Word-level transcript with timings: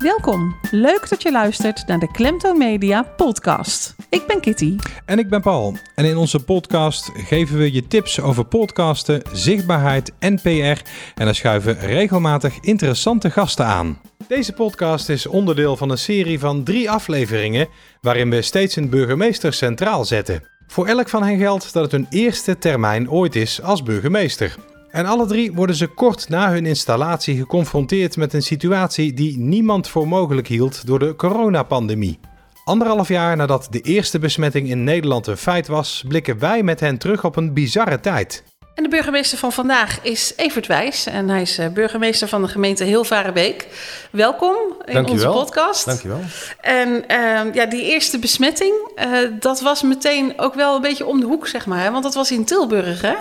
Welkom. 0.00 0.56
Leuk 0.70 1.08
dat 1.08 1.22
je 1.22 1.32
luistert 1.32 1.86
naar 1.86 1.98
de 1.98 2.10
Klemtoon 2.10 2.58
Media 2.58 3.02
podcast. 3.02 3.94
Ik 4.08 4.26
ben 4.26 4.40
Kitty. 4.40 4.76
En 5.04 5.18
ik 5.18 5.28
ben 5.28 5.40
Paul. 5.40 5.76
En 5.94 6.04
in 6.04 6.16
onze 6.16 6.44
podcast 6.44 7.10
geven 7.14 7.58
we 7.58 7.72
je 7.72 7.86
tips 7.86 8.20
over 8.20 8.44
podcasten, 8.44 9.22
zichtbaarheid 9.32 10.12
en 10.18 10.40
PR. 10.40 10.48
En 10.48 11.24
dan 11.24 11.34
schuiven 11.34 11.78
regelmatig 11.78 12.58
interessante 12.60 13.30
gasten 13.30 13.66
aan. 13.66 14.00
Deze 14.28 14.52
podcast 14.52 15.08
is 15.08 15.26
onderdeel 15.26 15.76
van 15.76 15.90
een 15.90 15.98
serie 15.98 16.38
van 16.38 16.64
drie 16.64 16.90
afleveringen 16.90 17.68
waarin 18.00 18.30
we 18.30 18.42
steeds 18.42 18.76
een 18.76 18.90
burgemeester 18.90 19.52
centraal 19.52 20.04
zetten. 20.04 20.42
Voor 20.66 20.86
elk 20.86 21.08
van 21.08 21.22
hen 21.22 21.38
geldt 21.38 21.72
dat 21.72 21.82
het 21.82 21.92
hun 21.92 22.06
eerste 22.10 22.58
termijn 22.58 23.10
ooit 23.10 23.36
is 23.36 23.62
als 23.62 23.82
burgemeester. 23.82 24.56
En 24.90 25.06
alle 25.06 25.26
drie 25.26 25.52
worden 25.52 25.76
ze 25.76 25.86
kort 25.86 26.28
na 26.28 26.50
hun 26.50 26.66
installatie 26.66 27.36
geconfronteerd 27.36 28.16
met 28.16 28.32
een 28.32 28.42
situatie 28.42 29.14
die 29.14 29.38
niemand 29.38 29.88
voor 29.88 30.08
mogelijk 30.08 30.46
hield 30.46 30.86
door 30.86 30.98
de 30.98 31.16
coronapandemie. 31.16 32.18
Anderhalf 32.64 33.08
jaar 33.08 33.36
nadat 33.36 33.66
de 33.70 33.80
eerste 33.80 34.18
besmetting 34.18 34.68
in 34.68 34.84
Nederland 34.84 35.26
een 35.26 35.36
feit 35.36 35.66
was, 35.66 36.04
blikken 36.08 36.38
wij 36.38 36.62
met 36.62 36.80
hen 36.80 36.98
terug 36.98 37.24
op 37.24 37.36
een 37.36 37.52
bizarre 37.52 38.00
tijd. 38.00 38.44
En 38.74 38.82
de 38.82 38.88
burgemeester 38.88 39.38
van 39.38 39.52
vandaag 39.52 40.02
is 40.02 40.32
Evert 40.36 40.66
Wijs. 40.66 41.06
En 41.06 41.28
hij 41.28 41.42
is 41.42 41.58
eh, 41.58 41.68
burgemeester 41.68 42.28
van 42.28 42.42
de 42.42 42.48
gemeente 42.48 42.84
Hilvarenbeek. 42.84 43.66
Welkom 44.10 44.56
in 44.84 44.94
Dankjewel. 44.94 45.32
onze 45.32 45.44
podcast. 45.44 45.84
Dankjewel. 45.84 46.20
En 46.60 47.08
ehm, 47.08 47.48
ja, 47.52 47.66
die 47.66 47.82
eerste 47.82 48.18
besmetting, 48.18 48.74
eh, 48.94 49.08
dat 49.40 49.60
was 49.60 49.82
meteen 49.82 50.32
ook 50.36 50.54
wel 50.54 50.74
een 50.74 50.80
beetje 50.82 51.06
om 51.06 51.20
de 51.20 51.26
hoek, 51.26 51.46
zeg 51.46 51.66
maar. 51.66 51.82
Hè? 51.82 51.90
Want 51.90 52.02
dat 52.02 52.14
was 52.14 52.30
in 52.30 52.44
Tilburg, 52.44 53.02
hè? 53.02 53.14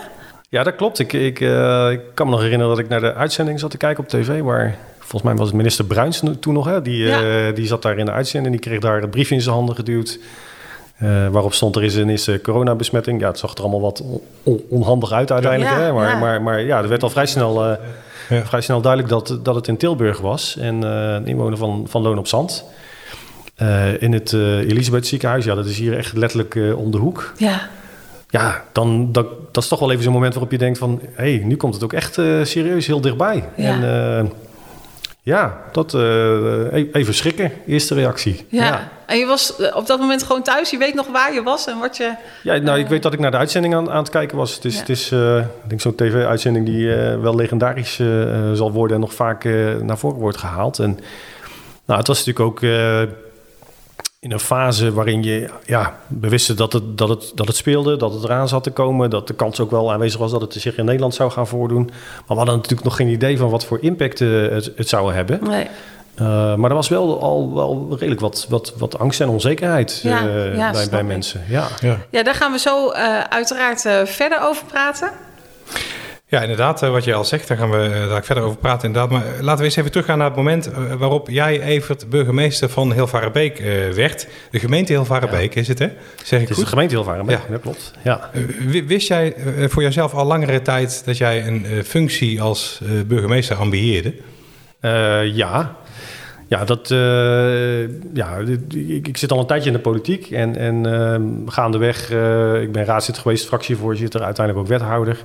Ja, 0.49 0.63
dat 0.63 0.75
klopt. 0.75 0.99
Ik, 0.99 1.13
ik, 1.13 1.41
eh, 1.41 1.91
ik 1.91 1.99
kan 2.13 2.25
me 2.25 2.31
nog 2.31 2.41
herinneren 2.41 2.75
dat 2.75 2.83
ik 2.83 2.89
naar 2.89 2.99
de 3.01 3.13
uitzending 3.13 3.59
zat 3.59 3.71
te 3.71 3.77
kijken 3.77 4.03
op 4.03 4.09
tv, 4.09 4.41
waar 4.41 4.77
volgens 4.99 5.21
mij 5.23 5.35
was 5.35 5.47
het 5.47 5.55
minister 5.55 5.85
Bruins 5.85 6.23
toen 6.39 6.53
nog, 6.53 6.65
hè? 6.65 6.81
Die, 6.81 7.03
Ja. 7.07 7.21
eh, 7.47 7.55
die 7.55 7.67
zat 7.67 7.81
daar 7.81 7.97
in 7.97 8.05
de 8.05 8.11
uitzending, 8.11 8.55
die 8.55 8.63
kreeg 8.69 8.79
daar 8.79 9.01
het 9.01 9.11
brief 9.11 9.31
in 9.31 9.41
zijn 9.41 9.55
handen 9.55 9.75
geduwd. 9.75 10.19
eh, 10.97 11.27
waarop 11.27 11.53
stond 11.53 11.75
er 11.75 11.83
is 11.83 11.95
een 11.95 12.09
eerste 12.09 12.39
coronabesmetting. 12.43 13.21
Ja, 13.21 13.27
het 13.27 13.39
zag 13.39 13.53
er 13.53 13.61
allemaal 13.61 13.81
wat 13.81 14.01
on- 14.01 14.21
on- 14.43 14.61
onhandig 14.69 15.11
uit 15.11 15.31
uiteindelijk. 15.31 15.75
Ja, 15.77 15.81
hè? 15.83 15.91
Maar, 15.93 16.09
ja. 16.09 16.17
Maar, 16.19 16.41
maar 16.41 16.61
ja, 16.61 16.81
er 16.81 16.87
werd 16.87 17.03
al 17.03 17.09
vrij 17.09 17.25
snel, 17.25 17.65
eh, 17.65 17.75
Ja. 18.29 18.45
vrij 18.45 18.61
snel 18.61 18.81
duidelijk 18.81 19.11
dat, 19.11 19.39
dat 19.43 19.55
het 19.55 19.67
in 19.67 19.77
Tilburg 19.77 20.19
was. 20.19 20.57
En 20.57 20.83
eh, 20.83 21.13
een 21.13 21.27
inwoner 21.27 21.57
van, 21.57 21.85
van 21.89 22.01
Loon 22.01 22.17
op 22.17 22.27
Zand. 22.27 22.65
Eh, 23.55 24.01
in 24.01 24.13
het 24.13 24.33
eh 24.33 24.57
Elisabeth 24.57 25.07
ziekenhuis, 25.07 25.45
ja, 25.45 25.55
dat 25.55 25.65
is 25.65 25.77
hier 25.77 25.97
echt 25.97 26.17
letterlijk 26.17 26.55
eh, 26.55 26.77
om 26.77 26.91
de 26.91 26.97
hoek. 26.97 27.33
Ja. 27.37 27.69
Ja, 28.31 28.63
dan, 28.71 29.11
dat, 29.11 29.27
dat 29.51 29.63
is 29.63 29.69
toch 29.69 29.79
wel 29.79 29.91
even 29.91 30.03
zo'n 30.03 30.13
moment 30.13 30.33
waarop 30.33 30.51
je 30.51 30.57
denkt 30.57 30.77
van... 30.77 31.01
hé, 31.13 31.35
hey, 31.35 31.43
nu 31.45 31.55
komt 31.55 31.73
het 31.73 31.83
ook 31.83 31.93
echt 31.93 32.17
eh, 32.17 32.43
serieus 32.43 32.87
heel 32.87 33.01
dichtbij. 33.01 33.43
Ja. 33.55 33.65
En 33.69 33.83
eh, 34.23 34.29
ja, 35.21 35.57
dat, 35.71 35.93
eh, 35.93 36.73
e- 36.73 36.89
even 36.91 37.13
schrikken, 37.13 37.51
eerste 37.67 37.93
reactie. 37.93 38.45
Ja. 38.49 38.63
ja. 38.63 38.89
En 39.05 39.17
je 39.17 39.25
was 39.25 39.55
op 39.73 39.87
dat 39.87 39.99
moment 39.99 40.23
gewoon 40.23 40.43
thuis. 40.43 40.69
Je 40.69 40.77
weet 40.77 40.93
nog 40.93 41.07
waar 41.07 41.33
je 41.33 41.43
was 41.43 41.67
en 41.67 41.79
wat 41.79 41.97
je... 41.97 42.15
Ja, 42.43 42.57
nou, 42.57 42.79
ik 42.79 42.87
weet 42.87 43.03
dat 43.03 43.13
ik 43.13 43.19
naar 43.19 43.31
de 43.31 43.37
uitzending 43.37 43.75
aan, 43.75 43.89
aan 43.89 43.97
het 43.97 44.09
kijken 44.09 44.37
was. 44.37 44.55
Het 44.55 44.65
is, 44.65 44.73
Ja. 44.73 44.79
het 44.79 44.89
is 44.89 45.11
ik 45.63 45.69
denk 45.69 45.81
zo'n 45.81 45.95
tv-uitzending 45.95 46.65
die 46.65 46.87
wel 47.21 47.35
legendarisch 47.35 48.01
zal 48.53 48.71
worden... 48.71 48.95
en 48.95 49.01
nog 49.01 49.13
vaak 49.13 49.43
naar 49.81 49.97
voren 49.97 50.19
wordt 50.19 50.37
gehaald. 50.37 50.79
En 50.79 50.99
nou, 51.85 51.99
het 51.99 52.07
was 52.07 52.25
natuurlijk 52.25 52.45
ook 52.45 52.59
in 54.19 54.31
een 54.31 54.39
fase 54.39 54.93
waarin 54.93 55.23
je... 55.23 55.49
Ja, 55.65 55.97
we 56.07 56.29
wisten 56.29 56.55
dat 56.55 56.73
het, 56.73 56.97
dat, 56.97 57.09
het, 57.09 57.31
dat 57.35 57.47
het 57.47 57.55
speelde, 57.55 57.97
dat 57.97 58.13
het 58.13 58.23
eraan 58.23 58.47
zat 58.47 58.63
te 58.63 58.71
komen... 58.71 59.09
dat 59.09 59.27
de 59.27 59.33
kans 59.33 59.59
ook 59.59 59.71
wel 59.71 59.91
aanwezig 59.91 60.19
was 60.19 60.31
dat 60.31 60.41
het 60.41 60.53
zich 60.53 60.77
in 60.77 60.85
Nederland 60.85 61.13
zou 61.13 61.31
gaan 61.31 61.47
voordoen. 61.47 61.85
Maar 61.85 62.23
we 62.27 62.33
hadden 62.33 62.55
natuurlijk 62.55 62.83
nog 62.83 62.95
geen 62.95 63.07
idee 63.07 63.37
van 63.37 63.49
wat 63.49 63.65
voor 63.65 63.77
impact 63.81 64.21
eh, 64.21 64.29
het, 64.29 64.71
het 64.75 64.89
zou 64.89 65.13
hebben. 65.13 65.39
Nee. 65.43 65.67
Eh, 66.19 66.55
maar 66.55 66.69
er 66.69 66.75
was 66.75 66.87
wel 66.87 67.21
al 67.21 67.53
wel 67.53 67.87
redelijk 67.89 68.21
wat, 68.21 68.45
wat, 68.49 68.73
wat 68.77 68.99
angst 68.99 69.21
en 69.21 69.29
onzekerheid 69.29 69.99
Ja, 70.03 70.27
eh, 70.27 70.55
ja, 70.55 70.71
bij, 70.71 70.89
bij 70.89 71.03
mensen. 71.03 71.43
Ja. 71.47 71.67
Ja, 71.79 71.97
Ja, 72.09 72.23
daar 72.23 72.35
gaan 72.35 72.51
we 72.51 72.59
zo 72.59 72.89
eh, 72.89 73.19
uiteraard 73.19 73.85
eh, 73.85 74.05
verder 74.05 74.41
over 74.41 74.65
praten. 74.65 75.11
Ja 76.31 76.41
inderdaad, 76.41 76.83
eh, 76.83 76.89
wat 76.89 77.03
je 77.03 77.13
al 77.13 77.25
zegt, 77.25 77.47
daar 77.47 77.57
gaan 77.57 77.69
we 77.71 77.77
eh, 77.83 78.09
daar 78.09 78.23
verder 78.23 78.43
over 78.43 78.57
praten. 78.57 78.87
Inderdaad. 78.87 79.11
Maar 79.11 79.25
eh, 79.35 79.41
laten 79.41 79.59
we 79.59 79.63
eens 79.65 79.75
even 79.75 79.91
teruggaan 79.91 80.17
naar 80.17 80.27
het 80.27 80.35
moment 80.35 80.69
waarop 80.97 81.29
jij, 81.29 81.61
Evert, 81.61 82.09
burgemeester 82.09 82.69
van 82.69 82.93
Hilvarenbeek 82.93 83.57
werd. 83.93 84.27
De 84.51 84.59
gemeente 84.59 84.93
Hilvarenbeek 84.93 85.55
is 85.55 85.67
het, 85.67 85.79
hè? 85.79 85.87
Zeg 86.23 86.41
ik 86.41 86.47
Het 86.47 86.49
is 86.49 86.55
goed? 86.55 86.63
de 86.63 86.69
gemeente 86.69 87.03
waar, 87.03 87.29
Ja. 87.29 87.41
dat 87.49 87.61
klopt. 87.61 87.93
Ja. 88.03 88.29
Wi- 88.59 88.85
Wist 88.85 89.07
jij 89.07 89.35
voor 89.67 89.81
jezelf 89.83 90.13
al 90.13 90.25
langere 90.25 90.61
tijd 90.61 91.01
dat 91.05 91.17
jij 91.17 91.47
een 91.47 91.65
functie 91.85 92.41
als 92.41 92.81
burgemeester 93.05 93.55
ambieerde? 93.55 94.13
Eh, 94.79 95.35
ja. 95.35 95.75
Ja, 96.49 96.65
dat, 96.65 96.91
eh, 96.91 97.81
ja 98.13 98.37
ik, 98.71 99.07
ik 99.07 99.17
zit 99.17 99.31
al 99.31 99.39
een 99.39 99.45
tijdje 99.45 99.69
in 99.69 99.75
de 99.75 99.81
politiek 99.81 100.31
en, 100.31 100.55
en 100.55 100.85
ehm, 100.85 101.23
gaandeweg, 101.45 102.11
eh, 102.11 102.61
ik 102.61 102.71
ben 102.71 102.85
raadslid 102.85 103.17
geweest, 103.17 103.45
fractievoorzitter, 103.47 104.23
uiteindelijk 104.23 104.65
ook 104.65 104.71
wethouder. 104.79 105.23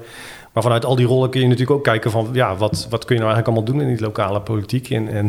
Maar 0.52 0.62
vanuit 0.62 0.84
al 0.84 0.96
die 0.96 1.06
rollen 1.06 1.30
kun 1.30 1.40
je 1.40 1.46
natuurlijk 1.46 1.76
ook 1.76 1.84
kijken 1.84 2.10
van, 2.10 2.28
ja, 2.32 2.56
wat, 2.56 2.86
wat 2.90 3.04
kun 3.04 3.16
je 3.16 3.22
nou 3.22 3.34
eigenlijk 3.34 3.46
allemaal 3.46 3.64
doen 3.64 3.80
in 3.80 3.96
die 3.96 4.06
lokale 4.06 4.40
politiek? 4.40 4.90
En, 4.90 5.08
en 5.08 5.26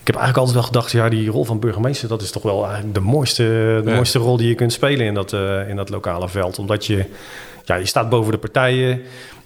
ik 0.00 0.06
heb 0.06 0.16
eigenlijk 0.16 0.36
altijd 0.36 0.54
wel 0.56 0.62
gedacht, 0.66 0.90
ja, 0.90 1.08
die 1.08 1.30
rol 1.30 1.44
van 1.44 1.58
burgemeester, 1.58 2.08
dat 2.08 2.22
is 2.22 2.30
toch 2.30 2.42
wel 2.42 2.64
eigenlijk 2.64 2.94
de 2.94 3.00
mooiste, 3.00 3.42
de 3.84 3.90
Ja. 3.90 3.94
mooiste 3.94 4.18
rol 4.18 4.36
die 4.36 4.48
je 4.48 4.54
kunt 4.54 4.72
spelen 4.72 5.06
in 5.06 5.14
dat, 5.14 5.32
eh, 5.32 5.68
in 5.68 5.76
dat 5.76 5.88
lokale 5.90 6.28
veld. 6.28 6.58
Omdat 6.58 6.86
je, 6.86 7.04
ja, 7.64 7.74
je 7.74 7.86
staat 7.86 8.08
boven 8.08 8.32
de 8.32 8.38
partijen. 8.38 9.02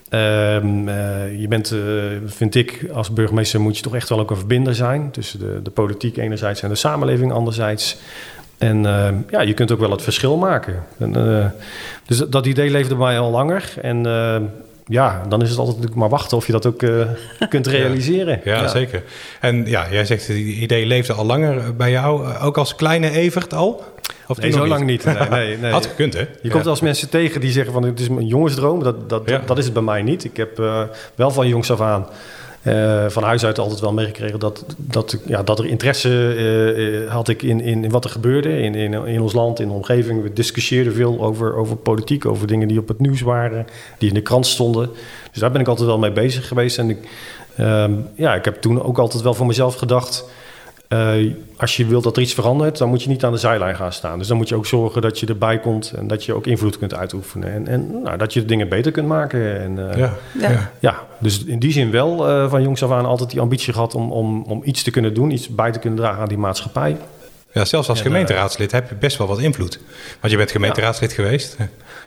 Ehm, 0.08 0.88
eh, 0.88 1.40
je 1.40 1.46
bent, 1.48 1.70
eh, 1.70 1.80
vind 2.26 2.54
ik, 2.54 2.86
als 2.92 3.10
burgemeester 3.10 3.60
moet 3.60 3.76
je 3.76 3.82
toch 3.82 3.94
echt 3.94 4.08
wel 4.08 4.20
ook 4.20 4.30
een 4.30 4.36
verbinder 4.36 4.74
zijn. 4.74 5.10
Tussen 5.10 5.38
de, 5.38 5.60
de 5.62 5.70
politiek 5.70 6.16
enerzijds 6.16 6.62
en 6.62 6.68
de 6.68 6.74
samenleving 6.74 7.32
anderzijds. 7.32 7.96
En 8.58 8.86
ehm, 8.86 9.14
ja, 9.30 9.40
je 9.40 9.54
kunt 9.54 9.72
ook 9.72 9.80
wel 9.80 9.90
het 9.90 10.02
verschil 10.02 10.36
maken. 10.36 10.84
En, 10.98 11.16
eh, 11.16 11.46
dus 12.06 12.18
dat, 12.18 12.32
dat 12.32 12.46
idee 12.46 12.70
leefde 12.70 12.94
bij 12.96 13.06
mij 13.06 13.18
al 13.18 13.30
langer. 13.30 13.72
En 13.82 14.06
ehm, 14.06 14.42
ja, 14.86 15.22
dan 15.28 15.42
is 15.42 15.48
het 15.48 15.58
altijd 15.58 15.76
natuurlijk 15.76 16.02
maar 16.02 16.18
wachten 16.18 16.36
of 16.36 16.46
je 16.46 16.52
dat 16.52 16.66
ook 16.66 16.78
kunt 17.48 17.66
realiseren. 17.66 18.40
Ja, 18.44 18.68
zeker. 18.68 19.02
En 19.40 19.66
ja, 19.66 19.86
jij 19.90 20.04
zegt, 20.04 20.26
het 20.26 20.36
idee 20.36 20.86
leefde 20.86 21.12
al 21.12 21.26
langer 21.26 21.76
bij 21.76 21.90
jou, 21.90 22.36
ook 22.38 22.58
als 22.58 22.74
kleine 22.74 23.10
Evert 23.10 23.54
al? 23.54 23.84
Of 24.28 24.40
Nee, 24.40 24.52
zo 24.52 24.66
lang 24.66 24.84
niet. 24.84 25.04
Nee, 25.04 25.16
nee, 25.30 25.56
nee. 25.58 25.72
Had 25.72 25.86
gekund, 25.86 26.12
hè? 26.12 26.20
Je 26.20 26.28
Ja. 26.42 26.50
komt 26.50 26.66
als 26.66 26.80
mensen 26.80 27.08
tegen 27.08 27.40
die 27.40 27.50
zeggen 27.50 27.72
van 27.72 27.82
het 27.82 28.00
is 28.00 28.08
een 28.08 28.26
jongensdroom. 28.26 28.82
Dat, 28.82 29.08
dat, 29.08 29.22
Ja. 29.26 29.42
dat 29.46 29.58
is 29.58 29.64
het 29.64 29.74
bij 29.74 29.82
mij 29.82 30.02
niet. 30.02 30.24
Ik 30.24 30.36
heb 30.36 30.58
eh, 30.58 30.82
wel 31.14 31.30
van 31.30 31.48
jongs 31.48 31.70
af 31.70 31.80
aan 31.80 32.06
eh, 32.62 33.04
van 33.08 33.22
huis 33.22 33.44
uit 33.44 33.58
altijd 33.58 33.80
wel 33.80 33.92
meegekregen 33.92 34.38
dat, 34.38 34.64
dat, 34.76 35.16
ja, 35.26 35.42
dat 35.42 35.58
er 35.58 35.66
interesse 35.66 36.34
eh, 37.06 37.12
had 37.12 37.28
ik 37.28 37.42
in, 37.42 37.60
in, 37.60 37.84
in 37.84 37.90
wat 37.90 38.04
er 38.04 38.10
gebeurde 38.10 38.60
in, 38.60 38.74
in, 38.74 39.06
in 39.06 39.20
ons 39.20 39.32
land, 39.32 39.60
in 39.60 39.68
de 39.68 39.74
omgeving. 39.74 40.22
We 40.22 40.32
discussieerden 40.32 40.92
veel 40.94 41.20
over, 41.20 41.54
over 41.56 41.76
politiek, 41.76 42.26
over 42.26 42.46
dingen 42.46 42.68
die 42.68 42.78
op 42.78 42.88
het 42.88 43.00
nieuws 43.00 43.20
waren, 43.20 43.66
die 43.98 44.08
in 44.08 44.14
de 44.14 44.20
krant 44.20 44.46
stonden. 44.46 44.90
Dus 45.32 45.40
daar 45.40 45.50
ben 45.50 45.60
ik 45.60 45.68
altijd 45.68 45.86
wel 45.88 45.98
mee 45.98 46.12
bezig 46.12 46.48
geweest. 46.48 46.78
En 46.78 46.90
ik, 46.90 47.08
ehm, 47.56 47.92
ja, 48.14 48.34
ik 48.34 48.44
heb 48.44 48.60
toen 48.60 48.82
ook 48.82 48.98
altijd 48.98 49.22
wel 49.22 49.34
voor 49.34 49.46
mezelf 49.46 49.74
gedacht. 49.74 50.24
Eh, 50.88 51.32
als 51.56 51.76
je 51.76 51.86
wilt 51.86 52.04
dat 52.04 52.16
er 52.16 52.22
iets 52.22 52.34
verandert, 52.34 52.78
dan 52.78 52.88
moet 52.88 53.02
je 53.02 53.08
niet 53.08 53.24
aan 53.24 53.32
de 53.32 53.38
zijlijn 53.38 53.76
gaan 53.76 53.92
staan. 53.92 54.18
Dus 54.18 54.28
dan 54.28 54.36
moet 54.36 54.48
je 54.48 54.54
ook 54.54 54.66
zorgen 54.66 55.02
dat 55.02 55.20
je 55.20 55.26
erbij 55.26 55.58
komt 55.58 55.92
en 55.96 56.06
dat 56.06 56.24
je 56.24 56.34
ook 56.34 56.46
invloed 56.46 56.78
kunt 56.78 56.94
uitoefenen. 56.94 57.52
En, 57.52 57.68
en 57.68 58.02
nou, 58.02 58.16
dat 58.16 58.32
je 58.32 58.44
dingen 58.44 58.68
beter 58.68 58.92
kunt 58.92 59.06
maken. 59.06 59.60
En, 59.60 59.90
eh, 59.90 59.98
Ja, 59.98 60.16
Ja. 60.40 60.50
ja. 60.50 60.70
ja, 60.78 61.06
dus 61.18 61.44
in 61.44 61.58
die 61.58 61.72
zin 61.72 61.90
wel 61.90 62.28
eh, 62.28 62.50
van 62.50 62.62
jongs 62.62 62.82
af 62.82 62.90
aan 62.90 63.06
altijd 63.06 63.30
die 63.30 63.40
ambitie 63.40 63.72
gehad 63.72 63.94
om, 63.94 64.12
om, 64.12 64.42
om 64.42 64.60
iets 64.64 64.82
te 64.82 64.90
kunnen 64.90 65.14
doen, 65.14 65.30
iets 65.30 65.48
bij 65.48 65.72
te 65.72 65.78
kunnen 65.78 65.98
dragen 65.98 66.22
aan 66.22 66.28
die 66.28 66.38
maatschappij. 66.38 66.96
Ja, 67.52 67.64
zelfs 67.64 67.88
als 67.88 67.98
En, 67.98 68.04
gemeenteraadslid 68.04 68.72
heb 68.72 68.88
je 68.88 68.94
best 68.94 69.18
wel 69.18 69.26
wat 69.26 69.38
invloed. 69.38 69.80
Want 70.20 70.32
je 70.32 70.38
bent 70.38 70.50
gemeenteraadslid 70.50 71.12
geweest. 71.12 71.56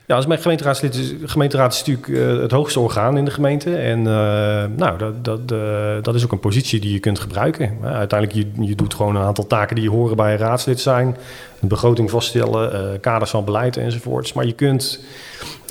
Ja, 0.05 0.15
als 0.15 0.25
mijn 0.25 0.41
gemeenteraadslid 0.41 0.95
is, 0.95 1.13
gemeenteraad 1.25 1.73
is 1.73 1.83
natuurlijk 1.83 2.07
eh, 2.07 2.41
het 2.41 2.51
hoogste 2.51 2.79
orgaan 2.79 3.17
in 3.17 3.25
de 3.25 3.31
gemeente. 3.31 3.75
En 3.75 3.97
eh, 3.97 4.63
nou, 4.75 4.97
dat, 4.97 5.25
dat, 5.25 5.39
eh, 5.51 5.95
dat 6.01 6.15
is 6.15 6.23
ook 6.23 6.31
een 6.31 6.39
positie 6.39 6.79
die 6.79 6.93
je 6.93 6.99
kunt 6.99 7.19
gebruiken. 7.19 7.77
Uiteindelijk, 7.83 8.39
je, 8.39 8.65
je 8.65 8.75
doet 8.75 8.93
gewoon 8.93 9.15
een 9.15 9.21
aantal 9.21 9.47
taken 9.47 9.75
die 9.75 9.89
horen 9.89 10.15
bij 10.15 10.31
een 10.31 10.37
raadslid 10.37 10.79
zijn. 10.79 11.17
Een 11.61 11.67
begroting 11.67 12.09
vaststellen, 12.09 12.99
kaders 12.99 13.31
van 13.31 13.45
beleid 13.45 13.77
enzovoorts. 13.77 14.33
Maar 14.33 14.45
je 14.45 14.53
kunt, 14.53 15.03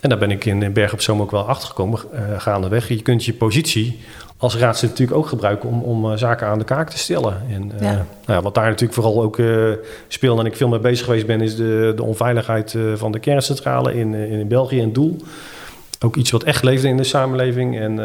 en 0.00 0.08
daar 0.08 0.18
ben 0.18 0.30
ik 0.30 0.44
in 0.44 0.72
Berg 0.72 0.92
op 0.92 1.00
Zoom 1.00 1.20
ook 1.20 1.30
wel 1.30 1.48
achter 1.48 1.68
gekomen, 1.68 2.00
gaandeweg. 2.38 2.88
Je 2.88 3.02
kunt 3.02 3.24
je 3.24 3.32
positie 3.32 4.00
als 4.40 4.56
raadslid 4.56 4.90
natuurlijk 4.90 5.18
ook 5.18 5.26
gebruiken 5.26 5.68
om, 5.68 5.82
om 5.82 6.10
eh, 6.10 6.16
zaken 6.16 6.46
aan 6.46 6.58
de 6.58 6.64
kaak 6.64 6.90
te 6.90 6.98
stellen. 6.98 7.42
En 7.50 7.72
eh, 7.78 7.80
nou 7.80 8.04
ja, 8.26 8.42
wat 8.42 8.54
daar 8.54 8.64
natuurlijk 8.64 8.92
vooral 8.92 9.22
ook 9.22 9.38
eh, 9.38 9.70
speelt 10.08 10.38
en 10.38 10.46
ik 10.46 10.56
veel 10.56 10.68
mee 10.68 10.78
bezig 10.78 11.04
geweest 11.04 11.26
ben, 11.26 11.40
is 11.40 11.56
de, 11.56 11.92
de 11.96 12.02
onveiligheid 12.02 12.76
van 12.94 13.12
de 13.12 13.18
kerncentrale 13.18 13.94
in, 13.94 14.14
in 14.14 14.48
België 14.48 14.80
en 14.80 14.92
Doel. 14.92 15.16
Ook 16.04 16.16
iets 16.16 16.30
wat 16.30 16.42
echt 16.42 16.62
leefde 16.62 16.88
in 16.88 16.96
de 16.96 17.04
samenleving. 17.04 17.78
En 17.78 17.96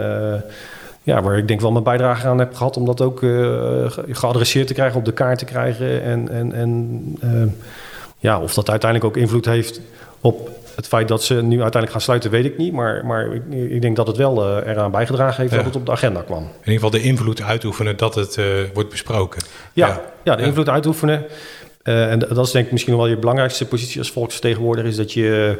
ja, 1.03 1.21
waar 1.21 1.37
ik 1.37 1.47
denk 1.47 1.61
wel 1.61 1.71
mijn 1.71 1.83
bijdrage 1.83 2.27
aan 2.27 2.39
heb 2.39 2.55
gehad 2.55 2.77
om 2.77 2.85
dat 2.85 3.01
ook 3.01 3.19
ge- 3.19 4.05
geadresseerd 4.09 4.67
te 4.67 4.73
krijgen, 4.73 4.99
op 4.99 5.05
de 5.05 5.13
kaart 5.13 5.39
te 5.39 5.45
krijgen. 5.45 6.03
En, 6.03 6.29
en, 6.29 6.53
en 6.53 7.59
ja, 8.17 8.41
of 8.41 8.53
dat 8.53 8.69
uiteindelijk 8.69 9.15
ook 9.15 9.21
invloed 9.21 9.45
heeft 9.45 9.81
op 10.21 10.49
het 10.75 10.87
feit 10.87 11.07
dat 11.07 11.23
ze 11.23 11.33
nu 11.33 11.51
uiteindelijk 11.51 11.91
gaan 11.91 12.01
sluiten, 12.01 12.31
weet 12.31 12.45
ik 12.45 12.57
niet. 12.57 12.73
Maar, 12.73 13.05
maar 13.05 13.33
ik, 13.33 13.41
ik 13.69 13.81
denk 13.81 13.95
dat 13.95 14.07
het 14.07 14.17
wel 14.17 14.47
uh, 14.57 14.67
eraan 14.71 14.91
bijgedragen 14.91 15.41
heeft 15.41 15.51
Ja. 15.51 15.57
dat 15.57 15.65
het 15.65 15.75
op 15.75 15.85
de 15.85 15.91
agenda 15.91 16.21
kwam. 16.21 16.41
In 16.43 16.49
ieder 16.57 16.73
geval 16.73 16.89
de 16.89 17.01
invloed 17.01 17.41
uitoefenen 17.41 17.97
dat 17.97 18.15
het 18.15 18.37
eh, 18.37 18.45
wordt 18.73 18.89
besproken. 18.89 19.41
Ja, 19.73 20.01
Ja. 20.23 20.35
de 20.35 20.43
invloed 20.43 20.69
uitoefenen. 20.69 21.25
Eh, 21.83 22.11
en 22.11 22.19
dat 22.19 22.45
is 22.45 22.51
denk 22.51 22.65
ik 22.65 22.71
misschien 22.71 22.95
wel 22.97 23.07
je 23.07 23.17
belangrijkste 23.17 23.65
positie 23.65 23.99
als 23.99 24.11
volksvertegenwoordiger. 24.11 24.89
Is 24.89 24.95
dat 24.97 25.13
je, 25.13 25.57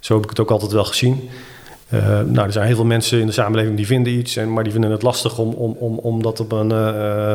zo 0.00 0.14
heb 0.14 0.22
ik 0.24 0.30
het 0.30 0.40
ook 0.40 0.50
altijd 0.50 0.72
wel 0.72 0.84
gezien. 0.84 1.30
Eh, 1.88 2.20
nou, 2.20 2.46
er 2.46 2.52
zijn 2.52 2.66
heel 2.66 2.74
veel 2.76 2.84
mensen 2.84 3.20
in 3.20 3.26
de 3.26 3.32
samenleving 3.32 3.76
die 3.76 3.86
vinden 3.86 4.12
iets, 4.12 4.36
en, 4.36 4.52
maar 4.52 4.62
die 4.64 4.72
vinden 4.72 4.90
het 4.90 5.02
lastig 5.02 5.38
om, 5.38 5.52
om, 5.52 5.76
om, 5.78 5.98
om 5.98 6.22
dat 6.22 6.40
op 6.40 6.52
een 6.52 6.72
eh, 6.72 7.34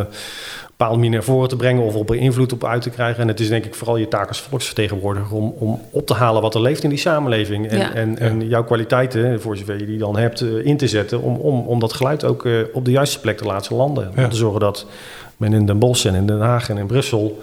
bepaalde 0.78 0.96
manier 1.02 1.14
naar 1.14 1.24
voren 1.24 1.50
te 1.50 1.56
brengen 1.56 1.84
of 1.84 1.96
op 1.96 2.14
invloed 2.14 2.54
op 2.54 2.64
uit 2.64 2.82
te 2.82 2.90
krijgen. 2.90 3.22
En 3.22 3.28
het 3.28 3.40
is 3.40 3.50
denk 3.50 3.66
ik 3.66 3.76
vooral 3.76 3.98
je 3.98 4.08
taak 4.08 4.28
als 4.28 4.42
volksvertegenwoordiger 4.42 5.38
om, 5.38 5.54
om 5.58 5.82
op 5.92 6.06
te 6.08 6.14
halen 6.14 6.42
wat 6.42 6.56
er 6.56 6.62
leeft 6.62 6.84
in 6.84 6.90
die 6.90 6.98
samenleving. 7.00 7.68
En, 7.68 7.78
Ja. 7.78 7.94
en, 7.94 8.20
en 8.20 8.48
jouw 8.48 8.64
kwaliteiten, 8.64 9.42
voor 9.42 9.58
zover 9.58 9.80
je 9.80 9.86
die 9.86 9.98
dan 9.98 10.18
hebt, 10.18 10.42
eh, 10.42 10.66
in 10.66 10.78
te 10.78 10.88
zetten 10.88 11.22
om, 11.22 11.36
om, 11.36 11.68
om 11.68 11.80
dat 11.80 11.94
geluid 11.94 12.24
ook 12.24 12.46
eh, 12.46 12.54
op 12.74 12.86
de 12.86 12.92
juiste 12.92 13.20
plek 13.20 13.38
te 13.38 13.46
laten 13.46 13.76
landen. 13.76 14.12
Ja. 14.16 14.24
Om 14.24 14.30
te 14.30 14.36
zorgen 14.36 14.60
dat 14.60 14.86
men 15.38 15.54
in 15.54 15.66
Den 15.66 15.80
Bosch 15.80 16.06
en 16.06 16.16
in 16.16 16.26
Den 16.26 16.40
Haag 16.42 16.70
en 16.70 16.78
in 16.78 16.88
Brussel 16.88 17.40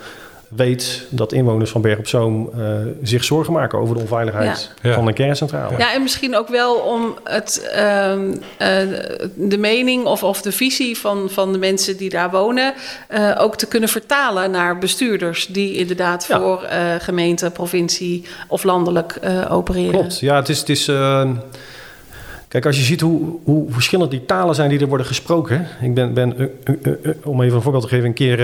weet 0.57 1.07
dat 1.09 1.33
inwoners 1.33 1.71
van 1.71 1.81
Berg 1.81 1.99
op 1.99 2.07
Zoom 2.07 2.51
eh, 2.59 2.61
zich 3.03 3.25
zorgen 3.25 3.53
maken 3.53 3.79
over 3.79 3.95
de 3.95 4.01
onveiligheid 4.01 4.71
Ja. 4.83 4.93
Van 4.95 5.07
een 5.07 5.15
kerncentrale. 5.15 5.79
Ja, 5.79 5.93
en 5.93 6.03
misschien 6.03 6.37
ook 6.37 6.49
wel 6.49 6.75
om 6.75 7.15
het, 7.25 7.69
ehm, 7.73 8.35
eh, 8.59 8.79
de 9.35 9.59
mening 9.59 10.05
of, 10.05 10.23
of 10.23 10.43
de 10.43 10.53
visie 10.53 10.99
van, 10.99 11.29
van 11.31 11.53
de 11.53 11.59
mensen 11.59 11.97
die 11.97 12.11
daar 12.11 12.31
wonen 12.31 12.75
eh, 13.09 13.31
ook 13.39 13.57
te 13.57 13.67
kunnen 13.67 13.89
vertalen 13.89 14.51
naar 14.51 14.79
bestuurders 14.79 15.47
die 15.47 15.75
inderdaad 15.77 16.27
Ja. 16.29 16.41
voor 16.41 16.63
eh, 16.63 16.81
gemeente, 16.99 17.51
provincie 17.51 18.25
of 18.49 18.63
landelijk 18.65 19.13
eh, 19.21 19.53
opereren. 19.53 19.91
Klopt, 19.93 20.19
ja, 20.21 20.37
het 20.37 20.49
is. 20.49 20.59
Het 20.59 20.69
is 20.69 20.89
kijk, 22.55 22.67
als 22.67 22.77
je 22.77 22.83
ziet 22.83 23.01
hoe, 23.01 23.39
hoe 23.45 23.73
verschillend 23.73 24.11
die 24.11 24.25
talen 24.25 24.55
zijn 24.55 24.69
die 24.69 24.81
er 24.81 24.89
worden 24.89 25.07
gesproken. 25.07 25.67
Ik 25.81 25.95
ben, 25.95 26.15
ben 26.15 26.39
eh, 26.39 26.47
eh, 26.65 26.93
eh, 27.03 27.15
om 27.25 27.43
even 27.43 27.57
een 27.57 27.63
voorbeeld 27.63 27.83
te 27.83 27.89
geven, 27.89 28.07
een 28.07 28.15
keer 28.15 28.39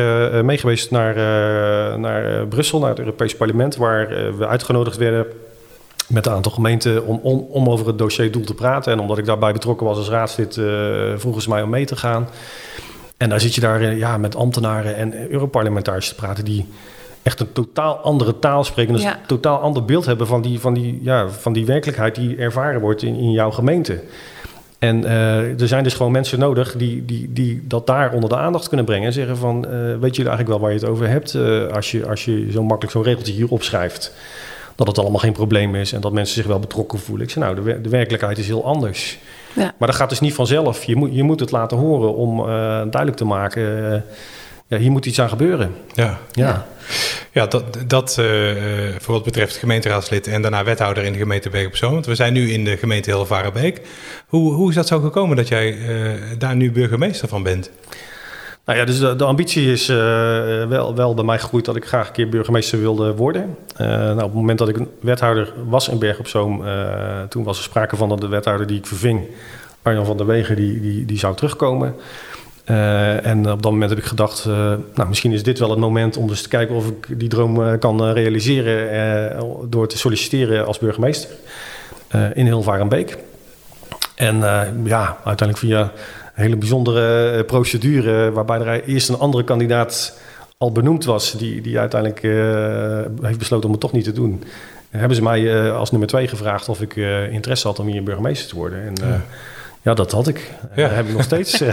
meegeweest 0.44 0.90
naar, 0.90 1.14
naar 1.98 2.46
Brussel, 2.46 2.78
naar 2.78 2.88
het 2.88 2.98
Europees 2.98 3.36
Parlement, 3.36 3.76
waar 3.76 4.36
we 4.36 4.46
uitgenodigd 4.46 4.96
werden 4.96 5.26
met 6.08 6.26
een 6.26 6.32
aantal 6.32 6.52
gemeenten 6.52 7.06
om, 7.06 7.46
om, 7.50 7.68
over 7.68 7.86
het 7.86 7.98
dossier 7.98 8.32
doel 8.32 8.44
te 8.44 8.54
praten. 8.54 8.92
En 8.92 9.00
omdat 9.00 9.18
ik 9.18 9.24
daarbij 9.24 9.52
betrokken 9.52 9.86
was 9.86 9.96
als 9.96 10.08
raadslid, 10.08 10.54
vroegen 11.16 11.42
ze 11.42 11.48
mij 11.48 11.62
om 11.62 11.70
mee 11.70 11.86
te 11.86 11.96
gaan. 11.96 12.28
En 13.16 13.28
daar 13.28 13.40
zit 13.40 13.54
je 13.54 13.60
daar 13.60 13.96
ja, 13.96 14.18
met 14.18 14.36
ambtenaren 14.36 14.96
en 14.96 15.30
Europarlementariërs 15.30 16.08
te 16.08 16.14
praten 16.14 16.44
die 16.44 16.66
echt 17.22 17.40
een 17.40 17.52
totaal 17.52 17.96
andere 17.96 18.38
taal 18.38 18.64
spreken. 18.64 18.93
Dus 18.94 19.02
Ja. 19.02 19.12
een 19.12 19.26
totaal 19.26 19.58
ander 19.58 19.84
beeld 19.84 20.06
hebben 20.06 20.26
van 20.26 20.43
die, 20.43 20.61
van 20.61 20.75
die, 20.75 20.99
ja, 21.02 21.28
van 21.28 21.52
die 21.52 21.67
werkelijkheid 21.67 22.14
die 22.14 22.37
ervaren 22.37 22.81
wordt 22.81 23.02
in, 23.02 23.14
in 23.14 23.31
jouw 23.31 23.50
gemeente. 23.50 24.00
En 24.78 25.05
eh, 25.05 25.61
er 25.61 25.69
zijn 25.69 25.84
dus 25.84 25.94
gewoon 25.94 26.12
mensen 26.12 26.38
nodig 26.38 26.76
die, 26.76 27.05
die, 27.05 27.32
die 27.32 27.62
dat 27.67 27.87
daar 27.87 28.12
onder 28.12 28.28
de 28.28 28.37
aandacht 28.37 28.69
kunnen 28.69 28.87
brengen. 28.87 29.06
En 29.06 29.12
zeggen 29.12 29.37
van, 29.37 29.64
eh, 29.67 29.70
weet 30.00 30.17
jullie 30.17 30.31
eigenlijk 30.31 30.49
wel 30.49 30.61
waar 30.61 30.70
je 30.72 30.78
het 30.78 30.88
over 30.88 31.08
hebt? 31.08 31.34
eh, 31.34 31.67
als 31.67 31.90
je, 31.90 32.08
als 32.08 32.25
je 32.25 32.49
zo 32.50 32.62
makkelijk 32.62 32.93
zo'n 32.93 33.02
regeltje 33.02 33.32
hier 33.32 33.49
opschrijft. 33.49 34.14
Dat 34.75 34.87
het 34.87 34.99
allemaal 34.99 35.19
geen 35.20 35.32
probleem 35.32 35.75
is 35.75 35.93
en 35.93 36.00
dat 36.00 36.12
mensen 36.12 36.34
zich 36.34 36.46
wel 36.46 36.58
betrokken 36.58 36.99
voelen. 36.99 37.26
Ik 37.26 37.32
zeg 37.32 37.43
nou, 37.43 37.55
de, 37.55 37.81
de 37.81 37.88
werkelijkheid 37.88 38.38
is 38.38 38.46
heel 38.46 38.64
anders. 38.64 39.19
Ja. 39.52 39.75
Maar 39.78 39.88
dat 39.88 39.96
gaat 39.96 40.08
dus 40.08 40.20
niet 40.20 40.34
vanzelf. 40.34 40.84
Je 40.84 40.96
moet, 40.96 41.14
je 41.14 41.23
moet 41.23 41.40
het 41.40 41.50
laten 41.50 41.76
horen 41.76 42.14
om 42.14 42.37
duidelijk 42.90 43.16
te 43.16 43.25
maken... 43.25 44.05
ja, 44.70 44.78
hier 44.78 44.90
moet 44.90 45.06
iets 45.06 45.20
aan 45.20 45.28
gebeuren. 45.28 45.75
Ja, 45.94 46.19
Ja. 46.32 46.67
ja 47.32 47.46
dat, 47.46 47.64
dat 47.87 48.19
eh, 48.19 48.88
eh, 48.88 48.94
voor 49.00 49.14
wat 49.14 49.25
betreft 49.25 49.56
gemeenteraadslid 49.56 50.26
en 50.26 50.43
daarna 50.43 50.64
wethouder 50.64 51.05
in 51.05 51.12
de 51.12 51.19
gemeente 51.19 51.67
op 51.67 51.76
Zoom. 51.76 51.93
Want 51.93 52.06
we 52.06 52.14
zijn 52.14 52.32
nu 52.32 52.50
in 52.50 52.64
de 52.64 52.76
gemeente 52.76 53.11
Hilvarenbeek. 53.11 53.81
Hoe, 54.26 54.52
hoe 54.52 54.69
is 54.69 54.75
dat 54.75 54.87
zo 54.87 55.00
gekomen 55.00 55.37
dat 55.37 55.49
jij 55.49 55.78
eh, 55.78 56.12
daar 56.38 56.56
nu 56.56 56.72
burgemeester 56.72 57.28
van 57.28 57.43
bent? 57.43 57.70
Nou 58.64 58.78
ja, 58.78 58.84
dus 58.84 58.99
de, 58.99 59.17
de 59.17 59.25
ambitie 59.25 59.72
is 59.72 59.87
wel, 59.87 60.94
wel 60.94 61.14
bij 61.14 61.25
mij 61.25 61.38
gegroeid 61.38 61.64
dat 61.64 61.76
ik 61.76 61.84
graag 61.84 62.06
een 62.06 62.12
keer 62.12 62.28
burgemeester 62.28 62.81
wilde 62.81 63.14
worden. 63.14 63.56
Nou, 63.76 64.14
op 64.14 64.23
het 64.23 64.34
moment 64.34 64.58
dat 64.58 64.69
ik 64.69 64.76
wethouder 65.00 65.52
was 65.69 65.88
in 65.88 65.99
Berg 65.99 66.19
op 66.19 66.26
Zoom, 66.26 66.64
toen 67.28 67.44
was 67.44 67.58
er 67.58 67.64
sprake 67.64 67.96
van 67.96 68.08
dat 68.08 68.20
de 68.20 68.28
wethouder 68.28 68.66
die 68.66 68.78
ik 68.78 68.87
verving, 68.87 69.26
Arjan 69.82 70.06
van 70.06 70.16
der 70.16 70.26
Wegen, 70.26 70.56
die, 70.56 70.81
die, 70.81 71.05
die 71.05 71.19
zou 71.19 71.37
terugkomen. 71.37 71.94
Eh, 72.70 73.26
en 73.26 73.50
op 73.50 73.62
dat 73.62 73.72
moment 73.72 73.90
heb 73.90 73.99
ik 73.99 74.05
gedacht, 74.05 74.44
eh, 74.44 74.72
nou, 74.94 75.08
misschien 75.08 75.32
is 75.32 75.43
dit 75.43 75.58
wel 75.58 75.70
het 75.70 75.78
moment 75.78 76.17
om 76.17 76.26
dus 76.26 76.43
te 76.43 76.49
kijken 76.49 76.75
of 76.75 76.87
ik 76.87 77.19
die 77.19 77.28
droom 77.28 77.62
eh, 77.62 77.78
kan 77.78 78.12
realiseren 78.12 79.44
door 79.70 79.88
te 79.88 79.99
solliciteren 79.99 80.67
als 80.67 80.78
burgemeester 80.78 81.31
in 82.34 82.46
Hilvarenbeek. 82.46 83.19
En 84.14 84.37
ja, 84.84 85.19
uiteindelijk 85.25 85.58
via 85.58 85.81
een 85.81 86.43
hele 86.43 86.56
bijzondere 86.56 87.44
procedure, 87.44 88.31
waarbij 88.32 88.61
er 88.61 88.84
eerst 88.84 89.08
een 89.08 89.19
andere 89.19 89.44
kandidaat 89.44 90.19
al 90.58 90.73
benoemd 90.73 91.05
was, 91.05 91.32
die, 91.32 91.61
die 91.61 91.78
uiteindelijk 91.78 92.23
heeft 93.23 93.38
besloten 93.38 93.66
om 93.66 93.73
het 93.73 93.81
toch 93.81 93.93
niet 93.93 94.05
te 94.05 94.12
doen. 94.12 94.44
Hebben 94.90 95.16
ze 95.16 95.23
mij 95.23 95.73
als 95.73 95.90
nummer 95.90 96.08
twee 96.08 96.28
gevraagd 96.28 96.69
of 96.69 96.81
ik 96.81 96.96
interesse 97.31 97.66
had 97.66 97.78
om 97.78 97.87
hier 97.87 98.02
burgemeester 98.02 98.49
te 98.49 98.55
worden. 98.55 98.87
En 98.87 98.94
ja, 98.94 99.23
dat 99.82 100.12
had 100.12 100.28
ik. 100.28 100.50
Ja. 100.76 100.82
Dat 100.86 100.96
heb 100.96 101.06
ik 101.06 101.12
nog 101.12 101.22
steeds. 101.22 101.60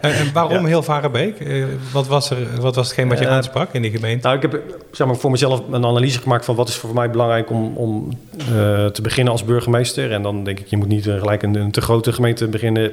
En, 0.00 0.12
en 0.12 0.32
waarom 0.32 0.66
Hilvarenbeek? 0.66 1.40
Eh, 1.40 1.64
wat, 1.92 2.06
was 2.06 2.30
er, 2.30 2.60
wat 2.60 2.74
was 2.74 2.86
hetgeen 2.86 3.08
wat 3.08 3.18
je 3.18 3.24
Eh, 3.24 3.30
aansprak 3.30 3.72
in 3.72 3.82
die 3.82 3.90
gemeente? 3.90 4.26
Nou, 4.26 4.36
ik 4.36 4.42
heb 4.42 4.62
zeg 4.92 5.06
maar, 5.06 5.16
voor 5.16 5.30
mezelf 5.30 5.62
een 5.70 5.84
analyse 5.84 6.20
gemaakt 6.20 6.44
van 6.44 6.54
wat 6.54 6.68
is 6.68 6.76
voor 6.76 6.94
mij 6.94 7.10
belangrijk 7.10 7.50
om, 7.50 7.76
om 7.76 8.18
eh, 8.38 8.86
te 8.86 9.02
beginnen 9.02 9.32
als 9.32 9.44
burgemeester. 9.44 10.12
En 10.12 10.22
dan 10.22 10.44
denk 10.44 10.60
ik, 10.60 10.66
je 10.66 10.76
moet 10.76 10.88
niet 10.88 11.06
eh, 11.06 11.18
gelijk 11.18 11.42
een, 11.42 11.54
een 11.54 11.70
te 11.70 11.80
grote 11.80 12.12
gemeente 12.12 12.46
beginnen. 12.48 12.92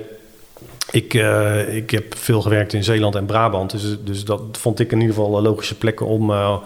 Ik, 0.91 1.13
eh, 1.13 1.75
ik 1.75 1.91
heb 1.91 2.15
veel 2.17 2.41
gewerkt 2.41 2.73
in 2.73 2.83
Zeeland 2.83 3.15
en 3.15 3.25
Brabant. 3.25 3.71
Dus, 3.71 3.97
dus 4.03 4.25
dat 4.25 4.41
vond 4.51 4.79
ik 4.79 4.91
in 4.91 4.99
ieder 4.99 5.15
geval 5.15 5.37
eh, 5.37 5.43
logische 5.43 5.77
plekken 5.77 6.05
om, 6.05 6.31
eh, 6.31 6.57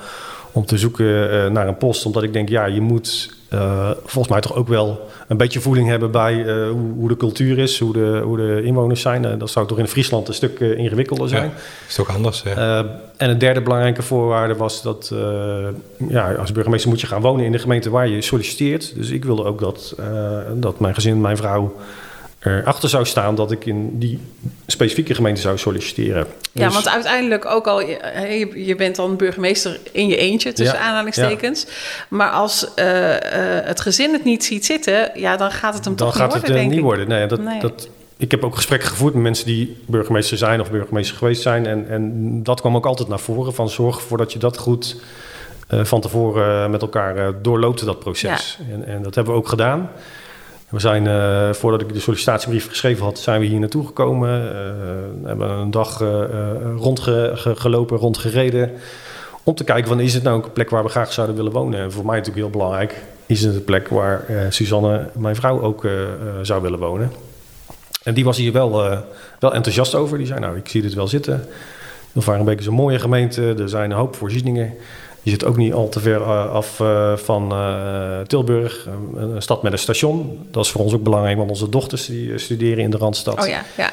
om 0.57 0.65
te 0.65 0.77
zoeken 0.77 1.31
eh, 1.31 1.51
naar 1.51 1.67
een 1.67 1.77
post. 1.77 2.05
Omdat 2.05 2.23
ik 2.23 2.33
denk, 2.33 2.49
ja, 2.49 2.65
je 2.65 2.81
moet 2.81 3.35
eh, 3.49 3.91
volgens 4.05 4.27
mij 4.27 4.41
toch 4.41 4.55
ook 4.55 4.67
wel 4.67 5.07
een 5.27 5.37
beetje 5.37 5.59
voeling 5.59 5.87
hebben 5.87 6.11
bij 6.11 6.45
eh, 6.45 6.69
hoe, 6.69 6.93
hoe 6.97 7.07
de 7.07 7.17
cultuur 7.17 7.57
is, 7.59 7.79
hoe 7.79 7.93
de, 7.93 8.21
hoe 8.23 8.37
de 8.37 8.61
inwoners 8.63 9.01
zijn. 9.01 9.25
Eh, 9.25 9.39
dat 9.39 9.49
zou 9.49 9.67
toch 9.67 9.79
in 9.79 9.87
Friesland 9.87 10.27
een 10.27 10.33
stuk 10.33 10.59
ingewikkelder 10.59 11.29
zijn. 11.29 11.43
Ja, 11.43 11.51
is 11.87 11.95
toch 11.95 12.15
anders? 12.15 12.43
en 13.17 13.29
een 13.29 13.37
derde 13.37 13.61
belangrijke 13.61 14.01
voorwaarde 14.01 14.55
was 14.55 14.81
dat 14.81 15.13
ja, 16.09 16.33
als 16.33 16.51
burgemeester 16.51 16.89
moet 16.89 17.01
je 17.01 17.07
gaan 17.07 17.21
wonen 17.21 17.45
in 17.45 17.51
de 17.51 17.59
gemeente 17.59 17.89
waar 17.89 18.07
je 18.07 18.21
solliciteert. 18.21 18.95
Dus 18.95 19.09
ik 19.09 19.25
wilde 19.25 19.43
ook 19.43 19.59
dat, 19.59 19.95
dat 20.53 20.79
mijn 20.79 20.93
gezin, 20.93 21.21
mijn 21.21 21.37
vrouw 21.37 21.75
erachter 22.39 22.89
zou 22.89 23.05
staan 23.05 23.35
dat 23.35 23.51
ik 23.51 23.65
in 23.65 23.99
die 23.99 24.19
specifieke 24.67 25.15
gemeente 25.15 25.41
zou 25.41 25.57
solliciteren. 25.57 26.27
Ja, 26.51 26.65
Dus- 26.65 26.73
want 26.73 26.89
uiteindelijk 26.89 27.45
ook 27.45 27.67
al, 27.67 27.81
je- 27.81 28.51
je, 28.65 28.75
bent 28.75 28.95
dan 28.95 29.15
burgemeester 29.15 29.79
in 29.91 30.07
je 30.07 30.17
eentje, 30.17 30.53
tussen 30.53 30.77
Ja, 30.77 30.81
aanhalingstekens. 30.83 31.65
Maar 32.09 32.29
als 32.29 32.73
eh, 32.73 33.15
eh, 33.59 33.65
het 33.65 33.81
gezin 33.81 34.13
het 34.13 34.23
niet 34.23 34.43
ziet 34.45 34.65
zitten, 34.65 35.11
ja, 35.15 35.37
dan 35.37 35.51
gaat 35.51 35.73
het 35.73 35.85
hem 35.85 35.95
dan 35.95 36.07
toch 36.07 36.15
gaat 36.15 36.33
niet 36.33 36.33
het 36.33 36.41
worden, 36.41 36.55
eh, 36.55 36.59
denk 36.59 36.69
niet 36.69 36.79
ik. 36.79 36.83
worden. 36.85 37.07
Nee, 37.07 37.27
dat, 37.27 37.39
Nee. 37.39 37.59
Dat, 37.59 37.89
ik 38.17 38.31
heb 38.31 38.43
ook 38.43 38.55
gesprekken 38.55 38.89
gevoerd 38.89 39.13
met 39.13 39.23
mensen 39.23 39.45
die 39.45 39.77
burgemeester 39.85 40.37
zijn 40.37 40.61
of 40.61 40.71
burgemeester 40.71 41.17
geweest 41.17 41.41
zijn. 41.41 41.65
En, 41.65 41.85
en 41.89 42.43
dat 42.43 42.59
kwam 42.61 42.75
ook 42.75 42.85
altijd 42.85 43.07
naar 43.09 43.19
voren 43.19 43.53
van 43.53 43.69
zorg 43.69 43.95
ervoor 43.95 44.17
dat 44.17 44.33
je 44.33 44.39
dat 44.39 44.57
goed 44.57 44.95
eh, 45.67 45.83
van 45.83 46.01
tevoren 46.01 46.63
eh, 46.63 46.69
met 46.69 46.81
elkaar 46.81 47.17
eh, 47.17 47.27
doorloopt, 47.41 47.85
dat 47.85 47.99
proces. 47.99 48.57
En, 48.71 48.85
en 48.87 49.01
dat 49.01 49.15
hebben 49.15 49.33
we 49.33 49.39
ook 49.39 49.47
gedaan. 49.47 49.89
We 50.69 50.79
zijn, 50.79 51.07
eh, 51.07 51.53
voordat 51.53 51.81
ik 51.81 51.93
de 51.93 51.99
sollicitatiebrief 51.99 52.67
geschreven 52.67 53.03
had, 53.03 53.19
zijn 53.19 53.39
we 53.39 53.45
hier 53.45 53.59
naartoe 53.59 53.85
gekomen. 53.85 54.55
Eh, 54.55 55.27
hebben 55.27 55.49
een 55.49 55.71
dag 55.71 56.01
eh, 56.01 56.23
eh, 56.23 56.29
rondgelopen, 56.77 57.97
rondgereden. 57.97 58.71
Om 59.43 59.55
te 59.55 59.63
kijken 59.63 59.87
van 59.87 59.99
is 59.99 60.13
het 60.13 60.23
nou 60.23 60.43
een 60.43 60.51
plek 60.51 60.69
waar 60.69 60.83
we 60.83 60.89
graag 60.89 61.13
zouden 61.13 61.35
willen 61.35 61.51
wonen. 61.51 61.79
En 61.79 61.91
voor 61.91 62.05
mij 62.05 62.17
natuurlijk 62.17 62.45
heel 62.45 62.59
belangrijk, 62.59 62.95
is 63.25 63.43
het 63.43 63.55
een 63.55 63.63
plek 63.63 63.87
waar 63.87 64.25
Suzanne, 64.49 65.09
mijn 65.13 65.35
vrouw, 65.35 65.61
ook 65.61 65.87
zou 66.41 66.61
willen 66.61 66.79
wonen. 66.79 67.11
En 68.03 68.13
die 68.13 68.25
was 68.25 68.37
hier 68.37 68.51
wel, 68.51 68.71
wel 69.39 69.53
enthousiast 69.53 69.95
over. 69.95 70.17
Die 70.17 70.27
zei, 70.27 70.39
nou, 70.39 70.57
ik 70.57 70.67
zie 70.67 70.81
dit 70.81 70.93
wel 70.93 71.07
zitten. 71.07 71.47
Hilvarenbeek 72.11 72.59
is 72.59 72.65
een 72.65 72.73
mooie 72.73 72.99
gemeente. 72.99 73.55
Er 73.59 73.69
zijn 73.69 73.91
een 73.91 73.97
hoop 73.97 74.15
voorzieningen. 74.15 74.73
Je 75.27 75.33
zit 75.33 75.45
ook 75.45 75.57
niet 75.57 75.73
al 75.73 75.89
te 75.89 75.99
ver 75.99 76.21
eh, 76.21 76.51
af 76.51 76.79
eh, 76.79 77.17
van 77.17 77.51
eh, 77.51 78.19
Tilburg, 78.19 78.87
een, 79.15 79.41
stad 79.41 79.63
met 79.63 79.71
een 79.71 79.79
station. 79.79 80.47
Dat 80.51 80.65
is 80.65 80.71
voor 80.71 80.81
ons 80.81 80.93
ook 80.93 81.03
belangrijk, 81.03 81.37
want 81.37 81.49
onze 81.49 81.69
dochters 81.69 82.05
die 82.05 82.37
studeren 82.37 82.83
in 82.83 82.89
de 82.89 82.97
Randstad. 82.97 83.39
Oh 83.41 83.47
ja, 83.47 83.61
ja. 83.77 83.91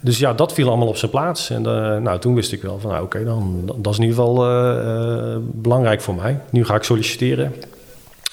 Dus 0.00 0.18
ja, 0.18 0.32
dat 0.32 0.52
viel 0.52 0.68
allemaal 0.68 0.88
op 0.88 0.96
zijn 0.96 1.10
plaats. 1.10 1.50
En 1.50 1.66
eh, 1.66 1.96
nou, 1.96 2.18
toen 2.18 2.34
wist 2.34 2.52
ik 2.52 2.62
wel 2.62 2.78
van, 2.78 2.90
nou, 2.90 3.04
oké, 3.04 3.24
dan, 3.24 3.62
dan- 3.64 3.82
dat 3.82 3.92
is 3.92 3.98
in 3.98 4.04
ieder 4.04 4.18
geval 4.18 4.44
eh, 4.46 5.32
eh, 5.32 5.38
belangrijk 5.42 6.00
voor 6.00 6.14
mij. 6.14 6.40
Nu 6.50 6.64
ga 6.64 6.74
ik 6.74 6.82
solliciteren 6.82 7.54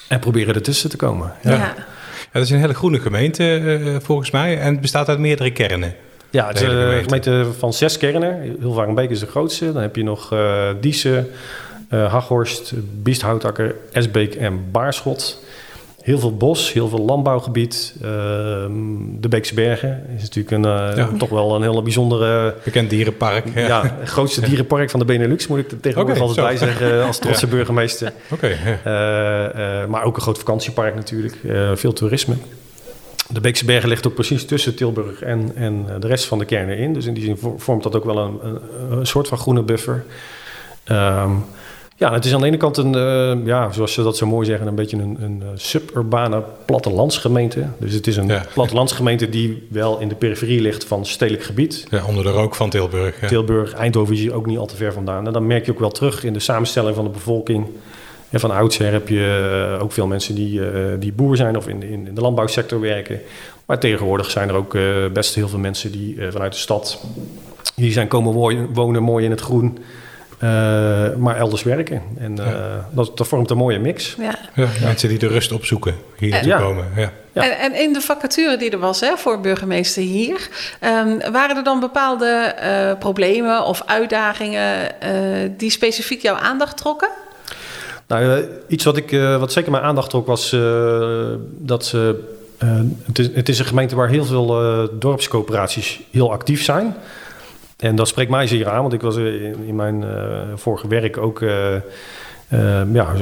en 0.07 0.19
proberen 0.19 0.55
ertussen 0.55 0.89
te 0.89 0.97
komen. 0.97 1.33
ja. 1.41 1.51
Ja. 1.51 1.57
Ja, 1.57 2.39
dat 2.39 2.43
is 2.43 2.49
een 2.49 2.59
hele 2.59 2.73
groene 2.73 2.99
gemeente 2.99 3.99
volgens 4.03 4.31
mij 4.31 4.59
en 4.59 4.71
het 4.71 4.81
bestaat 4.81 5.09
uit 5.09 5.19
meerdere 5.19 5.51
kernen. 5.51 5.95
Ja, 6.33 6.47
het 6.47 6.55
is 6.55 6.61
hele 6.61 6.73
een 6.73 7.03
gemeente. 7.03 7.45
van 7.57 7.73
zes 7.73 7.97
kernen. 7.97 8.55
Hilvarenbeek 8.59 9.09
is 9.09 9.19
de 9.19 9.27
grootste. 9.27 9.73
Dan 9.73 9.81
heb 9.81 9.95
je 9.95 10.03
nog 10.03 10.31
eh 10.31 10.69
Diezen, 10.79 11.29
uh, 11.89 12.11
Haghorst, 12.11 12.73
Biesthoutakker, 13.01 13.75
Esbeek 13.91 14.35
en 14.35 14.71
Baarschot. 14.71 15.43
Heel 16.01 16.19
veel 16.19 16.37
bos, 16.37 16.73
heel 16.73 16.87
veel 16.87 16.99
landbouwgebied. 16.99 17.95
Ehm, 18.01 18.71
de 19.19 19.27
Beekse 19.27 19.53
Bergen 19.53 20.05
is 20.15 20.21
natuurlijk 20.21 20.51
een, 20.51 20.97
uh, 20.97 21.07
toch 21.17 21.29
wel 21.29 21.55
een 21.55 21.61
hele 21.61 21.81
bijzondere... 21.81 22.55
Bekend 22.63 22.89
dierenpark. 22.89 23.45
Ja, 23.55 23.67
ja 23.67 23.95
het 23.99 24.09
grootste 24.09 24.41
dierenpark 24.41 24.89
van 24.89 24.99
de 24.99 25.05
Benelux, 25.05 25.47
moet 25.47 25.59
ik 25.59 25.71
er 25.71 25.79
tegenwoordig 25.79 26.21
okay, 26.21 26.27
altijd 26.27 26.47
bij 26.47 26.67
zeggen, 26.67 27.05
als 27.05 27.19
trotse 27.23 27.47
burgemeester. 27.47 28.13
Oké. 28.31 28.57
Okay, 28.83 29.87
maar 29.87 30.03
ook 30.03 30.15
een 30.15 30.21
groot 30.21 30.37
vakantiepark 30.37 30.95
natuurlijk, 30.95 31.37
veel 31.73 31.93
toerisme. 31.93 32.35
De 33.29 33.41
Beekse 33.41 33.65
Bergen 33.65 33.89
ligt 33.89 34.07
ook 34.07 34.13
precies 34.13 34.45
tussen 34.45 34.75
Tilburg 34.75 35.21
en, 35.21 35.51
en 35.55 35.85
de 35.99 36.07
rest 36.07 36.25
van 36.25 36.39
de 36.39 36.45
kern 36.45 36.69
erin. 36.69 36.93
Dus 36.93 37.05
in 37.05 37.13
die 37.13 37.23
zin 37.23 37.37
vormt 37.57 37.83
dat 37.83 37.95
ook 37.95 38.05
wel 38.05 38.17
een, 38.17 38.39
een, 38.89 39.07
soort 39.07 39.27
van 39.27 39.37
groene 39.37 39.63
buffer. 39.63 40.05
Um, 40.91 41.45
ja, 41.95 42.13
het 42.13 42.25
is 42.25 42.33
aan 42.33 42.41
de 42.41 42.47
ene 42.47 42.57
kant 42.57 42.77
een, 42.77 42.95
uh, 42.95 43.45
ja, 43.45 43.71
zoals 43.71 43.93
ze 43.93 44.03
dat 44.03 44.17
zo 44.17 44.25
mooi 44.25 44.45
zeggen, 44.45 44.67
een 44.67 44.75
beetje 44.75 44.97
een, 44.97 45.17
een 45.19 45.41
uh, 45.43 45.47
suburbane 45.55 46.43
plattelandsgemeente. 46.65 47.67
Dus 47.77 47.93
het 47.93 48.07
is 48.07 48.17
een 48.17 48.27
ja. 48.27 48.45
plattelandsgemeente 48.53 49.29
die 49.29 49.67
wel 49.69 49.99
in 49.99 50.07
de 50.07 50.15
periferie 50.15 50.61
ligt 50.61 50.83
van 50.83 51.05
stedelijk 51.05 51.43
gebied. 51.43 51.85
Ja, 51.89 52.05
onder 52.05 52.23
de 52.23 52.29
rook 52.29 52.55
van 52.55 52.69
Tilburg. 52.69 53.21
Ja. 53.21 53.27
Tilburg, 53.27 53.73
Eindhoven 53.73 54.13
is 54.13 54.19
hier 54.19 54.33
ook 54.33 54.45
niet 54.45 54.57
al 54.57 54.65
te 54.65 54.75
ver 54.75 54.93
vandaan. 54.93 55.27
En 55.27 55.33
dan 55.33 55.47
merk 55.47 55.65
je 55.65 55.71
ook 55.71 55.79
wel 55.79 55.91
terug 55.91 56.23
in 56.23 56.33
de 56.33 56.39
samenstelling 56.39 56.95
van 56.95 57.03
de 57.03 57.09
bevolking. 57.09 57.67
En 58.33 58.39
van 58.39 58.51
oudsher 58.51 58.91
heb 58.91 59.07
je 59.07 59.73
uh, 59.75 59.83
ook 59.83 59.91
veel 59.91 60.07
mensen 60.07 60.35
die, 60.35 60.61
die 60.99 61.13
boer 61.13 61.37
zijn 61.37 61.57
of 61.57 61.67
in, 61.67 61.83
in, 61.83 62.09
de 62.13 62.21
landbouwsector 62.21 62.79
werken. 62.79 63.21
Maar 63.65 63.79
tegenwoordig 63.79 64.31
zijn 64.31 64.49
er 64.49 64.55
ook 64.55 64.77
best 65.13 65.35
heel 65.35 65.47
veel 65.47 65.59
mensen 65.59 65.91
die 65.91 66.17
vanuit 66.31 66.51
de 66.51 66.59
stad 66.59 67.01
hier 67.75 67.91
zijn 67.91 68.07
komen 68.07 68.33
wonen, 68.73 69.03
mooi 69.03 69.25
in 69.25 69.31
het 69.31 69.41
groen. 69.41 69.77
Uh, 70.43 70.49
maar 71.15 71.37
elders 71.37 71.63
werken. 71.63 72.01
En 72.17 72.39
uh, 72.39 72.47
dat, 72.91 73.17
dat, 73.17 73.27
vormt 73.27 73.49
een 73.49 73.57
mooie 73.57 73.79
mix. 73.79 74.15
Ja. 74.19 74.35
ja 74.55 74.67
mensen 74.81 75.09
die 75.09 75.17
de 75.17 75.27
rust 75.27 75.51
opzoeken 75.51 75.95
hier 76.17 76.41
te 76.41 76.49
komen. 76.49 76.85
Ja. 76.95 77.11
En, 77.33 77.59
en, 77.59 77.75
in 77.75 77.93
de 77.93 78.01
vacature 78.01 78.57
die 78.57 78.69
er 78.69 78.79
was 78.79 78.99
hè, 78.99 79.17
voor 79.17 79.39
burgemeester 79.39 80.03
hier, 80.03 80.49
um, 80.81 81.31
waren 81.31 81.57
er 81.57 81.63
dan 81.63 81.79
bepaalde 81.79 82.55
uh, 82.63 82.99
problemen 82.99 83.65
of 83.65 83.83
uitdagingen 83.85 84.91
die 85.57 85.69
specifiek 85.69 86.21
jouw 86.21 86.35
aandacht 86.35 86.77
trokken? 86.77 87.09
Nou, 88.19 88.45
iets 88.67 88.83
wat, 88.83 88.97
ik, 88.97 89.11
wat 89.39 89.51
zeker 89.51 89.71
mijn 89.71 89.83
aandacht 89.83 90.09
trok 90.09 90.27
was 90.27 90.55
dat 91.57 91.85
ze. 91.85 92.31
Het 93.33 93.49
is, 93.49 93.59
een 93.59 93.65
gemeente 93.65 93.95
waar 93.95 94.09
heel 94.09 94.25
veel 94.25 94.89
dorpscoöperaties 94.99 96.01
heel 96.11 96.31
actief 96.31 96.63
zijn. 96.63 96.95
En 97.77 97.95
dat 97.95 98.07
spreekt 98.07 98.29
mij 98.29 98.47
zeer 98.47 98.69
aan, 98.69 98.81
want 98.81 98.93
ik 98.93 99.01
was 99.01 99.15
in, 99.15 99.75
mijn 99.75 100.05
vorige 100.55 100.87
werk 100.87 101.17
ook 101.17 101.39
ja, 102.91 103.13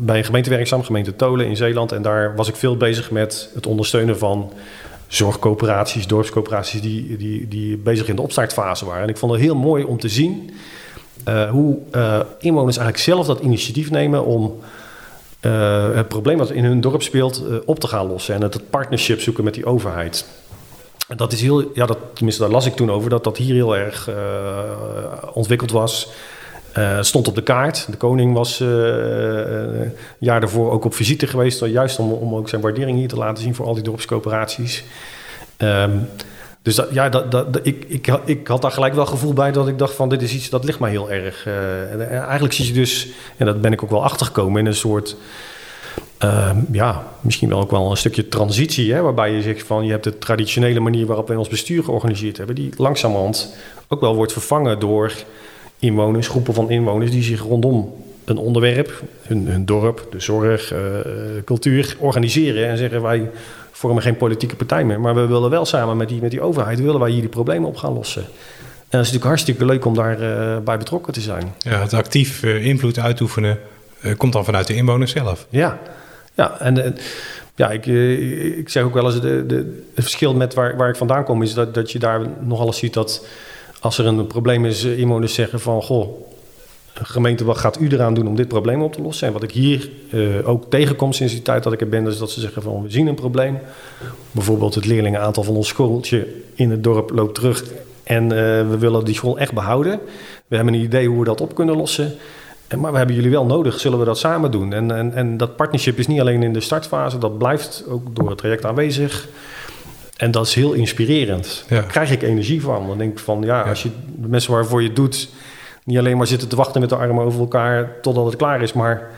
bij 0.00 0.18
een 0.18 0.24
gemeente 0.24 0.50
werkzaam, 0.50 0.82
gemeente 0.82 1.16
Tolen 1.16 1.46
in 1.46 1.56
Zeeland. 1.56 1.92
En 1.92 2.02
daar 2.02 2.36
was 2.36 2.48
ik 2.48 2.56
veel 2.56 2.76
bezig 2.76 3.10
met 3.10 3.50
het 3.54 3.66
ondersteunen 3.66 4.18
van 4.18 4.52
zorgcoöperaties, 5.06 6.06
dorpscoöperaties 6.06 6.80
die, 6.80 7.16
die, 7.16 7.48
die 7.48 7.76
bezig 7.76 8.08
in 8.08 8.16
de 8.16 8.22
opstartfase 8.22 8.84
waren. 8.84 9.02
En 9.02 9.08
ik 9.08 9.18
vond 9.18 9.32
het 9.32 9.40
heel 9.40 9.56
mooi 9.56 9.84
om 9.84 9.98
te 9.98 10.08
zien 10.08 10.50
hoe 11.50 11.78
inwoners 12.38 12.76
eigenlijk 12.76 13.06
zelf 13.06 13.26
dat 13.26 13.40
initiatief 13.40 13.90
nemen 13.90 14.24
om 14.24 14.60
het 15.94 16.08
probleem 16.08 16.38
dat 16.38 16.50
in 16.50 16.64
hun 16.64 16.80
dorp 16.80 17.02
speelt 17.02 17.42
op 17.64 17.78
te 17.78 17.86
gaan 17.86 18.06
lossen. 18.06 18.34
En 18.34 18.42
het 18.42 18.70
partnership 18.70 19.20
zoeken 19.20 19.44
met 19.44 19.54
die 19.54 19.66
overheid 19.66 20.26
dat 21.16 21.32
is 21.32 21.40
heel, 21.40 21.70
ja, 21.74 21.86
dat, 21.86 21.98
tenminste 22.12 22.42
daar 22.42 22.50
las 22.50 22.66
ik 22.66 22.74
toen 22.74 22.90
over, 22.90 23.10
dat 23.10 23.24
dat 23.24 23.36
hier 23.36 23.54
heel 23.54 23.76
erg 23.76 24.10
ontwikkeld 25.32 25.70
was. 25.70 26.08
Stond 27.00 27.28
op 27.28 27.34
de 27.34 27.42
kaart. 27.42 27.86
De 27.90 27.96
koning 27.96 28.34
was 28.34 28.60
een 28.60 29.92
jaar 30.18 30.40
daarvoor 30.40 30.70
ook 30.70 30.84
op 30.84 30.94
visite 30.94 31.26
geweest, 31.26 31.64
juist 31.64 31.98
om, 31.98 32.12
om 32.12 32.34
ook 32.34 32.48
zijn 32.48 32.60
waardering 32.60 32.98
hier 32.98 33.08
te 33.08 33.16
laten 33.16 33.42
zien 33.42 33.54
voor 33.54 33.66
al 33.66 33.74
die 33.74 33.82
dorpscoöperaties. 33.82 34.84
Um, 35.58 36.08
dus 36.64 36.74
dat, 36.74 36.88
ja, 36.90 37.08
dat, 37.08 37.30
dat, 37.30 37.46
ik, 37.62 37.84
ik, 37.88 38.06
ik 38.24 38.46
had 38.46 38.62
daar 38.62 38.70
gelijk 38.70 38.94
wel 38.94 39.06
gevoel 39.06 39.32
bij 39.32 39.52
dat 39.52 39.68
ik 39.68 39.78
dacht 39.78 39.94
van 39.94 40.08
dit 40.08 40.22
is 40.22 40.34
iets 40.34 40.50
dat 40.50 40.64
ligt 40.64 40.78
mij 40.78 40.90
heel 40.90 41.10
erg. 41.10 41.46
en 41.90 42.08
eigenlijk 42.08 42.54
zie 42.54 42.66
je 42.66 42.72
dus, 42.72 43.08
en 43.36 43.46
dat 43.46 43.60
ben 43.60 43.72
ik 43.72 43.82
ook 43.82 43.90
wel 43.90 44.04
achtergekomen, 44.04 44.60
in 44.60 44.66
een 44.66 44.74
soort 44.74 45.16
uh, 46.24 46.50
ja, 46.72 47.06
misschien 47.20 47.48
wel 47.48 47.60
ook 47.60 47.70
wel 47.70 47.90
een 47.90 47.96
stukje 47.96 48.28
transitie, 48.28 48.92
hè, 48.92 49.00
waarbij 49.02 49.32
je 49.32 49.42
zegt 49.42 49.66
van 49.66 49.84
je 49.84 49.90
hebt 49.90 50.04
de 50.04 50.18
traditionele 50.18 50.80
manier 50.80 51.06
waarop 51.06 51.28
wij 51.28 51.36
ons 51.36 51.48
bestuur 51.48 51.84
georganiseerd 51.84 52.36
hebben, 52.36 52.54
die 52.54 52.72
langzamerhand 52.76 53.56
ook 53.88 54.00
wel 54.00 54.14
wordt 54.14 54.32
vervangen 54.32 54.78
door 54.78 55.12
inwoners, 55.78 56.28
groepen 56.28 56.54
van 56.54 56.70
inwoners 56.70 57.10
die 57.10 57.22
zich 57.22 57.42
rondom 57.42 57.94
een 58.24 58.36
onderwerp, 58.38 59.02
hun, 59.22 59.46
hun 59.46 59.64
dorp, 59.64 60.06
de 60.10 60.20
zorg, 60.20 60.72
uh, 60.72 60.78
cultuur 61.44 61.96
organiseren 61.98 62.68
en 62.68 62.76
zeggen 62.76 63.02
wij 63.02 63.30
vormen 63.76 64.02
geen 64.02 64.16
politieke 64.16 64.56
partij 64.56 64.84
meer, 64.84 65.00
maar 65.00 65.14
we 65.14 65.26
willen 65.26 65.50
wel 65.50 65.64
samen 65.64 65.96
met 65.96 66.08
die, 66.08 66.20
met 66.20 66.30
die 66.30 66.40
overheid, 66.40 66.80
willen 66.80 67.00
wij 67.00 67.10
hier 67.10 67.20
die 67.20 67.28
problemen 67.28 67.68
op 67.68 67.76
gaan 67.76 67.92
lossen. 67.92 68.22
En 68.22 69.00
dat 69.00 69.06
is 69.06 69.12
natuurlijk 69.12 69.24
hartstikke 69.24 69.64
leuk 69.64 69.84
om 69.84 69.94
daarbij 69.94 70.54
uh, 70.56 70.58
bij 70.58 70.78
betrokken 70.78 71.12
te 71.12 71.20
zijn. 71.20 71.54
Ja, 71.58 71.80
het 71.80 71.92
actief 71.92 72.42
uh, 72.42 72.66
invloed 72.66 72.98
uitoefenen 72.98 73.58
komt 74.16 74.32
dan 74.32 74.44
vanuit 74.44 74.66
de 74.66 74.74
inwoners 74.74 75.12
zelf. 75.12 75.46
Ja, 75.48 75.78
ja, 76.34 76.60
en, 76.60 76.96
ja, 77.54 77.70
ik, 77.70 77.86
eh, 77.86 78.58
ik 78.58 78.68
zeg 78.68 78.82
ook 78.82 78.94
wel 78.94 79.04
eens, 79.04 79.20
de, 79.20 79.46
de, 79.46 79.82
het 79.94 80.04
verschil 80.04 80.34
met 80.34 80.54
waar, 80.54 80.76
waar 80.76 80.88
ik 80.88 80.96
vandaan 80.96 81.24
kom... 81.24 81.42
is 81.42 81.54
dat, 81.54 81.74
dat 81.74 81.92
je 81.92 81.98
daar 81.98 82.20
nogal 82.40 82.66
eens 82.66 82.78
ziet 82.78 82.94
dat 82.94 83.26
als 83.80 83.98
er 83.98 84.06
een 84.06 84.26
probleem 84.26 84.64
is... 84.64 84.84
Eh, 84.84 84.98
inwoners 84.98 85.34
zeggen 85.34 85.60
van, 85.60 85.82
goh, 85.82 86.26
gemeente, 87.02 87.44
wat 87.44 87.58
gaat 87.58 87.80
u 87.80 87.88
eraan 87.88 88.14
doen 88.14 88.26
om 88.26 88.36
dit 88.36 88.48
probleem 88.48 88.82
op 88.82 88.92
te 88.92 89.02
lossen? 89.02 89.26
En 89.26 89.32
wat 89.32 89.42
ik 89.42 89.50
hier 89.50 89.90
uh, 90.10 90.48
ook 90.48 90.70
tegenkom 90.70 91.12
sinds 91.12 91.32
die 91.32 91.42
tijd 91.42 91.62
dat 91.62 91.72
ik 91.72 91.80
er 91.80 91.88
ben... 91.88 92.06
is 92.06 92.18
dat 92.18 92.30
ze 92.30 92.40
zeggen 92.40 92.62
van, 92.62 92.82
we 92.82 92.90
zien 92.90 93.06
een 93.06 93.14
probleem. 93.14 93.58
Bijvoorbeeld 94.30 94.74
het 94.74 94.86
leerlingenaantal 94.86 95.42
van 95.42 95.56
ons 95.56 95.68
schooltje 95.68 96.26
in 96.54 96.70
het 96.70 96.84
dorp 96.84 97.10
loopt 97.10 97.34
terug... 97.34 97.64
en 98.02 98.24
uh, 98.24 98.30
we 98.68 98.76
willen 98.78 99.04
die 99.04 99.14
school 99.14 99.38
echt 99.38 99.52
behouden. 99.52 100.00
We 100.46 100.56
hebben 100.56 100.74
een 100.74 100.80
idee 100.80 101.08
hoe 101.08 101.18
we 101.18 101.24
dat 101.24 101.40
op 101.40 101.54
kunnen 101.54 101.76
lossen... 101.76 102.14
Maar 102.78 102.92
we 102.92 102.98
hebben 102.98 103.16
jullie 103.16 103.30
wel 103.30 103.46
nodig, 103.46 103.80
zullen 103.80 103.98
we 103.98 104.04
dat 104.04 104.18
samen 104.18 104.50
doen? 104.50 104.72
En, 104.72 104.90
en, 104.90 105.12
en 105.14 105.36
dat 105.36 105.56
partnership 105.56 105.98
is 105.98 106.06
niet 106.06 106.20
alleen 106.20 106.42
in 106.42 106.52
de 106.52 106.60
startfase, 106.60 107.18
dat 107.18 107.38
blijft 107.38 107.84
ook 107.88 108.16
door 108.16 108.28
het 108.28 108.38
traject 108.38 108.64
aanwezig. 108.64 109.28
En 110.16 110.30
dat 110.30 110.46
is 110.46 110.54
heel 110.54 110.72
inspirerend. 110.72 111.64
Daar 111.68 111.82
krijg 111.82 112.10
ik 112.10 112.22
energie 112.22 112.62
van. 112.62 112.86
Dan 112.86 112.98
denk 112.98 113.12
ik 113.12 113.18
van, 113.18 113.42
ja, 113.42 113.62
als 113.62 113.82
je 113.82 113.88
de 114.16 114.28
mensen 114.28 114.52
waarvoor 114.52 114.80
je 114.80 114.86
het 114.86 114.96
doet... 114.96 115.28
niet 115.84 115.98
alleen 115.98 116.16
maar 116.16 116.26
zitten 116.26 116.48
te 116.48 116.56
wachten 116.56 116.80
met 116.80 116.90
de 116.90 116.96
armen 116.96 117.24
over 117.24 117.40
elkaar 117.40 118.00
totdat 118.02 118.24
het 118.24 118.36
klaar 118.36 118.62
is... 118.62 118.72
maar 118.72 119.10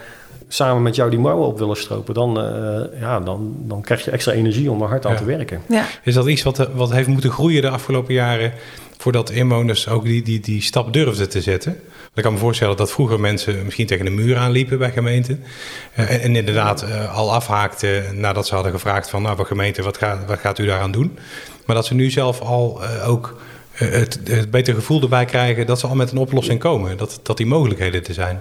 samen 0.48 0.82
met 0.82 0.96
jou 0.96 1.10
die 1.10 1.18
mouwen 1.18 1.46
op 1.46 1.58
willen 1.58 1.76
stropen... 1.76 2.14
dan, 2.14 2.38
uh, 2.38 3.00
ja, 3.00 3.20
dan, 3.20 3.54
dan 3.58 3.80
krijg 3.80 4.04
je 4.04 4.10
extra 4.10 4.32
energie 4.32 4.70
om 4.70 4.82
er 4.82 4.88
hard 4.88 5.06
aan 5.06 5.16
te 5.16 5.24
werken. 5.24 5.62
Ja. 5.68 5.84
Is 6.02 6.14
dat 6.14 6.26
iets 6.26 6.42
wat, 6.42 6.68
wat 6.74 6.92
heeft 6.92 7.08
moeten 7.08 7.30
groeien 7.30 7.62
de 7.62 7.70
afgelopen 7.70 8.14
jaren... 8.14 8.52
voordat 8.96 9.30
inwoners 9.30 9.88
ook 9.88 10.04
die, 10.04 10.22
die, 10.22 10.40
die 10.40 10.62
stap 10.62 10.92
durfden 10.92 11.28
te 11.28 11.40
zetten? 11.40 11.80
Ik 12.14 12.22
kan 12.22 12.32
me 12.32 12.38
voorstellen 12.38 12.76
dat 12.76 12.90
vroeger 12.90 13.20
mensen 13.20 13.64
misschien 13.64 13.86
tegen 13.86 14.04
de 14.04 14.10
muur 14.10 14.36
aanliepen 14.36 14.78
bij 14.78 14.90
gemeenten. 14.90 15.42
Uh, 15.98 16.24
en, 16.24 16.36
inderdaad 16.36 16.84
uh, 16.84 17.16
al 17.16 17.32
afhaakten 17.32 18.20
nadat 18.20 18.46
ze 18.46 18.54
hadden 18.54 18.72
gevraagd 18.72 19.10
van... 19.10 19.22
nou, 19.22 19.44
gemeente, 19.44 19.82
wat, 19.82 19.96
gaat, 19.96 20.26
wat 20.26 20.38
gaat 20.38 20.58
u 20.58 20.66
daaraan 20.66 20.92
doen? 20.92 21.18
Maar 21.64 21.76
dat 21.76 21.86
ze 21.86 21.94
nu 21.94 22.10
zelf 22.10 22.40
al 22.40 22.80
uh, 22.82 23.08
ook 23.08 23.36
het, 23.84 24.20
het 24.24 24.50
betere 24.50 24.76
gevoel 24.76 25.02
erbij 25.02 25.24
krijgen... 25.24 25.66
dat 25.66 25.80
ze 25.80 25.86
al 25.86 25.94
met 25.94 26.12
een 26.12 26.18
oplossing 26.18 26.60
komen. 26.60 26.96
Dat, 26.96 27.20
dat 27.22 27.36
die 27.36 27.46
mogelijkheden 27.46 28.02
te 28.02 28.12
zijn. 28.12 28.40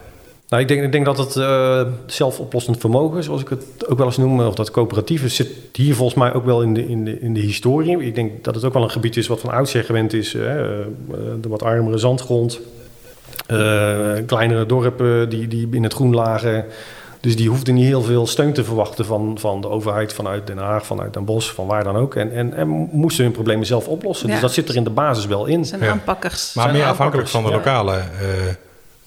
Nou, 0.50 0.62
ik 0.62 0.68
denk, 0.68 0.84
ik 0.84 0.92
denk 0.92 1.06
dat 1.06 1.18
het 1.18 1.36
uh, 1.36 1.82
zelfoplossend 2.06 2.78
vermogen, 2.78 3.24
zoals 3.24 3.42
ik 3.42 3.50
het 3.50 3.88
ook 3.88 3.98
wel 3.98 4.08
eens 4.08 4.18
noem, 4.18 4.40
of 4.40 4.56
dat 4.56 4.72
coöperatieve, 4.72 5.30
zit 5.30 5.50
hier 5.74 5.96
volgens 5.96 6.20
mij 6.20 6.34
ook 6.34 6.46
wel 6.46 6.62
in 6.62 6.74
de, 6.74 6.88
in 6.88 7.06
de, 7.06 7.20
in 7.20 7.34
de 7.34 7.40
historie. 7.40 8.06
Ik 8.06 8.16
denk 8.16 8.44
dat 8.44 8.56
het 8.56 8.64
ook 8.64 8.74
wel 8.74 8.84
een 8.84 8.90
gebied 8.90 9.18
is 9.18 9.28
wat 9.28 9.40
van 9.40 9.52
oudsher 9.52 9.84
gewend 9.84 10.14
is. 10.14 10.34
Hè? 10.34 10.56
de 11.42 11.48
wat 11.48 11.64
armere 11.64 11.98
zandgrond, 11.98 12.60
kleinere 14.26 14.66
dorpen 14.66 15.30
die, 15.30 15.48
die 15.48 15.68
in 15.72 15.84
het 15.84 15.94
groen 15.94 16.16
lagen. 16.16 16.66
Dus 17.26 17.36
die 17.36 17.50
hoefden 17.50 17.74
niet 17.74 17.86
heel 17.86 18.02
veel 18.02 18.28
steun 18.28 18.54
te 18.54 18.64
verwachten 18.64 19.06
van, 19.06 19.38
van 19.40 19.62
de 19.62 19.70
overheid, 19.70 20.14
vanuit 20.14 20.48
Den 20.48 20.58
Haag, 20.58 20.86
vanuit 20.86 21.14
Den 21.14 21.26
Bosch, 21.26 21.54
van 21.54 21.68
waar 21.68 21.84
dan 21.84 21.96
ook. 21.96 22.16
En, 22.16 22.32
en, 22.32 22.54
en 22.54 22.68
moesten 22.92 23.24
hun 23.24 23.34
problemen 23.34 23.66
zelf 23.66 23.88
oplossen. 23.88 24.28
Dus 24.28 24.40
dat 24.40 24.54
zit 24.54 24.70
er 24.70 24.76
in 24.76 24.84
de 24.84 24.90
basis 24.90 25.26
wel 25.26 25.46
in. 25.46 25.66
Zijn 25.66 25.84
aanpakkers. 25.84 26.54
Maar 26.54 26.72
meer 26.72 26.86
afhankelijk 26.86 27.28
van 27.28 27.44
de 27.44 27.52
lokale 27.52 28.02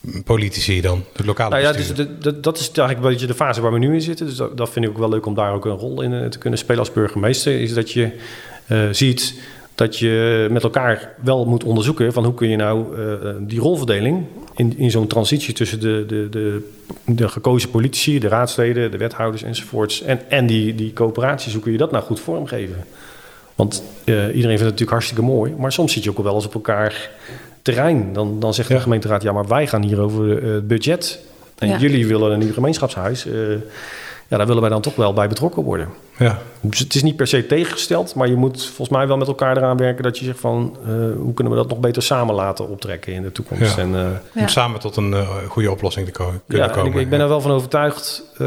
uh, 0.04 0.22
politici 0.25 0.80
dan, 0.80 1.04
de 1.12 1.25
lokale 1.25 1.50
nou 1.50 1.62
ja, 1.62 1.72
dus 1.72 1.94
de, 1.94 2.40
dat 2.40 2.58
is 2.58 2.70
eigenlijk 2.70 2.98
een 3.06 3.12
beetje 3.12 3.26
de 3.26 3.34
fase 3.34 3.60
waar 3.60 3.72
we 3.72 3.78
nu 3.78 3.94
in 3.94 4.02
zitten. 4.02 4.26
Dus 4.26 4.37
dat, 4.37 4.56
dat 4.56 4.70
vind 4.70 4.84
ik 4.84 4.90
ook 4.90 4.98
wel 4.98 5.08
leuk 5.08 5.26
om 5.26 5.34
daar 5.34 5.52
ook 5.52 5.64
een 5.64 5.78
rol 5.78 6.02
in 6.02 6.12
eh, 6.12 6.26
te 6.26 6.38
kunnen 6.38 6.58
spelen 6.58 6.80
als 6.80 6.92
burgemeester. 6.92 7.60
Is 7.60 7.75
dat 7.75 7.92
je 7.92 8.10
uh, 8.66 8.88
ziet 8.90 9.34
dat 9.75 9.98
je 9.98 10.46
met 10.50 10.62
elkaar 10.62 11.14
wel 11.25 11.44
moet 11.44 11.64
onderzoeken 11.64 12.12
van 12.12 12.25
hoe 12.25 12.34
kun 12.34 12.48
je 12.48 12.56
nou 12.56 12.98
uh, 12.98 13.30
die 13.40 13.60
rolverdeling 13.60 14.25
in, 14.54 14.78
in 14.78 14.90
zo'n 14.90 15.06
transitie 15.06 15.54
tussen 15.54 15.80
de, 15.80 16.04
de, 16.06 16.28
de, 16.28 16.76
de, 17.04 17.28
gekozen 17.28 17.71
politici, 17.71 18.18
de 18.18 18.28
raadsleden, 18.28 18.90
de 18.90 18.97
wethouders 18.97 19.42
enzovoorts 19.42 20.02
en, 20.02 20.21
en 20.28 20.47
die, 20.47 20.75
die 20.75 20.92
coöperaties, 20.92 21.52
hoe 21.52 21.62
kun 21.62 21.73
je 21.73 21.78
dat 21.78 21.90
nou 21.90 22.04
goed 22.04 22.21
vormgeven? 22.21 22.85
Want 23.54 23.83
uh, 24.04 24.14
iedereen 24.14 24.33
vindt 24.35 24.49
het 24.50 24.61
natuurlijk 24.62 24.90
hartstikke 24.90 25.23
mooi, 25.23 25.54
maar 25.59 25.73
soms 25.73 25.92
zit 25.92 26.04
je 26.04 26.11
ook 26.11 26.23
wel 26.23 26.35
eens 26.35 26.47
op 26.47 26.54
elkaar 26.54 27.11
terrein. 27.62 28.12
Dan, 28.12 28.40
dan 28.40 28.54
zegt 28.54 28.68
Ja. 28.68 28.75
de 28.75 28.80
gemeenteraad, 28.80 29.23
ja, 29.23 29.33
maar 29.33 29.47
wij 29.47 29.66
gaan 29.66 29.83
hier 29.83 30.00
over 30.00 30.42
eh, 30.45 30.52
het 30.52 30.68
budget. 30.68 31.18
En 31.59 31.68
Ja. 31.68 31.78
jullie 31.78 32.07
willen 32.07 32.33
een 32.33 32.38
nieuw 32.38 32.52
gemeenschapshuis. 32.52 33.26
Eh, 33.26 33.33
ja, 34.28 34.37
daar 34.37 34.47
willen 34.47 34.62
wij 34.62 34.70
dan 34.70 34.80
toch 34.80 34.94
wel 34.97 35.12
bij 35.12 35.28
betrokken 35.28 35.62
worden. 35.62 35.88
Ja. 36.18 36.38
Dus 36.61 36.78
het 36.78 36.94
is 36.94 37.02
niet 37.02 37.16
per 37.16 37.26
se 37.26 37.47
tegengesteld, 37.47 38.14
maar 38.14 38.28
je 38.28 38.35
moet 38.37 38.64
volgens 38.66 38.88
mij 38.88 39.06
wel 39.06 39.16
met 39.16 39.28
elkaar 39.28 39.56
eraan 39.56 39.76
werken 39.76 40.02
dat 40.02 40.18
je 40.18 40.25
zegt 40.25 40.40
van 40.40 40.76
eh, 40.87 40.90
hoe 41.18 41.35
kunnen 41.35 41.52
we 41.52 41.58
dat 41.58 41.68
nog 41.68 41.78
beter 41.80 42.02
samen 42.02 42.35
laten 42.35 42.68
optrekken 42.68 43.12
in 43.12 43.23
de 43.23 43.32
toekomst. 43.32 43.76
Ja. 43.76 43.82
En, 43.82 43.94
eh, 43.94 44.00
Ja. 44.35 44.40
Om 44.40 44.49
samen 44.49 44.80
tot 44.80 44.97
een 44.97 45.14
eh, 45.14 45.28
goede 45.49 45.70
oplossing 45.70 46.06
te 46.06 46.12
ko- 46.12 46.25
ja, 46.25 46.40
kunnen 46.47 46.68
en 46.68 46.75
komen. 46.75 46.92
ik, 46.92 46.99
ik 47.00 47.08
ben 47.11 47.20
er 47.20 47.28
wel 47.28 47.40
van 47.40 47.50
overtuigd 47.50 48.23
eh, 48.32 48.47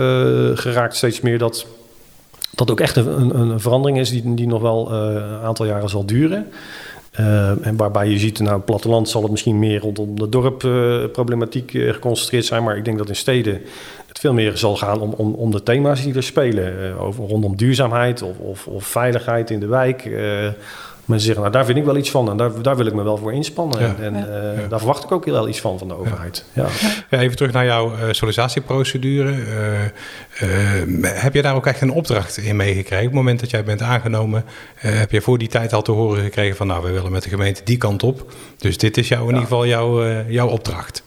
geraakt 0.53 0.95
steeds 0.95 1.21
meer 1.21 1.38
dat 1.38 1.65
dat 2.55 2.71
ook 2.71 2.79
echt 2.79 2.95
een, 2.95 3.19
een, 3.19 3.35
een 3.51 3.59
verandering 3.59 4.00
is 4.00 4.09
die, 4.09 4.33
die 4.33 4.47
nog 4.47 4.61
wel 4.61 4.91
eh, 4.91 4.97
een 5.13 5.39
aantal 5.43 5.65
jaren 5.65 5.89
zal 5.89 6.05
duren. 6.05 6.47
Eh, 7.11 7.65
en 7.65 7.75
waarbij 7.77 8.09
je 8.09 8.17
ziet, 8.17 8.39
nou, 8.39 8.55
het 8.55 8.65
platteland 8.65 9.09
zal 9.09 9.21
het 9.21 9.31
misschien 9.31 9.59
meer 9.59 9.79
rondom 9.79 10.19
de 10.19 10.29
dorpproblematiek 10.29 11.73
eh, 11.73 11.93
geconcentreerd 11.93 12.45
zijn. 12.45 12.63
Maar 12.63 12.77
ik 12.77 12.85
denk 12.85 12.97
dat 12.97 13.09
in 13.09 13.15
steden 13.15 13.61
het 14.07 14.19
veel 14.19 14.33
meer 14.33 14.57
zal 14.57 14.75
gaan 14.75 14.99
om, 15.01 15.13
om, 15.17 15.33
om 15.33 15.51
de 15.51 15.63
thema's 15.63 16.03
die 16.03 16.15
er 16.15 16.23
spelen. 16.23 16.83
eh, 16.83 17.03
over, 17.03 17.25
rondom 17.25 17.55
duurzaamheid 17.55 18.21
of, 18.21 18.37
of, 18.37 18.67
of 18.67 18.85
veiligheid 18.85 19.49
in 19.49 19.59
de 19.59 19.67
wijk. 19.67 20.09
Mensen 21.05 21.25
zeggen, 21.25 21.43
nou 21.43 21.55
daar 21.55 21.65
vind 21.65 21.77
ik 21.77 21.86
wel 21.86 21.98
iets 21.98 22.12
van 22.12 22.29
en 22.29 22.38
daar, 22.38 22.62
daar 22.62 22.77
wil 22.77 22.86
ik 22.86 22.93
me 22.93 23.03
wel 23.03 23.17
voor 23.17 23.34
inspannen. 23.34 23.79
Ja. 23.79 23.96
En, 24.00 24.15
en 24.15 24.20
Ja. 24.20 24.25
eh, 24.51 24.62
Ja. 24.62 24.67
daar 24.67 24.79
verwacht 24.79 25.03
ik 25.03 25.12
ook 25.12 25.25
wel 25.25 25.48
iets 25.48 25.60
van 25.62 25.77
van 25.79 25.88
de 25.88 25.98
overheid. 25.98 26.46
Ja. 26.53 26.65
Ja, 27.10 27.20
even 27.20 27.36
terug 27.36 27.51
naar 27.51 27.65
jouw 27.65 27.93
eh, 27.96 28.08
sollicitatieprocedure. 28.12 29.31
Eh, 29.31 29.84
eh, 29.86 31.22
heb 31.22 31.34
je 31.34 31.41
daar 31.41 31.55
ook 31.55 31.65
echt 31.65 31.81
een 31.81 31.91
opdracht 31.91 32.38
in 32.38 32.55
meegekregen? 32.55 32.98
Op 33.05 33.12
het 33.12 33.13
moment 33.13 33.39
dat 33.39 33.50
jij 33.50 33.63
bent 33.63 33.81
aangenomen, 33.81 34.46
eh, 34.81 34.98
heb 35.00 35.12
je 35.12 35.22
voor 35.22 35.38
die 35.38 35.48
tijd 35.48 35.74
al 35.74 35.81
te 35.81 35.91
horen 35.91 36.24
gekregen 36.24 36.55
van... 36.55 36.67
nou, 36.67 36.84
we 36.84 36.91
willen 36.91 37.12
met 37.12 37.24
de 37.24 37.29
gemeente 37.29 37.62
die 37.63 37.77
kant 37.77 38.03
op. 38.03 38.34
Dus 38.58 38.77
dit 38.77 38.98
is 38.98 39.08
jou, 39.08 39.22
in 39.22 39.27
ieder 39.27 39.41
geval 39.43 39.65
jouw, 39.65 40.03
eh, 40.03 40.29
jouw 40.29 40.48
opdracht. 40.48 41.03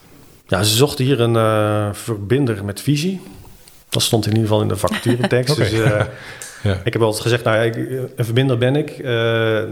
Ja, 0.47 0.63
ze 0.63 0.75
zochten 0.75 1.05
hier 1.05 1.19
een 1.21 1.35
eh, 1.35 1.87
verbinder 1.93 2.65
met 2.65 2.81
visie. 2.81 3.21
Dat 3.89 4.01
stond 4.03 4.25
in 4.25 4.31
ieder 4.31 4.47
geval 4.47 4.61
in 4.61 4.67
de 4.67 4.75
vacaturetekst. 4.87 5.55
Dus 5.55 5.71
eh, 5.71 6.01
Ja. 6.65 6.81
ik 6.83 6.93
heb 6.93 7.01
altijd 7.01 7.21
gezegd, 7.21 7.43
nou 7.43 7.65
ik, 7.65 7.75
een 8.15 8.25
verbinder 8.25 8.57
ben 8.57 8.75
ik. 8.75 8.89
Eh, 8.89 9.61
eh, 9.61 9.67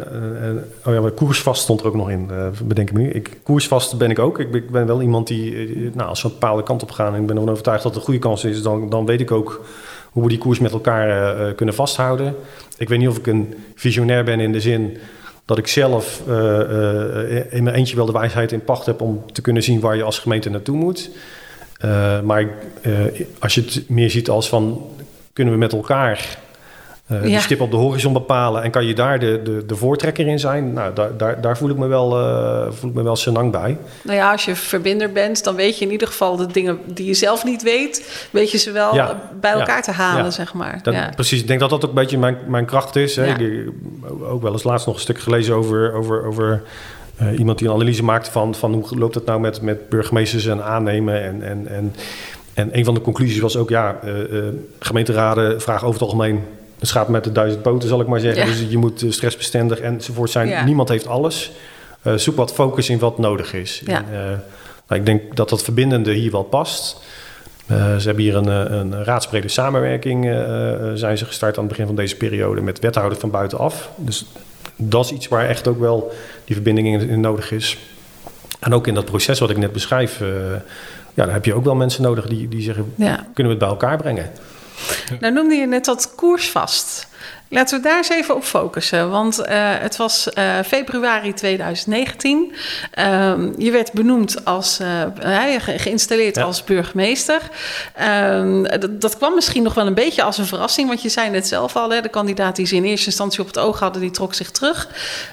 oh 0.86 0.94
ja, 0.94 1.02
maar 1.02 1.12
koersvast 1.12 1.62
stond 1.62 1.80
er 1.80 1.88
ook 1.88 1.96
nog 1.96 2.10
in, 2.10 2.28
eh, 2.32 2.48
bedenk 2.64 2.90
ik 2.90 2.96
me 2.96 3.02
nu. 3.02 3.10
Ik, 3.10 3.38
koersvast 3.44 3.98
ben 3.98 4.10
ik 4.10 4.20
ook. 4.20 4.40
Ik 4.40 4.54
ik 4.54 4.70
ben 4.70 4.86
wel 4.86 5.02
iemand 5.02 5.28
die, 5.28 5.56
eh, 5.56 5.96
nou, 5.96 6.10
als 6.10 6.22
we 6.22 6.28
een 6.28 6.34
bepaalde 6.34 6.64
kant 6.64 6.84
op 6.84 6.92
gaan... 6.92 7.14
en 7.14 7.22
ik 7.22 7.28
ben 7.28 7.36
ervan 7.36 7.52
overtuigd 7.52 7.84
dat 7.84 7.92
het 7.92 8.00
een 8.00 8.06
goede 8.06 8.28
kans 8.28 8.44
is... 8.44 8.62
dan, 8.62 8.90
dan 8.90 9.06
weet 9.06 9.22
ik 9.22 9.32
ook 9.32 9.66
hoe 10.12 10.24
we 10.24 10.30
die 10.30 10.38
koers 10.38 10.60
met 10.60 10.72
elkaar 10.72 11.10
eh, 11.10 11.48
eh, 11.50 11.56
kunnen 11.56 11.76
vasthouden. 11.76 12.36
Ik 12.78 12.90
weet 12.90 13.00
niet 13.00 13.08
of 13.08 13.18
ik 13.18 13.28
een 13.28 13.54
visionair 13.76 14.24
ben 14.24 14.40
in 14.40 14.52
de 14.52 14.62
zin 14.62 14.98
dat 15.46 15.58
ik 15.58 15.68
zelf 15.68 16.22
eh, 16.28 16.60
eh, 17.38 17.54
in 17.54 17.64
mijn 17.64 17.76
eentje 17.76 17.96
wel 17.96 18.06
de 18.06 18.12
wijsheid 18.12 18.52
in 18.52 18.64
pacht 18.64 18.86
heb 18.86 19.02
om 19.02 19.24
te 19.32 19.42
kunnen 19.42 19.64
zien 19.64 19.80
waar 19.80 19.96
je 19.96 20.04
als 20.04 20.20
gemeente 20.20 20.50
naartoe 20.50 20.78
moet. 20.78 21.10
Eh, 21.78 22.22
maar 22.22 22.42
ik, 22.42 22.50
eh, 22.82 22.94
als 23.40 23.56
je 23.56 23.62
het 23.62 23.90
meer 23.90 24.10
ziet 24.10 24.30
als 24.30 24.50
van 24.50 24.90
kunnen 25.34 25.54
we 25.54 25.60
met 25.60 25.74
elkaar 25.74 26.38
die 27.08 27.30
Ja. 27.30 27.40
stip 27.40 27.62
op 27.62 27.72
de 27.72 27.78
horizon 27.78 28.14
bepalen 28.14 28.64
en 28.64 28.72
kan 28.72 28.86
je 28.86 28.94
daar 28.96 29.20
de, 29.20 29.42
de, 29.44 29.66
de 29.66 29.76
voortrekker 29.76 30.28
in 30.28 30.40
zijn, 30.40 30.74
nou, 30.74 30.94
daar, 30.94 31.18
daar, 31.18 31.42
daar 31.42 31.58
voel 31.58 31.70
ik 31.70 31.78
me 31.78 31.88
wel, 31.88 32.20
eh 32.20 32.72
voel 32.72 32.90
ik 32.90 32.96
me 32.96 33.04
wel 33.04 33.16
senang 33.16 33.52
bij. 33.52 33.78
Nou 34.04 34.18
ja, 34.18 34.32
als 34.32 34.46
je 34.46 34.56
verbinder 34.56 35.12
bent, 35.12 35.44
dan 35.44 35.56
weet 35.56 35.78
je 35.80 35.86
in 35.86 35.92
ieder 35.92 36.08
geval 36.08 36.36
de 36.36 36.48
dingen 36.48 36.80
die 36.86 37.06
je 37.06 37.14
zelf 37.14 37.44
niet 37.44 37.64
weet, 37.64 38.28
weet 38.32 38.52
je 38.52 38.58
ze 38.58 38.72
wel 38.72 38.96
Ja. 38.96 39.30
bij 39.40 39.52
Ja. 39.52 39.60
elkaar 39.60 39.84
te 39.84 39.92
halen, 39.92 40.34
zeg 40.34 40.54
maar. 40.54 40.80
Dat. 40.84 40.96
Precies, 41.16 41.42
ik 41.42 41.48
denk 41.48 41.60
dat 41.60 41.70
dat 41.70 41.84
ook 41.84 41.90
een 41.90 41.96
beetje 41.96 42.18
mijn, 42.18 42.38
mijn 42.48 42.66
kracht 42.66 42.96
is. 42.96 43.16
Hè. 43.16 43.26
Ik, 43.26 43.70
ook 44.22 44.42
wel 44.42 44.52
eens 44.52 44.64
laatst 44.64 44.86
nog 44.86 44.96
een 44.96 45.02
stuk 45.02 45.20
gelezen 45.20 45.56
over, 45.56 45.94
over, 45.94 46.26
over 46.26 46.64
eh, 47.18 47.40
iemand 47.40 47.58
die 47.58 47.68
een 47.68 47.74
analyse 47.74 48.04
maakte 48.04 48.32
van, 48.32 48.56
van 48.56 48.74
hoe 48.74 48.98
loopt 48.98 49.16
het 49.16 49.26
nou 49.26 49.40
met, 49.40 49.62
met 49.62 49.90
burgemeesters 49.90 50.46
en 50.46 50.64
aannemen. 50.64 51.24
En, 51.24 51.42
en, 51.42 51.68
en, 51.68 51.94
en 52.54 52.78
een 52.78 52.86
van 52.86 52.94
de 52.94 53.02
conclusies 53.02 53.40
was 53.40 53.58
ook, 53.58 53.70
ja, 53.70 54.00
gemeenteraden 54.80 55.62
vragen 55.62 55.88
over 55.88 56.00
het 56.02 56.10
algemeen 56.10 56.44
het 56.84 56.92
schaap 56.92 57.08
met 57.08 57.24
de 57.24 57.32
duizend 57.32 57.62
poten, 57.62 57.90
zal 57.90 58.02
ik 58.02 58.08
maar 58.08 58.20
zeggen. 58.20 58.46
Ja. 58.46 58.52
Dus 58.52 58.66
je 58.70 58.78
moet 58.78 59.04
eh, 59.04 59.12
stressbestendig 59.12 59.80
enzovoort 59.80 60.30
zijn. 60.30 60.48
Ja. 60.48 60.64
Niemand 60.64 60.90
heeft 60.90 61.08
alles. 61.08 61.52
Eh, 62.02 62.14
zoek 62.14 62.36
wat 62.36 62.54
focus 62.54 62.90
in 62.90 63.00
wat 63.00 63.18
nodig 63.18 63.54
is. 63.54 63.82
Ja. 63.86 63.98
En, 63.98 64.06
eh, 64.12 64.20
nou, 64.88 65.00
ik 65.00 65.06
denk 65.06 65.36
dat 65.36 65.50
dat 65.50 65.64
verbindende 65.64 66.14
hier 66.14 66.32
wel 66.32 66.44
past. 66.44 67.02
Ze 67.68 68.04
hebben 68.04 68.24
hier 68.24 68.36
een, 68.36 68.74
een 68.74 69.04
raadsbrede 69.04 69.48
samenwerking 69.48 70.24
zijn 70.94 71.18
ze 71.18 71.26
gestart 71.26 71.58
aan 71.58 71.64
het 71.64 71.72
begin 71.72 71.86
van 71.86 71.96
deze 71.96 72.18
periode 72.18 72.62
met 72.62 72.80
wethouders 72.80 73.20
van 73.20 73.30
buitenaf. 73.30 73.90
Dus 73.96 74.26
dat 74.76 75.06
is 75.06 75.12
iets 75.12 75.28
waar 75.28 75.46
echt 75.46 75.68
ook 75.68 75.80
wel 75.80 76.12
die 76.46 76.56
verbinding 76.56 76.88
in, 76.88 77.10
in 77.10 77.20
nodig 77.20 77.52
is. 77.52 77.78
En 78.60 78.74
ook 78.74 78.88
in 78.88 78.94
dat 78.94 79.06
proces 79.06 79.40
wat 79.40 79.50
ik 79.50 79.58
net 79.58 79.72
beschrijf, 79.72 80.20
ja, 81.14 81.26
daar 81.26 81.34
heb 81.34 81.46
je 81.46 81.54
ook 81.54 81.64
wel 81.64 81.76
mensen 81.76 82.04
nodig 82.04 82.28
die, 82.28 82.48
die 82.48 82.62
zeggen, 82.62 82.94
kunnen 82.96 83.34
we 83.34 83.50
het 83.50 83.60
bij 83.60 83.68
elkaar 83.68 83.98
brengen? 83.98 84.30
Nou 85.20 85.34
noemde 85.34 85.56
je 85.56 85.66
net 85.66 85.86
dat 85.86 86.16
koersvast. 86.16 87.08
Laten 87.54 87.78
we 87.82 87.84
daar 87.88 87.98
eens 87.98 88.10
even 88.10 88.36
op 88.36 88.44
focussen. 88.44 89.10
Want 89.10 89.40
eh, 89.40 89.56
het 89.80 89.96
was 89.98 90.30
eh, 90.30 90.60
februari 90.66 91.34
2019. 91.34 92.54
Ehm, 92.92 93.52
je 93.58 93.72
werd 93.72 93.92
benoemd 93.92 94.46
als, 94.46 94.80
eh, 94.80 95.02
ge- 95.60 95.80
geïnstalleerd 95.80 96.36
Ja. 96.36 96.44
als 96.44 96.64
burgemeester. 96.64 97.42
Ehm, 97.96 98.64
dat, 98.64 99.02
dat 99.02 99.18
kwam 99.18 99.36
misschien 99.36 99.64
nog 99.64 99.74
wel 99.74 99.88
een 99.88 99.94
beetje 99.94 100.24
als 100.24 100.38
een 100.38 100.46
verrassing. 100.46 100.88
Want 100.88 101.02
je 101.02 101.10
zei 101.10 101.30
net 101.30 101.48
zelf 101.48 101.76
al, 101.76 101.90
hè, 101.90 102.02
de 102.02 102.10
kandidaat 102.10 102.56
die 102.56 102.66
ze 102.66 102.76
in 102.76 102.84
eerste 102.84 103.06
instantie 103.06 103.42
op 103.42 103.48
het 103.48 103.60
oog 103.60 103.80
hadden, 103.80 104.02
die 104.02 104.12
trok 104.12 104.34
zich 104.34 104.52
terug. 104.52 104.88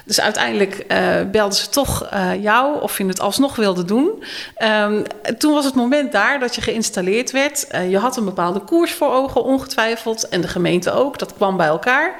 Dus 0.05 0.21
uiteindelijk 0.21 0.85
belden 1.31 1.57
ze 1.57 1.69
toch 1.69 2.09
jou 2.41 2.81
of 2.81 2.97
je 2.97 3.05
het 3.05 3.19
alsnog 3.19 3.55
wilde 3.55 3.85
doen. 3.85 4.23
Ehm, 4.55 5.03
toen 5.37 5.53
was 5.53 5.65
het 5.65 5.75
moment 5.75 6.11
daar 6.11 6.39
dat 6.39 6.55
je 6.55 6.61
geïnstalleerd 6.61 7.31
werd. 7.31 7.67
Je 7.89 7.97
had 7.97 8.17
een 8.17 8.25
bepaalde 8.25 8.59
koers 8.59 8.93
voor 8.93 9.11
ogen, 9.13 9.43
ongetwijfeld. 9.43 10.27
En 10.29 10.41
de 10.41 10.47
gemeente 10.47 10.91
ook. 10.91 11.19
Dat 11.19 11.33
kwam 11.33 11.57
bij 11.57 11.67
elkaar. 11.67 12.10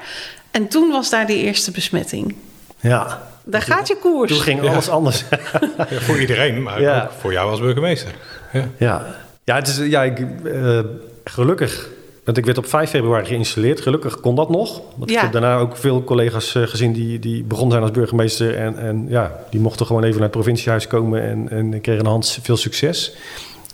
En 0.50 0.68
toen 0.68 0.90
was 0.90 1.10
daar 1.10 1.26
die 1.26 1.42
eerste 1.42 1.70
besmetting. 1.70 2.34
Ja, 2.80 3.22
Daar 3.44 3.62
gaat 3.62 3.88
je 3.88 3.96
koers. 3.96 4.32
toen 4.32 4.40
ging 4.40 4.68
alles 4.68 4.88
anders. 4.88 5.24
Ja, 5.78 5.86
voor 6.00 6.20
iedereen, 6.20 6.62
maar 6.62 6.80
Ja. 6.80 7.02
ook 7.02 7.10
voor 7.20 7.32
jou 7.32 7.50
als 7.50 7.60
burgemeester. 7.60 8.10
Ja. 8.52 8.68
Ja, 8.78 9.06
ja, 9.44 9.54
het 9.54 9.68
is, 9.68 9.76
ja 9.76 10.02
ik, 10.02 10.18
eh, 10.44 10.78
gelukkig. 11.24 11.88
Want 12.24 12.36
ik 12.36 12.44
werd 12.44 12.58
op 12.58 12.66
5 12.66 12.90
februari 12.90 13.24
geïnstalleerd. 13.26 13.80
Gelukkig 13.80 14.20
kon 14.20 14.34
dat 14.34 14.50
nog. 14.50 14.80
Want 14.96 15.10
Ja. 15.10 15.16
ik 15.16 15.22
heb 15.22 15.32
daarna 15.32 15.56
ook 15.58 15.76
veel 15.76 16.04
collega's 16.04 16.54
eh, 16.54 16.62
gezien 16.62 16.92
die, 16.92 17.18
die 17.18 17.42
begonnen 17.44 17.72
zijn 17.72 17.82
als 17.82 17.92
burgemeester. 17.92 18.56
En, 18.56 18.78
en 18.78 19.06
ja, 19.08 19.32
die 19.50 19.60
mochten 19.60 19.86
gewoon 19.86 20.02
even 20.02 20.14
naar 20.14 20.22
het 20.28 20.30
provinciehuis 20.36 20.86
komen 20.86 21.22
en, 21.22 21.48
en 21.50 21.80
kregen 21.80 22.00
een 22.04 22.10
hand 22.10 22.38
veel 22.42 22.56
succes. 22.56 23.12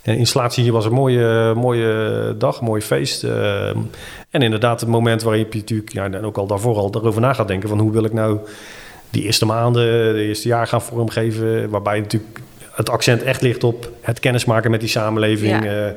En 0.03 0.13
de 0.13 0.19
installatie 0.19 0.63
hier 0.63 0.73
was 0.73 0.85
een 0.85 0.93
mooie, 0.93 1.55
mooie 1.55 2.35
dag, 2.39 2.59
een 2.59 2.65
mooi 2.65 2.83
feest. 2.83 3.25
Eh, 3.25 3.69
en 4.31 4.43
inderdaad, 4.43 4.81
het 4.81 4.89
moment 4.89 5.23
waarop 5.23 5.53
je 5.53 5.59
natuurlijk, 5.59 5.93
ja, 5.93 6.05
en 6.05 6.25
ook 6.25 6.37
al 6.37 6.47
daarvoor 6.47 6.77
al 6.77 6.91
erover 6.95 7.21
na 7.21 7.33
gaat 7.33 7.49
denken: 7.49 7.69
van 7.69 7.79
hoe 7.79 7.93
wil 7.93 8.05
ik 8.05 8.13
nou 8.13 8.39
die 9.11 9.23
eerste 9.23 9.47
maanden, 9.47 10.15
de 10.15 10.23
eerste 10.23 10.49
jaar 10.49 10.67
gaan 10.67 10.83
vormgeven. 10.83 11.71
Waarbij 11.71 12.01
natuurlijk 12.01 12.41
het 12.73 12.91
accent 12.91 13.23
echt 13.23 13.43
ligt 13.43 13.65
op 13.65 13.91
het 14.01 14.21
kennismaken 14.21 14.71
met 14.71 14.81
die 14.81 14.89
samenleving. 14.89 15.65
Ja. 15.65 15.87
eh, 15.87 15.93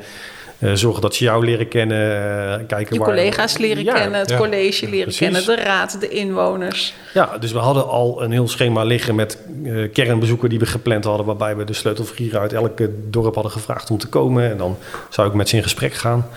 eh, 0.62 0.74
zorgen 0.74 1.02
dat 1.02 1.15
ze 1.15 1.24
jou 1.24 1.45
leren 1.45 1.67
kennen. 1.67 1.97
eh, 1.97 2.67
kijken 2.67 2.93
je 2.93 3.00
waar, 3.00 3.08
collega's 3.08 3.58
leren 3.58 3.84
Ja, 3.84 3.93
kennen, 3.93 4.19
het 4.19 4.30
ja. 4.30 4.38
college 4.38 4.86
leren 4.89 5.02
Precies. 5.02 5.17
kennen, 5.19 5.45
de 5.45 5.56
raad, 5.56 6.00
de 6.00 6.08
inwoners. 6.10 6.93
Ja, 7.13 7.38
dus 7.39 7.52
we 7.52 7.58
hadden 7.60 7.88
al 7.88 8.24
een 8.24 8.32
heel 8.32 8.47
schema 8.47 8.84
liggen 8.84 9.15
met 9.15 9.38
eh, 9.63 9.91
kernbezoeken 9.93 10.50
die 10.50 10.60
we 10.60 10.65
gepland 10.65 11.04
hadden. 11.04 11.26
Waarbij 11.26 11.56
we 11.56 11.63
de 11.63 11.74
sleutelfiguren 11.74 12.39
uit 12.39 12.54
elke 12.54 12.91
dorp 13.10 13.34
hadden 13.34 13.52
gevraagd 13.54 13.89
om 13.91 13.97
te 13.97 14.08
komen. 14.08 14.50
En 14.52 14.58
dan 14.58 14.78
zou 15.10 15.28
ik 15.28 15.34
met 15.34 15.50
ze 15.50 15.56
in 15.56 15.63
gesprek 15.63 15.93
gaan. 15.93 16.28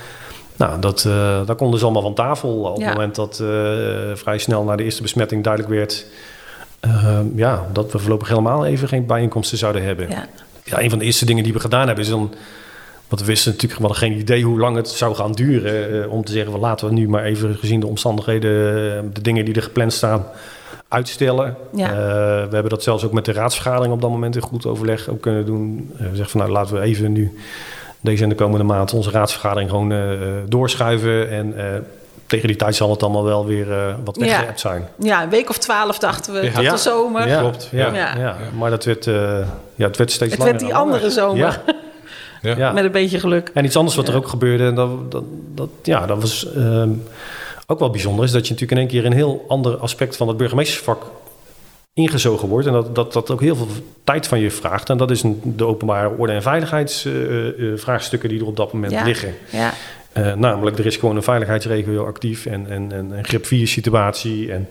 Nou, 0.56 0.80
dat, 0.80 1.02
daar 1.46 1.56
konden 1.56 1.78
ze 1.78 1.84
allemaal 1.84 2.02
van 2.02 2.14
tafel. 2.14 2.50
Op 2.62 2.78
Ja. 2.78 2.84
het 2.84 2.92
moment 2.94 3.14
dat 3.14 3.42
vrij 4.14 4.38
snel 4.38 4.64
na 4.64 4.76
de 4.76 4.84
eerste 4.84 5.02
besmetting 5.02 5.44
duidelijk 5.44 5.74
werd... 5.74 6.06
ja, 7.34 7.66
dat 7.72 7.92
we 7.92 7.98
voorlopig 7.98 8.28
helemaal 8.28 8.66
even 8.66 8.88
geen 8.88 9.06
bijeenkomsten 9.06 9.58
zouden 9.58 9.82
hebben. 9.82 10.08
Ja. 10.10 10.28
Ja, 10.64 10.80
een 10.80 10.90
van 10.90 10.98
de 10.98 11.04
eerste 11.04 11.24
dingen 11.26 11.44
die 11.44 11.52
we 11.52 11.60
gedaan 11.60 11.86
hebben 11.86 12.04
is 12.04 12.10
dan... 12.10 12.34
Want 13.14 13.26
we 13.26 13.32
wisten 13.32 13.52
natuurlijk 13.52 13.80
we 13.80 13.86
hadden 13.86 14.08
geen 14.08 14.18
idee 14.20 14.42
hoe 14.44 14.58
lang 14.58 14.76
het 14.76 14.88
zou 14.88 15.14
gaan 15.14 15.32
duren. 15.32 16.02
eh, 16.02 16.12
om 16.12 16.24
te 16.24 16.32
zeggen, 16.32 16.52
van, 16.52 16.60
laten 16.60 16.88
we 16.88 16.92
nu 16.94 17.08
maar 17.08 17.24
even 17.24 17.54
gezien 17.56 17.80
de 17.80 17.86
omstandigheden... 17.86 18.50
eh, 18.96 19.02
de 19.12 19.20
dingen 19.20 19.44
die 19.44 19.54
er 19.54 19.62
gepland 19.62 19.92
staan, 19.92 20.26
uitstellen. 20.88 21.56
Ja. 21.72 21.88
Eh, 21.90 21.94
we 22.48 22.48
hebben 22.50 22.68
dat 22.68 22.82
zelfs 22.82 23.04
ook 23.04 23.12
met 23.12 23.24
de 23.24 23.32
raadsvergadering 23.32 23.94
op 23.94 24.00
dat 24.00 24.10
moment 24.10 24.36
in 24.36 24.42
goed 24.42 24.66
overleg 24.66 25.08
ook 25.08 25.20
kunnen 25.20 25.46
doen. 25.46 25.90
We 25.96 26.04
zeggen 26.08 26.28
van 26.28 26.40
nou 26.40 26.52
laten 26.52 26.74
we 26.74 26.80
even 26.80 27.12
nu 27.12 27.38
deze 28.00 28.22
en 28.22 28.28
de 28.28 28.34
komende 28.34 28.64
maand 28.64 28.92
onze 28.92 29.10
raadsvergadering 29.10 29.70
gewoon 29.70 29.92
doorschuiven. 30.48 31.30
En 31.30 31.56
eh, 31.58 31.80
tegen 32.26 32.48
die 32.48 32.56
tijd 32.56 32.74
zal 32.74 32.90
het 32.90 33.02
allemaal 33.02 33.24
wel 33.24 33.46
weer 33.46 33.72
eh, 33.72 33.94
wat 34.04 34.16
Ja. 34.16 34.24
weggeëpt 34.24 34.60
zijn. 34.60 34.88
ja, 34.98 35.22
een 35.22 35.28
week 35.30 35.48
of 35.48 35.58
twaalf 35.58 35.98
dachten 35.98 36.32
we, 36.32 36.62
Ja. 36.62 36.70
de 36.70 36.76
zomer. 36.76 37.28
Ja, 37.28 37.40
Klopt, 37.40 37.68
Ja, 37.72 37.94
ja. 37.94 38.16
ja. 38.18 38.36
maar 38.58 38.70
dat 38.70 38.84
werd, 38.84 39.06
eh, 39.06 39.38
ja, 39.74 39.86
het 39.86 39.96
werd 39.96 40.10
steeds 40.10 40.30
Het 40.30 40.38
langer 40.40 40.52
werd 40.54 40.64
die 40.64 40.74
andere 40.74 41.10
zomer. 41.10 41.60
Ja. 42.56 42.72
Met 42.72 42.84
een 42.84 42.90
beetje 42.92 43.18
geluk. 43.20 43.50
En 43.54 43.64
iets 43.64 43.76
anders 43.76 43.96
wat 43.96 44.08
er 44.08 44.16
ook 44.16 44.28
gebeurde, 44.28 44.64
en 44.66 44.74
dat, 44.74 45.10
dat, 45.12 45.24
dat, 45.54 45.68
ja, 45.82 46.06
dat 46.06 46.20
was 46.20 46.52
ehm, 46.52 46.90
ook 47.66 47.78
wel 47.78 47.90
bijzonder, 47.90 48.24
is 48.24 48.30
dat 48.30 48.46
je 48.46 48.52
natuurlijk 48.52 48.80
in 48.80 48.86
één 48.88 49.00
keer 49.00 49.10
een 49.10 49.16
heel 49.16 49.44
ander 49.48 49.76
aspect 49.76 50.16
van 50.16 50.28
het 50.28 50.36
burgemeestersvak 50.36 51.02
ingezogen 51.94 52.48
wordt 52.48 52.66
en 52.66 52.72
dat, 52.72 52.94
dat 52.94 53.12
dat 53.12 53.30
ook 53.30 53.40
heel 53.40 53.56
veel 53.56 53.66
tijd 54.04 54.26
van 54.26 54.40
je 54.40 54.50
vraagt. 54.50 54.90
En 54.90 54.96
dat 54.96 55.10
is 55.10 55.22
een, 55.22 55.40
de 55.56 55.64
openbare 55.66 56.16
orde- 56.18 56.32
en 56.32 56.42
veiligheidsvraagstukken 56.42 58.28
die 58.28 58.40
er 58.40 58.46
op 58.46 58.56
dat 58.56 58.72
moment 58.72 58.92
Ja. 58.92 59.04
liggen. 59.04 59.34
Ja, 59.50 59.72
Eh, 60.12 60.32
namelijk, 60.34 60.78
er 60.78 60.86
is 60.86 60.96
gewoon 60.96 61.16
een 61.16 61.22
veiligheidsregio 61.22 62.06
actief 62.06 62.46
en, 62.46 62.66
en, 62.70 62.92
en 62.92 63.10
een 63.10 63.24
grip 63.24 63.46
4 63.46 63.68
situatie. 63.68 64.52
En 64.52 64.68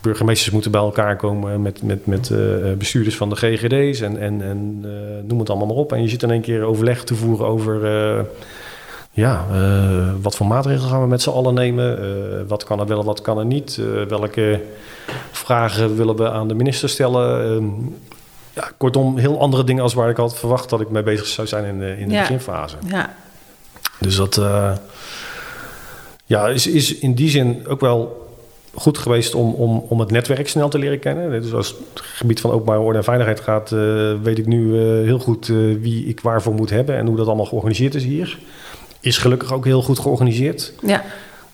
burgemeesters 0.00 0.50
moeten 0.50 0.70
bij 0.70 0.80
elkaar 0.80 1.16
komen 1.16 1.62
met, 1.62 1.82
met, 1.82 2.06
met 2.06 2.30
eh, 2.30 2.38
bestuurders 2.78 3.16
van 3.16 3.28
de 3.28 3.36
GGD's 3.36 4.00
en, 4.00 4.18
en, 4.20 4.42
en 4.42 4.80
eh, 4.84 5.28
noem 5.28 5.38
het 5.38 5.48
allemaal 5.50 5.66
maar 5.66 5.76
op. 5.76 5.92
En 5.92 6.02
je 6.02 6.08
zit 6.08 6.22
in 6.22 6.30
één 6.30 6.40
keer 6.40 6.62
overleg 6.62 7.04
te 7.04 7.14
voeren 7.14 7.46
over... 7.46 7.84
eh, 7.84 8.24
ja, 9.12 9.46
wat 10.20 10.36
voor 10.36 10.46
maatregelen 10.46 10.90
gaan 10.90 11.00
we 11.00 11.06
met 11.06 11.22
z'n 11.22 11.30
allen 11.30 11.54
nemen? 11.54 12.48
Wat 12.48 12.64
kan 12.64 12.80
er 12.80 12.86
wel, 12.86 13.04
wat 13.04 13.20
kan 13.20 13.38
er 13.38 13.44
niet? 13.44 13.80
Welke 14.08 14.60
vragen 15.30 15.96
willen 15.96 16.16
we 16.16 16.30
aan 16.30 16.48
de 16.48 16.54
minister 16.54 16.88
stellen? 16.88 17.44
Ehm, 17.56 17.64
ja, 18.54 18.70
kortom, 18.76 19.16
heel 19.18 19.40
andere 19.40 19.64
dingen 19.64 19.82
als 19.82 19.94
waar 19.94 20.10
ik 20.10 20.16
had 20.16 20.38
verwacht 20.38 20.68
dat 20.70 20.80
ik 20.80 20.90
mee 20.90 21.02
bezig 21.02 21.26
zou 21.26 21.46
zijn 21.46 21.64
in 21.64 21.78
de, 21.78 21.98
in 21.98 22.08
de 22.08 22.14
Ja. 22.14 22.20
beginfase. 22.20 22.76
ja, 22.86 23.14
Dus 23.98 24.16
dat 24.16 24.40
ja, 26.24 26.48
is, 26.48 26.66
is 26.66 26.98
in 26.98 27.14
die 27.14 27.28
zin 27.30 27.62
ook 27.68 27.80
wel 27.80 28.29
goed 28.80 28.98
geweest 28.98 29.34
om, 29.34 29.54
om, 29.54 29.84
om 29.88 30.00
het 30.00 30.10
netwerk 30.10 30.48
snel 30.48 30.68
te 30.68 30.78
leren 30.78 30.98
kennen. 30.98 31.42
Dus 31.42 31.52
als 31.52 31.68
het 31.68 32.00
gebied 32.00 32.40
van 32.40 32.50
openbare 32.50 32.80
orde 32.80 32.98
en 32.98 33.04
veiligheid 33.04 33.40
gaat, 33.40 33.72
eh, 33.72 34.12
weet 34.22 34.38
ik 34.38 34.46
nu 34.46 34.78
eh, 34.78 35.04
heel 35.04 35.18
goed 35.18 35.48
eh, 35.48 35.56
wie 35.80 36.06
ik 36.06 36.20
waarvoor 36.20 36.54
moet 36.54 36.70
hebben 36.70 36.96
en 36.96 37.06
hoe 37.06 37.16
dat 37.16 37.26
allemaal 37.26 37.44
georganiseerd 37.44 37.94
is 37.94 38.04
hier. 38.04 38.38
Is 39.00 39.18
gelukkig 39.18 39.52
ook 39.52 39.64
heel 39.64 39.82
goed 39.82 39.98
georganiseerd. 39.98 40.72
ja, 40.82 41.04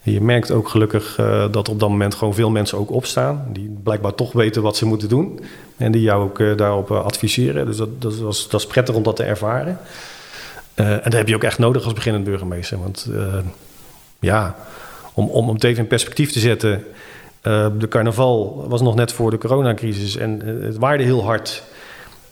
Je 0.03 0.21
merkt 0.21 0.51
ook 0.51 0.69
gelukkig 0.69 1.15
dat 1.51 1.69
op 1.69 1.81
dat 1.81 1.89
moment 1.89 2.15
gewoon 2.15 2.35
veel 2.35 2.51
mensen 2.51 2.79
ook 2.79 2.91
opstaan. 2.91 3.47
Die 3.53 3.77
blijkbaar 3.83 4.15
toch 4.15 4.33
weten 4.33 4.63
wat 4.63 4.77
ze 4.77 4.87
moeten 4.87 5.09
doen. 5.09 5.41
En 5.77 5.93
die 5.93 6.03
jou 6.03 6.23
ook 6.23 6.59
daarop 6.59 6.91
adviseren. 6.91 7.67
Dus 7.67 7.77
dat, 7.77 8.03
dat, 8.03 8.19
was, 8.19 8.49
dat 8.49 8.61
is 8.61 8.67
prettig 8.67 8.95
om 8.95 9.03
dat 9.03 9.17
te 9.17 9.23
ervaren. 9.23 9.79
En 10.75 11.01
dat 11.03 11.13
heb 11.13 11.29
je 11.29 11.35
ook 11.35 11.45
echt 11.45 11.59
nodig 11.59 11.85
als 11.85 11.93
beginnend 11.93 12.25
burgemeester. 12.25 12.79
Want 12.79 13.11
ja, 14.19 14.57
om, 15.17 15.29
om 15.29 15.49
het 15.49 15.65
even 15.65 15.83
in 15.83 15.89
perspectief 15.89 16.33
te 16.33 16.41
zetten. 16.41 16.85
Eh, 17.47 17.67
de 17.79 17.89
carnaval 17.89 18.65
was 18.69 18.81
nog 18.83 18.95
net 18.95 19.13
voor 19.13 19.31
de 19.31 19.39
coronacrisis 19.39 20.17
en 20.17 20.43
eh, 20.61 20.67
het 20.67 20.79
waarde 20.79 21.05
heel 21.05 21.25
hard. 21.25 21.63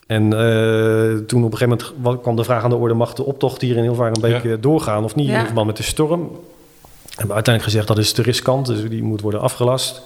En 0.07 0.23
eh, 0.33 1.19
toen 1.27 1.45
op 1.45 1.53
een 1.53 1.59
gegeven 1.59 1.69
moment 1.69 1.93
wa- 2.01 2.17
kwam 2.17 2.37
de 2.37 2.45
vraag 2.45 2.65
aan 2.65 2.71
de 2.71 2.77
orde... 2.77 2.95
mag 2.95 3.13
de 3.15 3.25
optocht 3.25 3.61
hier 3.61 3.77
in 3.77 3.83
Hilvarenbeek 3.83 4.43
Ja. 4.43 4.51
eh, 4.51 4.57
doorgaan 4.61 5.05
of 5.05 5.15
niet 5.15 5.29
Ja. 5.29 5.39
in 5.39 5.45
verband 5.45 5.67
met 5.67 5.77
de 5.77 5.83
storm? 5.83 6.21
hebben 6.21 7.27
we 7.37 7.43
uiteindelijk 7.43 7.65
gezegd 7.75 7.89
dat 7.89 7.99
is 7.99 8.13
te 8.13 8.23
riskant, 8.23 8.67
dus 8.67 8.89
die 8.89 9.03
moet 9.03 9.21
worden 9.21 9.41
afgelast. 9.41 10.03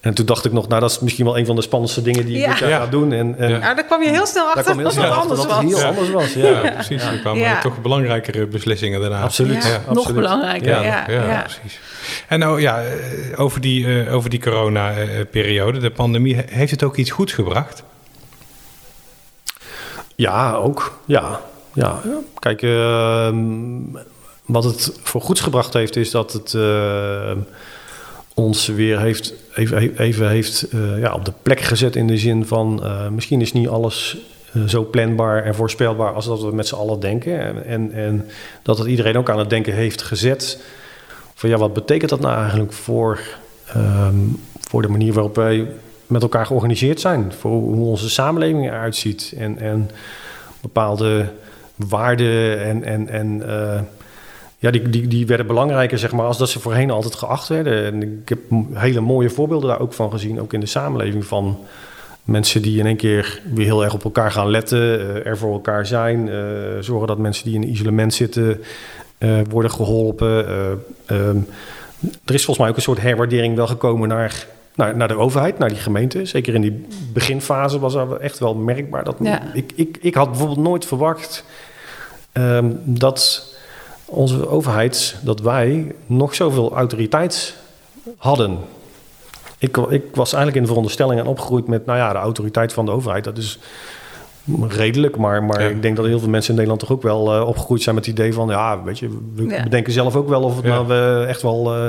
En 0.00 0.14
toen 0.14 0.26
dacht 0.26 0.44
ik 0.44 0.52
nog, 0.52 0.68
nou 0.68 0.80
dat 0.80 0.90
is 0.90 0.98
misschien 0.98 1.24
wel 1.24 1.38
een 1.38 1.46
van 1.46 1.56
de 1.56 1.62
spannendste 1.62 2.02
dingen 2.02 2.26
die 2.26 2.34
ik 2.36 2.40
Ja. 2.42 2.48
dit 2.50 2.58
jaar 2.58 2.68
Ja. 2.68 2.78
ga 2.78 2.86
doen. 2.86 3.12
En, 3.12 3.38
en 3.38 3.50
Ja. 3.50 3.58
Nou, 3.58 3.74
daar 3.74 3.84
kwam 3.84 4.02
je 4.02 4.08
heel 4.08 4.26
snel 4.26 4.44
achter 4.46 4.64
dat 4.64 4.66
het 4.66 4.76
anders 5.10 5.44
was. 5.44 5.60
heel 5.62 5.78
Ja. 5.78 5.86
anders 5.88 6.10
was. 6.10 6.32
ja, 6.32 6.48
Ja, 6.48 6.70
precies. 6.70 7.02
Er 7.02 7.18
kwamen 7.18 7.42
Ja. 7.42 7.60
toch 7.60 7.82
belangrijkere 7.82 8.46
beslissingen 8.46 9.00
daarna. 9.00 9.20
absoluut. 9.22 9.62
Ja, 9.64 9.68
Ja, 9.86 9.92
nog 9.92 10.12
belangrijker. 10.14 10.68
Ja, 10.68 10.82
Ja, 10.82 11.04
ja, 11.08 11.24
ja. 11.24 11.42
precies. 11.42 11.80
En 12.28 12.38
nou 12.38 12.60
ja, 12.60 12.82
eh, 12.82 13.40
over 13.40 13.60
die, 13.60 14.02
eh, 14.04 14.14
over 14.14 14.30
die 14.30 14.40
corona-periode, 14.40 15.78
de 15.78 15.90
pandemie, 15.90 16.34
he- 16.36 16.42
heeft 16.46 16.70
het 16.70 16.82
ook 16.82 16.96
iets 16.96 17.10
goeds 17.10 17.32
gebracht? 17.32 17.82
Ja, 20.14 20.52
ook. 20.54 20.98
Ja, 21.04 21.40
ja. 21.74 22.00
Kijk, 22.38 22.62
ehm, 22.62 23.36
wat 24.44 24.64
het 24.64 24.98
voor 25.02 25.20
goeds 25.20 25.40
gebracht 25.40 25.72
heeft, 25.72 25.96
is 25.96 26.10
dat 26.10 26.32
het 26.32 26.54
ehm, 26.54 27.36
ons 28.38 28.66
weer 28.66 29.00
heeft, 29.00 29.34
even, 29.54 29.96
even 29.96 30.28
heeft 30.28 30.62
eh, 30.62 30.98
ja, 30.98 31.12
op 31.14 31.24
de 31.24 31.32
plek 31.42 31.60
gezet 31.60 31.96
in 31.96 32.06
de 32.06 32.18
zin 32.18 32.46
van 32.46 32.84
eh, 32.84 33.08
misschien 33.08 33.40
is 33.40 33.52
niet 33.52 33.68
alles 33.68 34.16
eh, 34.52 34.62
zo 34.62 34.84
planbaar 34.84 35.44
en 35.44 35.54
voorspelbaar 35.54 36.12
als 36.12 36.26
dat 36.26 36.42
we 36.42 36.54
met 36.54 36.66
z'n 36.66 36.74
allen 36.74 37.00
denken. 37.00 37.64
En, 37.64 37.92
en, 37.92 38.26
dat 38.62 38.78
het 38.78 38.86
iedereen 38.86 39.16
ook 39.16 39.30
aan 39.30 39.38
het 39.38 39.50
denken 39.50 39.74
heeft 39.74 40.02
gezet. 40.02 40.62
Van 41.34 41.48
ja, 41.48 41.56
wat 41.56 41.72
betekent 41.72 42.10
dat 42.10 42.20
nou 42.20 42.38
eigenlijk 42.40 42.72
voor, 42.72 43.20
ehm, 43.66 44.16
voor 44.60 44.82
de 44.82 44.88
manier 44.88 45.12
waarop 45.12 45.34
wij 45.34 45.66
met 46.06 46.22
elkaar 46.22 46.46
georganiseerd 46.46 47.00
zijn? 47.00 47.32
Voor 47.38 47.50
hoe 47.50 47.86
onze 47.86 48.10
samenleving 48.10 48.66
eruit 48.66 48.96
ziet. 48.96 49.34
En, 49.36 49.58
en 49.58 49.90
bepaalde 50.60 51.28
waarden 51.76 52.64
en, 52.64 52.84
en, 52.84 53.08
en 53.08 53.42
ja, 54.58 54.70
die, 54.70 54.88
die, 54.88 55.06
die 55.06 55.26
werden 55.26 55.46
belangrijker 55.46 55.98
zeg 55.98 56.12
maar, 56.12 56.26
als 56.26 56.38
dat 56.38 56.48
ze 56.48 56.60
voorheen 56.60 56.90
altijd 56.90 57.14
geacht 57.14 57.48
werden. 57.48 57.84
En 57.84 58.02
ik 58.02 58.28
heb 58.28 58.38
hele 58.72 59.00
mooie 59.00 59.30
voorbeelden 59.30 59.68
daar 59.68 59.80
ook 59.80 59.92
van 59.92 60.10
gezien, 60.10 60.40
ook 60.40 60.52
in 60.52 60.60
de 60.60 60.66
samenleving 60.66 61.24
van 61.26 61.58
mensen 62.24 62.62
die 62.62 62.78
in 62.78 62.86
één 62.86 62.96
keer 62.96 63.42
weer 63.54 63.64
heel 63.64 63.84
erg 63.84 63.94
op 63.94 64.04
elkaar 64.04 64.30
gaan 64.30 64.50
letten, 64.50 64.78
eh, 64.78 65.26
er 65.26 65.38
voor 65.38 65.52
elkaar 65.52 65.86
zijn, 65.86 66.28
eh, 66.28 66.36
zorgen 66.80 67.06
dat 67.06 67.18
mensen 67.18 67.44
die 67.44 67.54
in 67.54 67.70
isolement 67.70 68.14
zitten 68.14 68.60
eh, 69.18 69.40
worden 69.50 69.70
geholpen. 69.70 70.48
Eh, 70.48 70.70
ehm, 71.06 71.36
er 72.24 72.34
is 72.34 72.44
volgens 72.44 72.58
mij 72.58 72.68
ook 72.68 72.76
een 72.76 72.82
soort 72.82 73.00
herwaardering 73.00 73.56
wel 73.56 73.66
gekomen 73.66 74.08
naar, 74.08 74.46
naar, 74.74 74.96
naar 74.96 75.08
de 75.08 75.16
overheid, 75.16 75.58
naar 75.58 75.68
die 75.68 75.78
gemeente. 75.78 76.24
Zeker 76.24 76.54
in 76.54 76.60
die 76.60 76.86
beginfase 77.12 77.78
was 77.78 77.92
dat 77.92 78.18
echt 78.18 78.38
wel 78.38 78.54
merkbaar. 78.54 79.04
Dat, 79.04 79.16
Ja. 79.20 79.42
ik, 79.54 79.72
ik, 79.74 79.98
ik 80.00 80.14
had 80.14 80.28
bijvoorbeeld 80.28 80.58
nooit 80.58 80.86
verwacht 80.86 81.44
ehm, 82.32 82.70
dat 82.84 83.46
onze 84.08 84.48
overheid, 84.48 85.16
dat 85.22 85.40
wij 85.40 85.94
nog 86.06 86.34
zoveel 86.34 86.72
autoriteit 86.74 87.54
hadden. 88.16 88.58
Ik, 89.58 89.76
ik 89.76 90.02
was 90.14 90.26
eigenlijk 90.32 90.54
in 90.56 90.62
de 90.62 90.68
veronderstelling 90.68 91.20
aan 91.20 91.26
opgegroeid 91.26 91.66
met, 91.68 91.86
nou 91.86 91.98
ja, 91.98 92.12
de 92.12 92.18
autoriteit 92.18 92.72
van 92.72 92.84
de 92.84 92.90
overheid. 92.92 93.24
Dat 93.24 93.38
is 93.38 93.58
redelijk, 94.68 95.16
maar, 95.16 95.44
maar 95.44 95.62
Ja. 95.62 95.68
ik 95.68 95.82
denk 95.82 95.96
dat 95.96 96.06
heel 96.06 96.18
veel 96.18 96.28
mensen 96.28 96.50
in 96.50 96.54
Nederland 96.56 96.80
toch 96.80 96.92
ook 96.92 97.02
wel 97.02 97.34
eh, 97.34 97.46
opgegroeid 97.48 97.82
zijn 97.82 97.94
met 97.94 98.06
het 98.06 98.14
idee 98.14 98.32
van, 98.32 98.48
ja, 98.48 98.82
weet 98.82 98.98
je, 98.98 99.08
we 99.34 99.46
Ja. 99.48 99.62
bedenken 99.62 99.92
zelf 99.92 100.16
ook 100.16 100.28
wel 100.28 100.42
of 100.42 100.56
het 100.56 100.64
Ja. 100.64 100.70
nou 100.82 100.92
eh, 100.92 101.28
echt 101.28 101.42
wel 101.42 101.74
eh, 101.74 101.88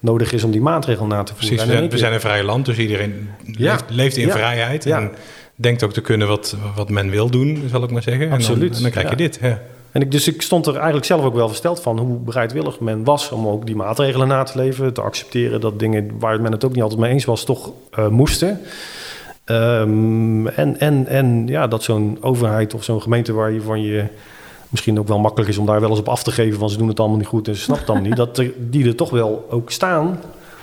nodig 0.00 0.32
is 0.32 0.44
om 0.44 0.50
die 0.50 0.60
maatregel 0.60 1.06
na 1.06 1.22
te 1.22 1.32
voeren. 1.32 1.34
Precies, 1.36 1.56
we 1.56 1.62
En 1.62 1.98
zijn, 1.98 2.10
we 2.10 2.14
een 2.14 2.20
vrij 2.20 2.42
land, 2.42 2.66
dus 2.66 2.78
iedereen 2.78 3.28
Ja. 3.44 3.70
leeft, 3.72 3.84
leeft 3.88 4.16
in 4.16 4.26
Ja. 4.26 4.32
vrijheid 4.32 4.84
Ja. 4.84 4.98
en 5.00 5.10
denkt 5.54 5.82
ook 5.82 5.92
te 5.92 6.00
kunnen 6.00 6.28
wat, 6.28 6.56
wat 6.76 6.88
men 6.88 7.10
wil 7.10 7.30
doen, 7.30 7.62
zal 7.70 7.82
ik 7.82 7.90
maar 7.90 8.02
zeggen. 8.02 8.22
En 8.22 8.28
dan- 8.30 8.38
Absoluut, 8.38 8.76
En 8.76 8.82
dan, 8.82 8.90
krijg 8.90 9.06
je 9.06 9.16
ja. 9.16 9.28
dit. 9.28 9.40
En 9.92 10.00
ik, 10.00 10.10
dus 10.10 10.28
ik 10.28 10.42
stond 10.42 10.66
er 10.66 10.74
eigenlijk 10.74 11.04
zelf 11.06 11.24
ook 11.24 11.34
wel 11.34 11.48
versteld 11.48 11.80
van 11.80 11.98
hoe 11.98 12.18
bereidwillig 12.18 12.80
men 12.80 13.04
was 13.04 13.30
om 13.30 13.46
ook 13.48 13.66
die 13.66 13.76
maatregelen 13.76 14.28
na 14.28 14.42
te 14.42 14.58
leven. 14.58 14.92
Te 14.92 15.00
accepteren 15.00 15.60
dat 15.60 15.78
dingen 15.78 16.10
waar 16.18 16.40
men 16.40 16.52
het 16.52 16.64
ook 16.64 16.72
niet 16.72 16.82
altijd 16.82 17.00
mee 17.00 17.12
eens 17.12 17.24
was, 17.24 17.44
toch 17.44 17.72
eh, 17.90 18.08
moesten. 18.08 18.60
Ehm, 19.44 20.46
en, 20.46 20.80
en, 20.80 21.06
en 21.06 21.46
ja, 21.46 21.66
dat 21.66 21.82
zo'n 21.82 22.18
overheid 22.20 22.74
of 22.74 22.84
zo'n 22.84 23.02
gemeente 23.02 23.32
waar 23.32 23.52
je 23.52 23.60
van 23.60 23.82
je 23.82 24.04
misschien 24.68 24.98
ook 24.98 25.08
wel 25.08 25.18
makkelijk 25.18 25.50
is 25.50 25.58
om 25.58 25.66
daar 25.66 25.80
wel 25.80 25.90
eens 25.90 25.98
op 25.98 26.08
af 26.08 26.22
te 26.22 26.30
geven 26.32 26.58
van 26.58 26.70
ze 26.70 26.78
doen 26.78 26.88
het 26.88 27.00
allemaal 27.00 27.18
niet 27.18 27.26
goed 27.26 27.48
en 27.48 27.54
ze 27.54 27.60
snapt 27.60 27.80
het 27.80 27.88
allemaal 27.88 28.08
niet. 28.08 28.16
Dat 28.16 28.38
er, 28.38 28.52
die 28.58 28.86
er 28.86 28.94
toch 28.94 29.10
wel 29.10 29.46
ook 29.50 29.70
staan 29.70 30.20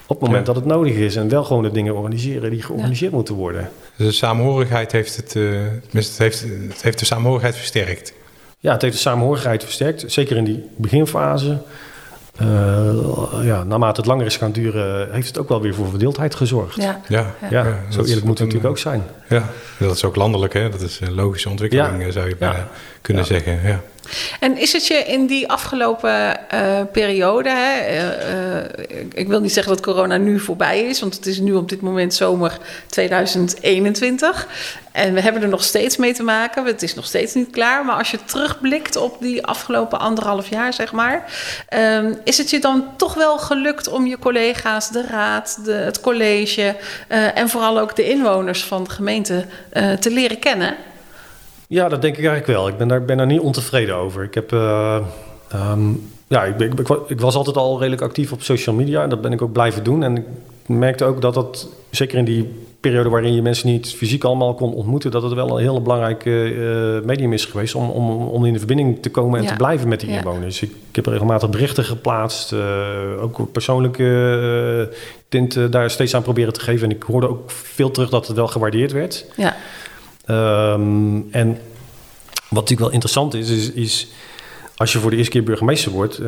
op 0.08 0.20
het 0.20 0.20
moment 0.20 0.48
Ja. 0.48 0.54
dat 0.54 0.56
het 0.56 0.66
nodig 0.74 0.94
is. 0.94 1.16
En 1.16 1.30
wel 1.30 1.44
gewoon 1.44 1.64
de 1.64 1.72
dingen 1.72 1.96
organiseren 1.96 2.50
die 2.50 2.62
georganiseerd 2.62 3.12
moeten 3.12 3.36
worden. 3.36 3.70
Dus 3.96 4.08
de 4.08 4.14
samenhorigheid 4.14 4.92
heeft 4.92 5.16
het, 5.16 5.36
eh, 5.36 5.44
tenminste, 5.84 6.12
het 6.12 6.18
heeft, 6.18 6.46
het 6.68 6.82
heeft 6.82 7.00
de 7.00 7.06
samenhorigheid 7.06 7.56
versterkt. 7.56 8.14
Ja, 8.60 8.72
het 8.74 8.82
heeft 8.82 8.94
de 8.94 9.00
samenhorigheid 9.00 9.64
versterkt. 9.64 10.04
Zeker 10.08 10.38
in 10.38 10.44
die 10.44 10.70
beginfase. 10.78 11.58
Eh, 12.38 12.46
ja, 13.42 13.64
naarmate 13.64 14.00
het 14.00 14.10
langer 14.10 14.26
is 14.26 14.38
gaan 14.38 14.52
duren, 14.52 15.12
heeft 15.12 15.28
het 15.28 15.38
ook 15.38 15.50
wel 15.50 15.62
weer 15.62 15.74
voor 15.74 15.90
verdeeldheid 15.90 16.36
gezorgd. 16.36 16.76
Ja. 16.76 17.02
Ja, 17.50 17.80
zo 17.90 18.00
eerlijk 18.04 18.08
moet 18.08 18.10
het 18.10 18.20
een- 18.20 18.26
natuurlijk 18.28 18.66
ook 18.66 18.78
zijn. 18.78 19.04
Ja, 19.30 19.44
dat 19.80 19.96
is 19.96 20.04
ook 20.04 20.16
landelijk, 20.16 20.54
hè? 20.54 20.70
dat 20.70 20.82
is 20.82 21.00
een 21.00 21.14
logische 21.14 21.50
ontwikkeling, 21.50 22.00
Ja. 22.00 22.06
eh, 22.08 22.12
zou 22.12 22.26
je 22.26 22.36
Ja. 22.40 22.50
bijna 22.50 22.68
kunnen 23.02 23.24
Ja. 23.24 23.30
zeggen. 23.30 23.60
Ja. 23.68 23.82
En 24.40 24.58
is 24.58 24.74
het 24.74 24.88
je 24.88 24.94
in 24.96 25.26
die 25.26 25.50
afgelopen 25.50 26.50
eh, 26.50 26.82
periode, 26.92 27.50
hè, 27.50 27.80
eh, 27.80 28.58
eh, 28.60 28.66
ik- 29.14 29.28
wil 29.28 29.40
niet 29.40 29.54
zeggen 29.54 29.74
dat 29.76 29.84
corona 29.84 30.18
nu 30.18 30.40
voorbij 30.40 30.82
is, 30.82 31.00
want 31.00 31.16
het 31.16 31.26
is 31.26 31.40
nu 31.40 31.54
op 31.54 31.70
dit 31.70 31.82
moment 31.82 32.14
zomer 32.14 32.58
2021. 32.90 34.48
En 34.92 35.14
we 35.14 35.22
hebben 35.22 35.42
er 35.42 35.48
nog 35.48 35.64
steeds 35.64 35.98
mee 35.98 36.14
te 36.14 36.24
maken, 36.24 36.66
het 36.66 36.84
is 36.84 36.94
nog 36.94 37.06
steeds 37.06 37.34
niet 37.34 37.50
klaar. 37.50 37.86
Maar 37.86 37.96
als 37.96 38.12
je 38.12 38.20
terugblikt 38.26 38.96
op 38.96 39.18
die 39.22 39.46
afgelopen 39.46 40.00
anderhalf 40.00 40.50
jaar, 40.50 40.74
zeg 40.74 40.92
maar, 40.92 41.32
ehm, 41.70 42.14
is 42.24 42.38
het 42.38 42.50
je 42.50 42.60
dan 42.60 42.86
toch 42.98 43.14
wel 43.14 43.38
gelukt 43.38 43.88
om 43.88 44.06
je 44.06 44.20
collega's, 44.20 44.90
de 44.90 45.06
raad, 45.10 45.60
het 45.66 46.02
college 46.02 46.76
en 47.08 47.50
vooral 47.50 47.80
ook 47.80 47.96
de 47.96 48.10
inwoners 48.10 48.64
van 48.64 48.84
de 48.84 48.90
gemeente 48.90 49.46
te 50.00 50.10
leren 50.12 50.40
kennen? 50.40 50.76
Ja, 51.68 51.90
dat 51.90 52.02
denk 52.02 52.18
ik 52.18 52.26
eigenlijk 52.26 52.58
wel. 52.60 52.68
Ik 52.68 52.78
ben 52.78 52.88
daar, 52.88 53.06
ben 53.06 53.18
daar 53.18 53.26
niet 53.26 53.40
ontevreden 53.40 53.96
over. 53.96 54.24
Ik 54.24 54.34
heb. 54.34 54.54
eh, 54.54 54.98
ehm, 55.50 55.90
ja, 56.28 56.44
ik, 56.44 56.58
ben- 56.58 56.72
ik, 56.78 56.88
wa- 56.88 57.00
ik 57.08 57.22
was 57.22 57.36
altijd 57.36 57.58
al 57.58 57.78
redelijk 57.80 58.02
actief 58.02 58.32
op 58.32 58.42
social 58.42 58.76
media 58.76 59.04
en 59.04 59.10
dat 59.10 59.22
ben 59.22 59.32
ik 59.32 59.42
ook 59.42 59.52
blijven 59.52 59.84
doen. 59.84 60.04
En 60.04 60.18
ik 60.18 60.24
merkte 60.66 61.06
ook 61.06 61.22
dat 61.22 61.34
dat, 61.34 61.70
zeker 61.90 62.18
in 62.18 62.26
die 62.26 62.66
periode 62.80 63.10
waarin 63.10 63.34
je 63.36 63.42
mensen 63.42 63.68
niet 63.70 63.94
fysiek 63.96 64.24
allemaal 64.24 64.54
kon 64.54 64.74
ontmoeten, 64.74 65.12
dat 65.12 65.24
het 65.24 65.34
wel 65.34 65.50
een 65.50 65.62
heel 65.62 65.82
belangrijk 65.82 66.26
eh, 66.26 66.34
medium 67.06 67.34
is 67.34 67.46
geweest 67.46 67.76
om, 67.76 67.90
om, 67.90 68.10
om 68.28 68.46
in 68.46 68.54
de 68.54 68.58
verbinding 68.60 69.02
te 69.02 69.10
komen 69.10 69.38
en 69.40 69.44
Ja. 69.46 69.52
te 69.52 69.56
blijven 69.58 69.88
met 69.88 70.00
die 70.00 70.10
Ja. 70.10 70.18
inwoners. 70.18 70.62
Ik, 70.62 70.72
ik 70.90 70.96
heb 70.96 71.06
regelmatig 71.06 71.50
berichten 71.50 71.84
geplaatst, 71.84 72.52
eh, 72.54 72.60
ook 73.22 73.52
persoonlijke 73.52 74.90
tint 75.30 75.56
eh, 75.56 75.64
daar 75.70 75.90
steeds 75.90 76.16
aan 76.16 76.22
proberen 76.22 76.54
te 76.54 76.60
geven. 76.60 76.90
En 76.90 76.96
ik 76.96 77.04
hoorde 77.04 77.30
ook 77.30 77.52
veel 77.52 77.92
terug 77.92 78.10
dat 78.10 78.28
het 78.28 78.36
wel 78.36 78.48
gewaardeerd 78.48 78.92
werd. 78.92 79.26
Ja, 79.36 79.56
Ehm, 80.28 81.20
en 81.32 81.48
wat 82.50 82.62
natuurlijk 82.62 82.80
wel 82.80 82.92
interessant 82.92 83.34
is, 83.34 83.50
is, 83.50 83.72
is 83.72 84.08
als 84.76 84.94
je 84.94 85.00
voor 85.00 85.10
de 85.10 85.16
eerste 85.16 85.32
keer 85.32 85.44
burgemeester 85.44 85.92
wordt, 85.92 86.22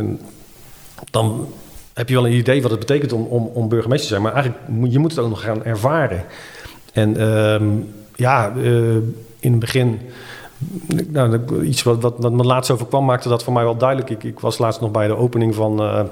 dan 1.11 1.47
heb 1.93 2.09
je 2.09 2.15
wel 2.15 2.25
een 2.25 2.33
idee 2.33 2.61
wat 2.61 2.71
het 2.71 2.79
betekent 2.79 3.13
om, 3.13 3.25
om, 3.53 3.69
burgemeester 3.69 4.07
te 4.07 4.13
zijn. 4.13 4.21
Maar 4.21 4.33
eigenlijk 4.33 4.67
moet 4.67 4.91
je 4.91 4.99
moet 4.99 5.11
het 5.11 5.19
ook 5.19 5.29
nog 5.29 5.41
gaan 5.41 5.63
ervaren. 5.63 6.25
En 6.93 7.17
ehm, 7.17 7.67
ja, 8.15 8.53
eh, 8.55 8.95
in 9.39 9.51
het 9.51 9.59
begin, 9.59 9.99
nou, 11.07 11.39
iets 11.65 11.83
wat, 11.83 12.01
wat, 12.01 12.13
wat 12.17 12.31
me 12.31 12.43
laatst 12.43 12.71
overkwam, 12.71 13.05
maakte 13.05 13.29
dat 13.29 13.43
voor 13.43 13.53
mij 13.53 13.63
wel 13.63 13.77
duidelijk. 13.77 14.09
Ik, 14.09 14.23
ik 14.23 14.39
was 14.39 14.57
laatst 14.57 14.81
nog 14.81 14.91
bij 14.91 15.07
de 15.07 15.15
opening 15.15 15.55
van. 15.55 15.79
eh, 15.79 16.03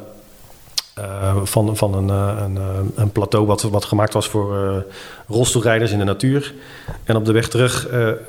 eh, 0.98 1.36
van, 1.44 1.78
van 1.78 1.94
een, 1.94 2.10
eh, 2.10 2.44
een, 2.44 2.58
eh, 2.58 2.64
een 2.96 3.12
plateau 3.12 3.46
wat, 3.46 3.62
wat 3.62 3.86
gemaakt 3.86 4.14
was 4.14 4.28
voor 4.28 4.84
rolstoelrijders 5.28 5.92
in 5.92 5.98
de 5.98 6.04
natuur. 6.04 6.54
En 7.04 7.16
op 7.16 7.26
de 7.26 7.32
weg 7.32 7.50
terug 7.50 7.88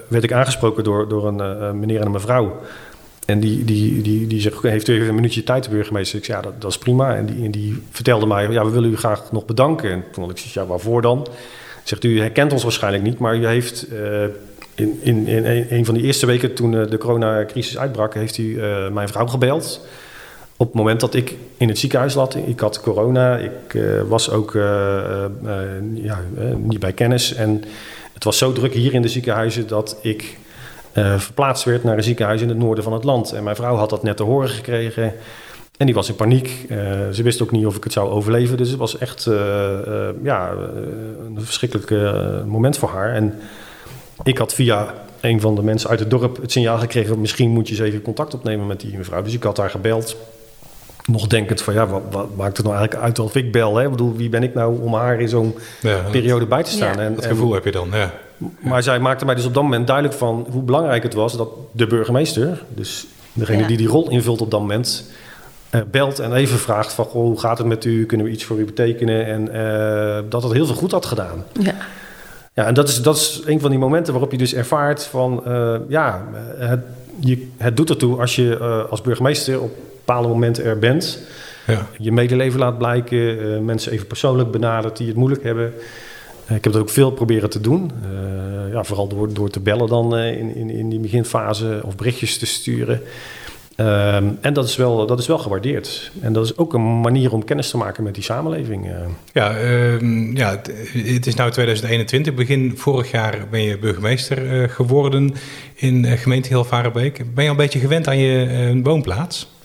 werd 0.08 0.24
ik 0.24 0.32
aangesproken 0.32 0.84
door, 0.84 1.08
door 1.08 1.26
een 1.26 1.78
meneer 1.78 2.00
en 2.00 2.06
een 2.06 2.12
mevrouw. 2.12 2.60
En 3.26 3.40
die, 3.40 3.64
die, 3.64 4.02
die, 4.02 4.26
die 4.26 4.40
zegt, 4.40 4.56
"Oké, 4.56 4.68
heeft 4.68 4.88
u 4.88 4.94
even 4.94 5.08
een 5.08 5.14
minuutje 5.14 5.44
tijd, 5.44 5.70
burgemeester? 5.70 6.18
Ik 6.18 6.24
zei, 6.24 6.36
ja, 6.36 6.42
dat, 6.42 6.60
dat 6.60 6.70
is 6.70 6.78
prima. 6.78 7.14
En 7.16 7.26
die, 7.26 7.44
en 7.44 7.50
die 7.50 7.82
vertelde 7.90 8.26
mij, 8.26 8.48
ja, 8.48 8.64
we 8.64 8.70
willen 8.70 8.90
u 8.90 8.96
graag 8.96 9.32
nog 9.32 9.44
bedanken. 9.44 9.90
En 9.90 10.04
toen 10.12 10.24
had 10.24 10.38
ik 10.38 10.38
ja, 10.38 10.66
waarvoor 10.66 11.02
dan? 11.02 11.26
Zegt 11.84 12.04
u, 12.04 12.20
herkent 12.20 12.52
ons 12.52 12.62
waarschijnlijk 12.62 13.04
niet, 13.04 13.18
maar 13.18 13.36
u 13.36 13.46
heeft 13.46 13.86
in, 14.74 14.98
in, 15.02 15.26
in 15.26 15.66
een, 15.70 15.84
van 15.84 15.94
die 15.94 16.04
eerste 16.04 16.26
weken 16.26 16.54
toen 16.54 16.70
de 16.70 16.98
coronacrisis 16.98 17.78
uitbrak, 17.78 18.14
heeft 18.14 18.38
u 18.38 18.60
mijn 18.92 19.08
vrouw 19.08 19.26
gebeld. 19.26 19.80
Op 20.60 20.66
het 20.66 20.76
moment 20.76 21.00
dat 21.00 21.14
ik 21.14 21.36
in 21.56 21.68
het 21.68 21.78
ziekenhuis 21.78 22.14
lag, 22.14 22.34
ik 22.34 22.60
had 22.60 22.80
corona, 22.80 23.36
ik 23.36 23.74
eh, 23.74 23.82
was 24.08 24.30
ook 24.30 24.54
eh, 24.54 25.24
eh, 25.24 25.30
ja, 25.94 26.20
niet 26.56 26.78
bij 26.78 26.92
kennis. 26.92 27.34
En 27.34 27.64
het 28.12 28.24
was 28.24 28.38
zo 28.38 28.52
druk 28.52 28.74
hier 28.74 28.94
in 28.94 29.02
de 29.02 29.08
ziekenhuizen 29.08 29.66
dat 29.66 29.98
ik 30.02 30.38
verplaatst 31.16 31.64
werd 31.64 31.84
naar 31.84 31.96
een 31.96 32.02
ziekenhuis 32.02 32.42
in 32.42 32.48
het 32.48 32.58
noorden 32.58 32.84
van 32.84 32.92
het 32.92 33.04
land. 33.04 33.32
En 33.32 33.42
mijn 33.42 33.56
vrouw 33.56 33.76
had 33.76 33.90
dat 33.90 34.02
net 34.02 34.16
te 34.16 34.22
horen 34.22 34.48
gekregen. 34.48 35.12
En 35.76 35.86
die 35.86 35.94
was 35.94 36.08
in 36.08 36.14
paniek. 36.14 36.66
Ze 37.12 37.22
wist 37.22 37.42
ook 37.42 37.50
niet 37.50 37.66
of 37.66 37.76
ik 37.76 37.84
het 37.84 37.92
zou 37.92 38.10
overleven. 38.10 38.56
Dus 38.56 38.68
het 38.68 38.78
was 38.78 38.98
echt 38.98 39.24
ja, 40.22 40.52
een 41.26 41.38
verschrikkelijk 41.38 41.90
moment 42.46 42.78
voor 42.78 42.88
haar. 42.88 43.14
En 43.14 43.34
ik 44.22 44.38
had 44.38 44.54
via 44.54 44.94
een 45.20 45.40
van 45.40 45.54
de 45.54 45.62
mensen 45.62 45.90
uit 45.90 46.00
het 46.00 46.10
dorp 46.10 46.40
het 46.40 46.52
signaal 46.52 46.78
gekregen... 46.78 47.20
misschien 47.20 47.50
moet 47.50 47.68
je 47.68 47.74
eens 47.74 47.84
even 47.84 48.02
contact 48.02 48.34
opnemen 48.34 48.66
met 48.66 48.80
die 48.80 48.96
mevrouw. 48.96 49.22
Dus 49.22 49.34
ik 49.34 49.42
had 49.42 49.56
haar 49.56 49.70
gebeld. 49.70 50.16
Nog 51.08 51.26
denkend 51.26 51.62
van, 51.62 51.74
ja, 51.74 51.86
wat, 51.86 52.02
wat 52.10 52.36
maakt 52.36 52.56
het 52.56 52.66
nou 52.66 52.78
eigenlijk 52.78 53.06
uit 53.06 53.18
of 53.18 53.34
ik 53.36 53.52
bel? 53.52 53.76
Hè? 53.76 53.84
Ik 53.84 53.90
bedoel, 53.90 54.16
wie 54.16 54.28
ben 54.28 54.42
ik 54.42 54.54
nou 54.54 54.80
om 54.82 54.94
haar 54.94 55.20
in 55.20 55.28
zo'n 55.28 55.54
Ja, 55.80 56.00
periode 56.10 56.46
bij 56.46 56.62
te 56.62 56.70
staan? 56.70 56.96
Ja. 56.96 57.02
En, 57.02 57.14
dat 57.14 57.24
en- 57.24 57.30
gevoel 57.30 57.52
heb 57.54 57.64
je 57.64 57.70
dan, 57.70 57.88
ja. 57.92 58.10
maar 58.60 58.82
zij 58.82 58.98
maakte 58.98 59.24
mij 59.24 59.34
dus 59.34 59.44
op 59.44 59.54
dat 59.54 59.62
moment 59.62 59.86
duidelijk 59.86 60.16
van 60.16 60.46
hoe 60.50 60.62
belangrijk 60.62 61.02
het 61.02 61.14
was 61.14 61.36
dat 61.36 61.48
de 61.72 61.86
burgemeester, 61.86 62.64
dus 62.74 63.06
degene 63.32 63.60
Ja. 63.60 63.66
die 63.66 63.76
die 63.76 63.88
rol 63.88 64.10
invult 64.10 64.40
op 64.40 64.50
dat 64.50 64.60
moment, 64.60 65.10
eh, 65.70 65.80
belt 65.90 66.18
en 66.18 66.32
even 66.32 66.58
vraagt 66.58 66.92
van 66.92 67.04
goh, 67.04 67.22
hoe 67.22 67.40
gaat 67.40 67.58
het 67.58 67.66
met 67.66 67.84
u, 67.84 68.06
kunnen 68.06 68.26
we 68.26 68.32
iets 68.32 68.44
voor 68.44 68.58
u 68.58 68.64
betekenen 68.64 69.26
en 69.26 69.52
eh, 69.52 70.18
dat 70.28 70.42
het 70.42 70.52
heel 70.52 70.66
veel 70.66 70.74
goed 70.74 70.92
had 70.92 71.06
gedaan. 71.06 71.44
ja, 71.60 71.74
Ja, 72.54 72.66
en 72.66 72.74
dat 72.74 72.88
is, 72.88 73.02
dat 73.02 73.16
is 73.16 73.42
een 73.46 73.60
van 73.60 73.70
die 73.70 73.78
momenten 73.78 74.12
waarop 74.12 74.32
je 74.32 74.38
dus 74.38 74.54
ervaart 74.54 75.04
van 75.04 75.44
eh, 75.46 75.74
ja, 75.88 76.24
het, 76.56 76.80
je, 77.20 77.48
het 77.56 77.76
doet 77.76 77.90
ertoe 77.90 78.20
als 78.20 78.36
je 78.36 78.58
als 78.90 79.00
burgemeester 79.02 79.60
op 79.60 79.70
bepaalde 80.08 80.28
momenten 80.28 80.64
er 80.64 80.78
bent 80.78 81.18
ja. 81.66 81.88
je 81.98 82.12
medeleven 82.12 82.58
laat 82.58 82.78
blijken, 82.78 83.54
eh, 83.54 83.60
mensen 83.60 83.92
even 83.92 84.06
persoonlijk 84.06 84.50
benadert 84.50 84.96
die 84.96 85.06
het 85.06 85.16
moeilijk 85.16 85.42
hebben. 85.42 85.74
Eh, 86.46 86.56
ik 86.56 86.64
heb 86.64 86.72
dat 86.72 86.82
ook 86.82 86.90
veel 86.90 87.10
proberen 87.10 87.50
te 87.50 87.60
doen. 87.60 87.90
Eh, 88.02 88.72
ja, 88.72 88.84
vooral 88.84 89.08
door, 89.08 89.32
door 89.32 89.50
te 89.50 89.60
bellen 89.60 89.88
dan 89.88 90.16
in, 90.16 90.54
in, 90.54 90.70
in 90.70 90.88
die 90.88 91.00
beginfase 91.00 91.80
of 91.84 91.96
berichtjes 91.96 92.38
te 92.38 92.46
sturen. 92.46 93.02
Ehm, 93.76 94.24
en 94.40 94.52
dat 94.52 94.64
is, 94.64 94.76
wel, 94.76 95.06
dat 95.06 95.18
is 95.18 95.26
wel 95.26 95.38
gewaardeerd. 95.38 96.10
En 96.20 96.32
dat 96.32 96.44
is 96.44 96.56
ook 96.56 96.74
een 96.74 97.00
manier 97.00 97.32
om 97.32 97.44
kennis 97.44 97.70
te 97.70 97.76
maken 97.76 98.02
met 98.02 98.14
die 98.14 98.24
samenleving. 98.24 98.90
Ja, 99.32 99.56
ehm, 99.56 100.36
ja 100.36 100.50
het, 100.50 101.26
is 101.26 101.34
nu 101.34 101.50
2021. 101.50 102.34
Begin 102.34 102.72
vorig 102.76 103.10
jaar 103.10 103.46
ben 103.50 103.62
je 103.62 103.78
burgemeester 103.78 104.68
geworden 104.68 105.34
in 105.74 106.04
gemeente 106.04 106.48
Hilvarenbeek. 106.48 107.16
Ben 107.34 107.44
je 107.44 107.50
al 107.50 107.56
een 107.56 107.62
beetje 107.62 107.78
gewend 107.78 108.08
aan 108.08 108.18
je 108.18 108.80
woonplaats? 108.82 109.57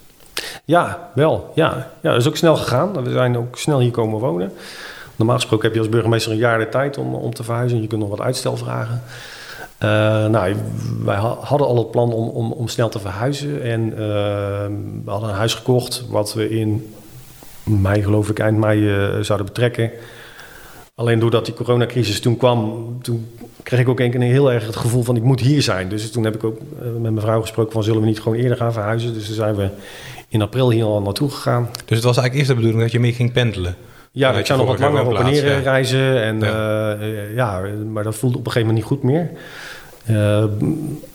Ja, 0.65 1.09
wel. 1.15 1.51
Ja. 1.55 1.91
ja, 2.01 2.11
dat 2.11 2.21
is 2.21 2.27
ook 2.27 2.37
snel 2.37 2.55
gegaan. 2.55 3.03
We 3.03 3.11
zijn 3.11 3.37
ook 3.37 3.57
snel 3.57 3.79
hier 3.79 3.91
komen 3.91 4.19
wonen. 4.19 4.51
Normaal 5.15 5.35
gesproken 5.35 5.65
heb 5.65 5.73
je 5.73 5.79
als 5.79 5.89
burgemeester 5.89 6.31
een 6.31 6.37
jaar 6.37 6.59
de 6.59 6.69
tijd 6.69 6.97
om, 6.97 7.15
om 7.15 7.33
te 7.33 7.43
verhuizen. 7.43 7.81
Je 7.81 7.87
kunt 7.87 8.01
nog 8.01 8.09
wat 8.09 8.21
uitstel 8.21 8.57
vragen. 8.57 9.01
Eh, 9.77 9.89
nou, 10.25 10.55
wij 11.03 11.15
ha- 11.15 11.37
hadden 11.39 11.67
al 11.67 11.77
het 11.77 11.91
plan 11.91 12.13
om, 12.13 12.51
om, 12.51 12.67
snel 12.67 12.89
te 12.89 12.99
verhuizen. 12.99 13.61
En 13.61 13.91
eh, 13.91 13.97
we 15.03 15.11
hadden 15.11 15.29
een 15.29 15.35
huis 15.35 15.53
gekocht 15.53 16.05
wat 16.09 16.33
we 16.33 16.49
in 16.49 16.93
mei, 17.63 18.03
geloof 18.03 18.29
ik, 18.29 18.39
eind 18.39 18.57
mei 18.57 18.89
eh, 18.89 19.19
zouden 19.19 19.47
betrekken. 19.47 19.91
Alleen 20.95 21.19
doordat 21.19 21.45
die 21.45 21.53
coronacrisis 21.53 22.19
toen 22.19 22.37
kwam, 22.37 22.87
toen 23.01 23.27
kreeg 23.63 23.79
ik 23.79 23.89
ook 23.89 23.99
een 23.99 24.11
keer 24.11 24.21
heel 24.21 24.51
erg 24.51 24.65
het 24.65 24.75
gevoel 24.75 25.03
van 25.03 25.15
ik 25.15 25.23
moet 25.23 25.39
hier 25.39 25.61
zijn. 25.61 25.89
Dus 25.89 26.11
toen 26.11 26.23
heb 26.23 26.35
ik 26.35 26.43
ook 26.43 26.57
met 26.79 27.01
mijn 27.01 27.19
vrouw 27.19 27.41
gesproken 27.41 27.71
van 27.71 27.83
zullen 27.83 28.01
we 28.01 28.07
niet 28.07 28.21
gewoon 28.21 28.37
eerder 28.37 28.57
gaan 28.57 28.73
verhuizen. 28.73 29.13
Dus 29.13 29.25
toen 29.25 29.35
zijn 29.35 29.55
we 29.55 29.69
in 30.33 30.41
april 30.41 30.69
hier 30.71 30.83
al 30.85 31.01
naartoe 31.01 31.29
gegaan. 31.29 31.69
Dus 31.85 31.97
het 31.97 32.03
was 32.05 32.17
eigenlijk 32.17 32.33
eerst 32.35 32.47
de 32.47 32.53
bedoeling 32.55 32.81
dat 32.81 32.91
je 32.91 32.99
meer 32.99 33.13
ging 33.13 33.31
pendelen. 33.31 33.75
Ja, 34.11 34.31
ik 34.31 34.45
zou 34.45 34.59
je 34.59 34.65
nog 34.65 34.77
wat 34.77 34.83
langer 34.91 35.05
op 35.11 35.17
en 35.17 35.25
neer 35.25 35.45
ja. 35.51 35.59
reizen. 35.59 36.21
En 36.23 36.39
Ja. 36.39 36.91
ja. 36.91 37.25
ja, 37.35 37.61
maar 37.91 38.03
dat 38.03 38.15
voelde 38.15 38.37
op 38.37 38.45
een 38.45 38.51
gegeven 38.51 38.73
moment 38.73 38.89
niet 38.89 38.99
goed 38.99 39.11
meer. 39.11 39.29
Eh, 40.05 40.41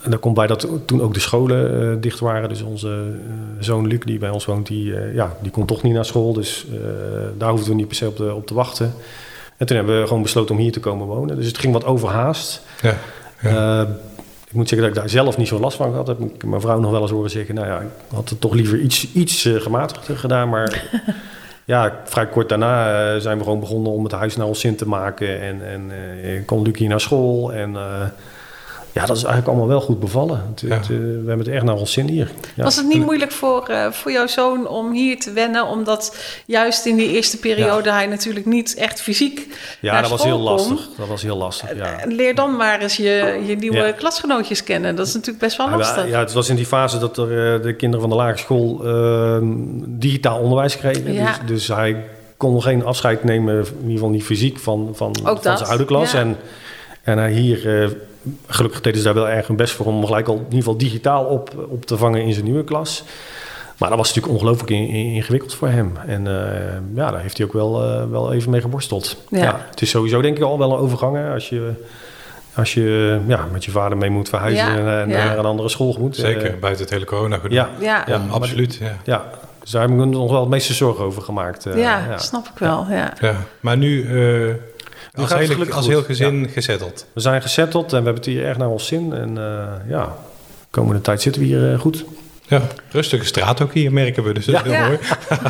en 0.03 0.11
daar 0.11 0.19
komt 0.19 0.35
bij 0.35 0.47
dat 0.47 0.69
toen 0.87 1.03
ook 1.03 1.15
de 1.15 1.21
scholen 1.21 1.91
eh, 1.93 1.97
dicht 2.01 2.21
waren. 2.21 2.49
Dus 2.49 2.63
onze 2.63 2.89
eh, 2.89 3.33
zoon 3.65 3.87
Luc, 3.87 4.01
die 4.05 4.19
bij 4.19 4.31
ons 4.31 4.45
woont, 4.45 4.67
die, 4.67 4.97
eh, 4.97 5.15
ja, 5.15 5.37
die 5.43 5.51
kon 5.51 5.67
toch 5.67 5.83
niet 5.83 5.95
naar 5.95 6.05
school. 6.05 6.33
Dus 6.33 6.67
eh, 6.73 6.79
daar 7.39 7.51
hoefden 7.51 7.69
we 7.71 7.75
niet 7.75 7.87
per 7.87 7.97
se 7.97 8.07
op, 8.07 8.17
te- 8.17 8.35
op 8.35 8.47
te 8.47 8.55
wachten. 8.55 8.93
En 9.57 9.67
toen 9.67 9.77
hebben 9.77 10.01
we 10.01 10.07
gewoon 10.07 10.23
besloten 10.23 10.55
om 10.55 10.61
hier 10.61 10.73
te 10.73 10.81
komen 10.81 11.07
wonen. 11.07 11.37
Dus 11.37 11.47
het 11.47 11.59
ging 11.59 11.73
wat 11.73 11.85
overhaast. 11.85 12.63
Ja. 12.83 12.95
Ja. 13.43 13.87
Ik 14.49 14.55
moet 14.55 14.69
zeggen 14.69 14.89
dat 14.89 14.97
ik 14.97 15.03
daar 15.03 15.13
zelf 15.13 15.37
niet 15.37 15.49
zo 15.49 15.59
last 15.59 15.77
van 15.77 15.91
gehad 15.91 16.07
heb. 16.07 16.21
Ik 16.21 16.45
mijn 16.45 16.61
vrouw 16.61 16.81
nog 16.81 16.91
wel 16.91 17.03
eens 17.03 17.11
horen 17.11 17.31
zeggen... 17.31 17.55
nou 17.55 17.67
ja, 17.67 17.81
ik 17.81 17.89
had 18.15 18.29
het 18.29 18.41
toch 18.41 18.55
liever 18.55 18.81
iets, 18.81 19.13
iets 19.13 19.45
eh, 19.45 19.61
gematigder 19.61 20.19
gedaan. 20.19 20.49
Maar 20.49 20.85
ja, 21.65 22.01
vrij 22.05 22.27
kort 22.29 22.49
daarna 22.49 23.13
eh, 23.15 23.21
zijn 23.21 23.39
we 23.39 23.45
gewoon 23.45 23.61
begonnen 23.61 23.93
om 23.93 24.05
het 24.05 24.13
huis 24.13 24.37
naar 24.37 24.47
ons 24.47 24.61
zin 24.61 24.77
te 24.77 24.89
maken. 24.89 25.41
En, 25.41 25.69
en 25.69 25.91
eh, 26.23 26.45
kon 26.47 26.63
Luc 26.63 26.79
hier 26.79 26.89
naar 26.89 27.01
school. 27.01 27.53
En 27.53 27.77
ja, 29.01 29.07
dat 29.07 29.17
is 29.17 29.23
eigenlijk 29.23 29.47
allemaal 29.49 29.69
wel 29.69 29.81
goed 29.81 30.01
bevallen. 30.01 30.43
Het, 30.51 30.61
Ja. 30.61 30.75
het, 30.75 30.83
eh, 30.83 30.89
we 30.89 31.25
hebben 31.27 31.39
het 31.39 31.49
echt 31.49 31.65
naar 31.65 31.75
ons 31.77 31.93
zin 31.93 32.09
hier. 32.09 32.31
Ja. 32.55 32.65
Was 32.65 32.77
het 32.77 32.87
niet 32.87 33.05
moeilijk 33.05 33.33
voor, 33.33 33.69
eh, 33.69 33.91
voor 33.91 34.13
jouw 34.13 34.27
zoon 34.27 34.69
om 34.69 34.93
hier 34.93 35.19
te 35.21 35.33
wennen? 35.33 35.67
Omdat 35.67 36.17
juist 36.47 36.87
in 36.87 36.97
die 36.97 37.09
eerste 37.11 37.39
periode 37.39 37.91
hij 37.93 38.07
natuurlijk 38.07 38.47
niet 38.47 38.75
echt 38.75 39.01
fysiek 39.01 39.47
ja, 39.81 39.93
naar 39.93 40.01
dat 40.03 40.11
was 40.11 40.21
school 40.21 40.33
heel 40.37 40.57
kon. 40.57 40.69
lastig. 40.69 40.89
Dat 40.97 41.09
was 41.09 41.23
heel 41.23 41.37
lastig, 41.37 41.77
ja. 41.77 41.99
En 41.99 42.15
Leer 42.15 42.35
dan 42.35 42.57
maar 42.57 42.81
eens 42.81 42.97
je, 42.97 43.43
je 43.47 43.57
nieuwe 43.57 43.77
Ja. 43.77 43.93
klasgenootjes 43.93 44.65
kennen. 44.65 44.97
Dat 44.97 45.07
is 45.07 45.13
natuurlijk 45.15 45.39
best 45.45 45.57
wel 45.57 45.71
lastig. 45.71 46.09
Ja, 46.09 46.19
het 46.19 46.33
was 46.33 46.49
in 46.49 46.57
die 46.57 46.67
fase 46.67 46.99
dat 46.99 47.17
er, 47.19 47.55
eh, 47.55 47.63
de 47.63 47.75
kinderen 47.75 48.01
van 48.01 48.11
de 48.11 48.17
lagere 48.23 48.39
school 48.39 48.81
eh, 48.85 49.39
digitaal 49.87 50.39
onderwijs 50.41 50.77
kregen. 50.79 51.13
Ja. 51.13 51.25
Dus, 51.25 51.39
dus 51.47 51.77
hij 51.77 52.05
kon 52.37 52.53
nog 52.53 52.63
geen 52.65 52.85
afscheid 52.85 53.25
nemen, 53.25 53.55
in 53.57 53.65
ieder 53.81 53.93
geval 53.93 54.09
niet 54.11 54.25
fysiek, 54.25 54.59
van, 54.59 54.91
van, 54.95 55.17
van 55.23 55.39
dat, 55.43 55.59
zijn 55.59 55.71
oude 55.71 55.85
klas. 55.85 56.13
ja. 56.13 56.19
En, 56.19 56.37
en 57.03 57.19
hij 57.19 57.33
hier, 57.33 57.83
eh, 57.83 57.89
gelukkig 58.47 58.81
deden 58.81 58.99
ze 58.99 59.05
daar 59.05 59.15
wel 59.15 59.29
erg 59.29 59.47
hun 59.47 59.57
best 59.57 59.75
voor 59.75 59.87
om 59.87 60.07
gelijk 60.07 60.29
al 60.29 60.35
in 60.35 60.41
ieder 60.43 60.59
geval 60.59 60.77
digitaal 60.77 61.25
op, 61.25 61.67
op 61.69 61.85
te 61.87 61.97
vangen 61.97 62.23
in 62.23 62.33
zijn 62.33 62.45
nieuwe 62.45 62.65
klas. 62.65 63.05
Maar 63.79 63.89
dat 63.89 63.99
was 63.99 64.09
natuurlijk 64.09 64.35
ongelooflijk 64.35 64.71
in- 64.71 64.89
in- 64.89 65.13
ingewikkeld 65.13 65.55
voor 65.55 65.69
hem. 65.69 65.93
En 66.07 66.27
eh, 66.27 66.63
ja, 66.95 67.11
daar 67.11 67.21
heeft 67.21 67.37
hij 67.37 67.47
ook 67.47 67.53
wel, 67.53 67.83
eh, 67.85 68.05
wel 68.11 68.33
even 68.33 68.51
mee 68.51 68.61
geborsteld. 68.61 69.17
Ja. 69.31 69.43
Ja. 69.43 69.61
het 69.71 69.83
is 69.83 69.91
sowieso 69.91 70.21
denk 70.21 70.37
ik 70.37 70.43
al 70.43 70.59
wel 70.59 70.73
een 70.73 70.79
overgang 70.79 71.17
hè, 71.17 71.33
als 71.33 71.49
je, 71.49 71.71
als 72.55 72.75
je 72.75 73.19
ja, 73.27 73.47
met 73.53 73.65
je 73.65 73.71
vader 73.71 73.99
mee 73.99 74.11
moet 74.11 74.29
verhuizen 74.29 74.65
Ja, 74.67 74.77
en, 74.77 74.89
en 75.01 75.09
ja. 75.09 75.25
naar 75.25 75.39
een 75.39 75.45
andere 75.45 75.69
school 75.69 75.97
moet. 75.99 76.17
Zeker, 76.17 76.51
Eh, 76.55 76.59
buiten 76.61 76.83
het 76.85 76.93
hele 76.93 77.05
corona 77.05 77.37
gedoe. 77.37 77.53
ja, 77.57 77.69
ja, 77.81 77.87
ja. 77.87 78.03
ja, 78.07 78.19
maar- 78.19 78.35
absoluut. 78.35 78.75
Ja. 78.75 78.97
ja, 79.05 79.25
dus 79.61 79.71
daar 79.71 79.81
hebben 79.89 80.01
we 80.01 80.07
nog 80.17 80.31
wel 80.31 80.41
het 80.41 80.49
meeste 80.49 80.73
zorgen 80.75 81.05
over 81.05 81.23
gemaakt. 81.23 81.67
eh, 81.67 81.79
ja. 81.83 82.19
snap 82.19 82.47
ik 82.47 82.59
wel. 82.59 82.87
Ja. 82.91 83.13
Ja. 83.21 83.35
Maar 83.61 83.77
nu 83.77 84.03
eh, 84.49 84.55
als, 85.23 85.31
gaat 85.31 85.39
het 85.39 85.49
hele, 85.49 85.53
gelukkig 85.53 85.77
als 85.77 85.85
goed. 85.85 85.95
heel 85.95 86.03
gezin 86.05 86.49
gezetteld. 86.53 87.07
We 87.13 87.21
zijn 87.21 87.43
gezetteld 87.43 87.85
en 87.85 87.99
we 87.99 88.05
hebben 88.05 88.15
het 88.15 88.25
hier 88.25 88.45
erg 88.45 88.57
naar 88.57 88.69
ons 88.69 88.87
zin. 88.87 89.13
En 89.13 89.39
eh, 89.39 89.91
ja, 89.91 90.03
de 90.61 90.67
komende 90.71 91.01
tijd 91.01 91.23
zitten 91.23 91.43
we 91.43 91.49
hier 91.49 91.73
eh, 91.73 91.79
goed. 91.81 92.05
Ja, 92.47 92.61
rustige 92.91 93.25
straat 93.25 93.61
ook 93.63 93.73
hier 93.73 93.93
merken 93.93 94.23
we, 94.25 94.33
dus 94.33 94.45
dat 94.45 94.65
is 94.65 94.71
Ja. 94.71 94.77
heel 94.77 94.87
mooi. 94.87 94.99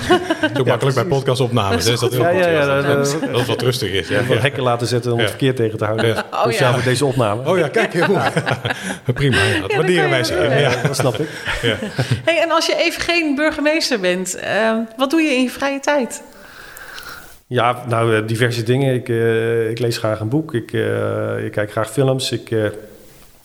Zo 0.56 0.64
makkelijk 0.64 0.96
bij 0.96 1.04
podcastopnames, 1.04 1.84
hè, 1.84 1.92
is 1.92 2.00
dat 2.00 2.12
heel 2.12 2.20
Ja, 2.22 2.30
goed. 2.30 2.38
ja, 2.38 2.48
ja, 2.48 2.82
dat, 2.82 3.16
het 3.20 3.46
wat 3.46 3.62
rustig 3.62 3.90
is. 3.90 4.08
Ja, 4.08 4.24
Wat 4.24 4.38
hekken 4.38 4.62
laten 4.62 4.86
zetten 4.86 5.12
om 5.12 5.18
het 5.18 5.28
verkeer 5.28 5.54
tegen 5.54 5.78
te 5.78 5.84
houden. 5.84 6.16
Oh, 6.16 6.40
Speciaal 6.42 6.68
ja. 6.70 6.74
voor 6.74 6.84
deze 6.84 7.04
opname. 7.04 7.48
Oh 7.50 7.58
ja, 7.58 7.68
kijk, 7.68 7.92
heel 7.92 8.06
mooi. 8.08 8.22
Prima, 9.14 9.36
ja, 9.36 9.60
dat 9.60 9.72
waarderen 9.74 10.10
wij 10.10 10.24
wel, 10.28 10.52
Ja, 10.58 10.82
dat 10.82 10.96
snap 10.96 11.18
ik. 11.18 11.28
Hey, 12.24 12.42
en 12.42 12.50
als 12.50 12.66
je 12.66 12.76
even 12.76 13.02
geen 13.02 13.34
burgemeester 13.34 14.00
bent, 14.00 14.34
eh, 14.34 14.72
wat 14.96 15.10
doe 15.10 15.20
je 15.20 15.34
in 15.34 15.42
je 15.42 15.50
vrije 15.50 15.80
tijd? 15.80 16.22
Ja, 17.50 17.84
nou, 17.86 18.16
eh, 18.16 18.26
diverse 18.26 18.62
dingen. 18.62 18.94
Ik, 18.94 19.08
eh, 19.08 19.70
ik 19.70 19.78
lees 19.78 19.98
graag 19.98 20.20
een 20.20 20.28
boek. 20.28 20.54
Ik, 20.54 20.72
eh, 20.72 21.44
ik 21.44 21.52
kijk 21.52 21.70
graag 21.70 21.90
films. 21.90 22.32
Ik, 22.32 22.50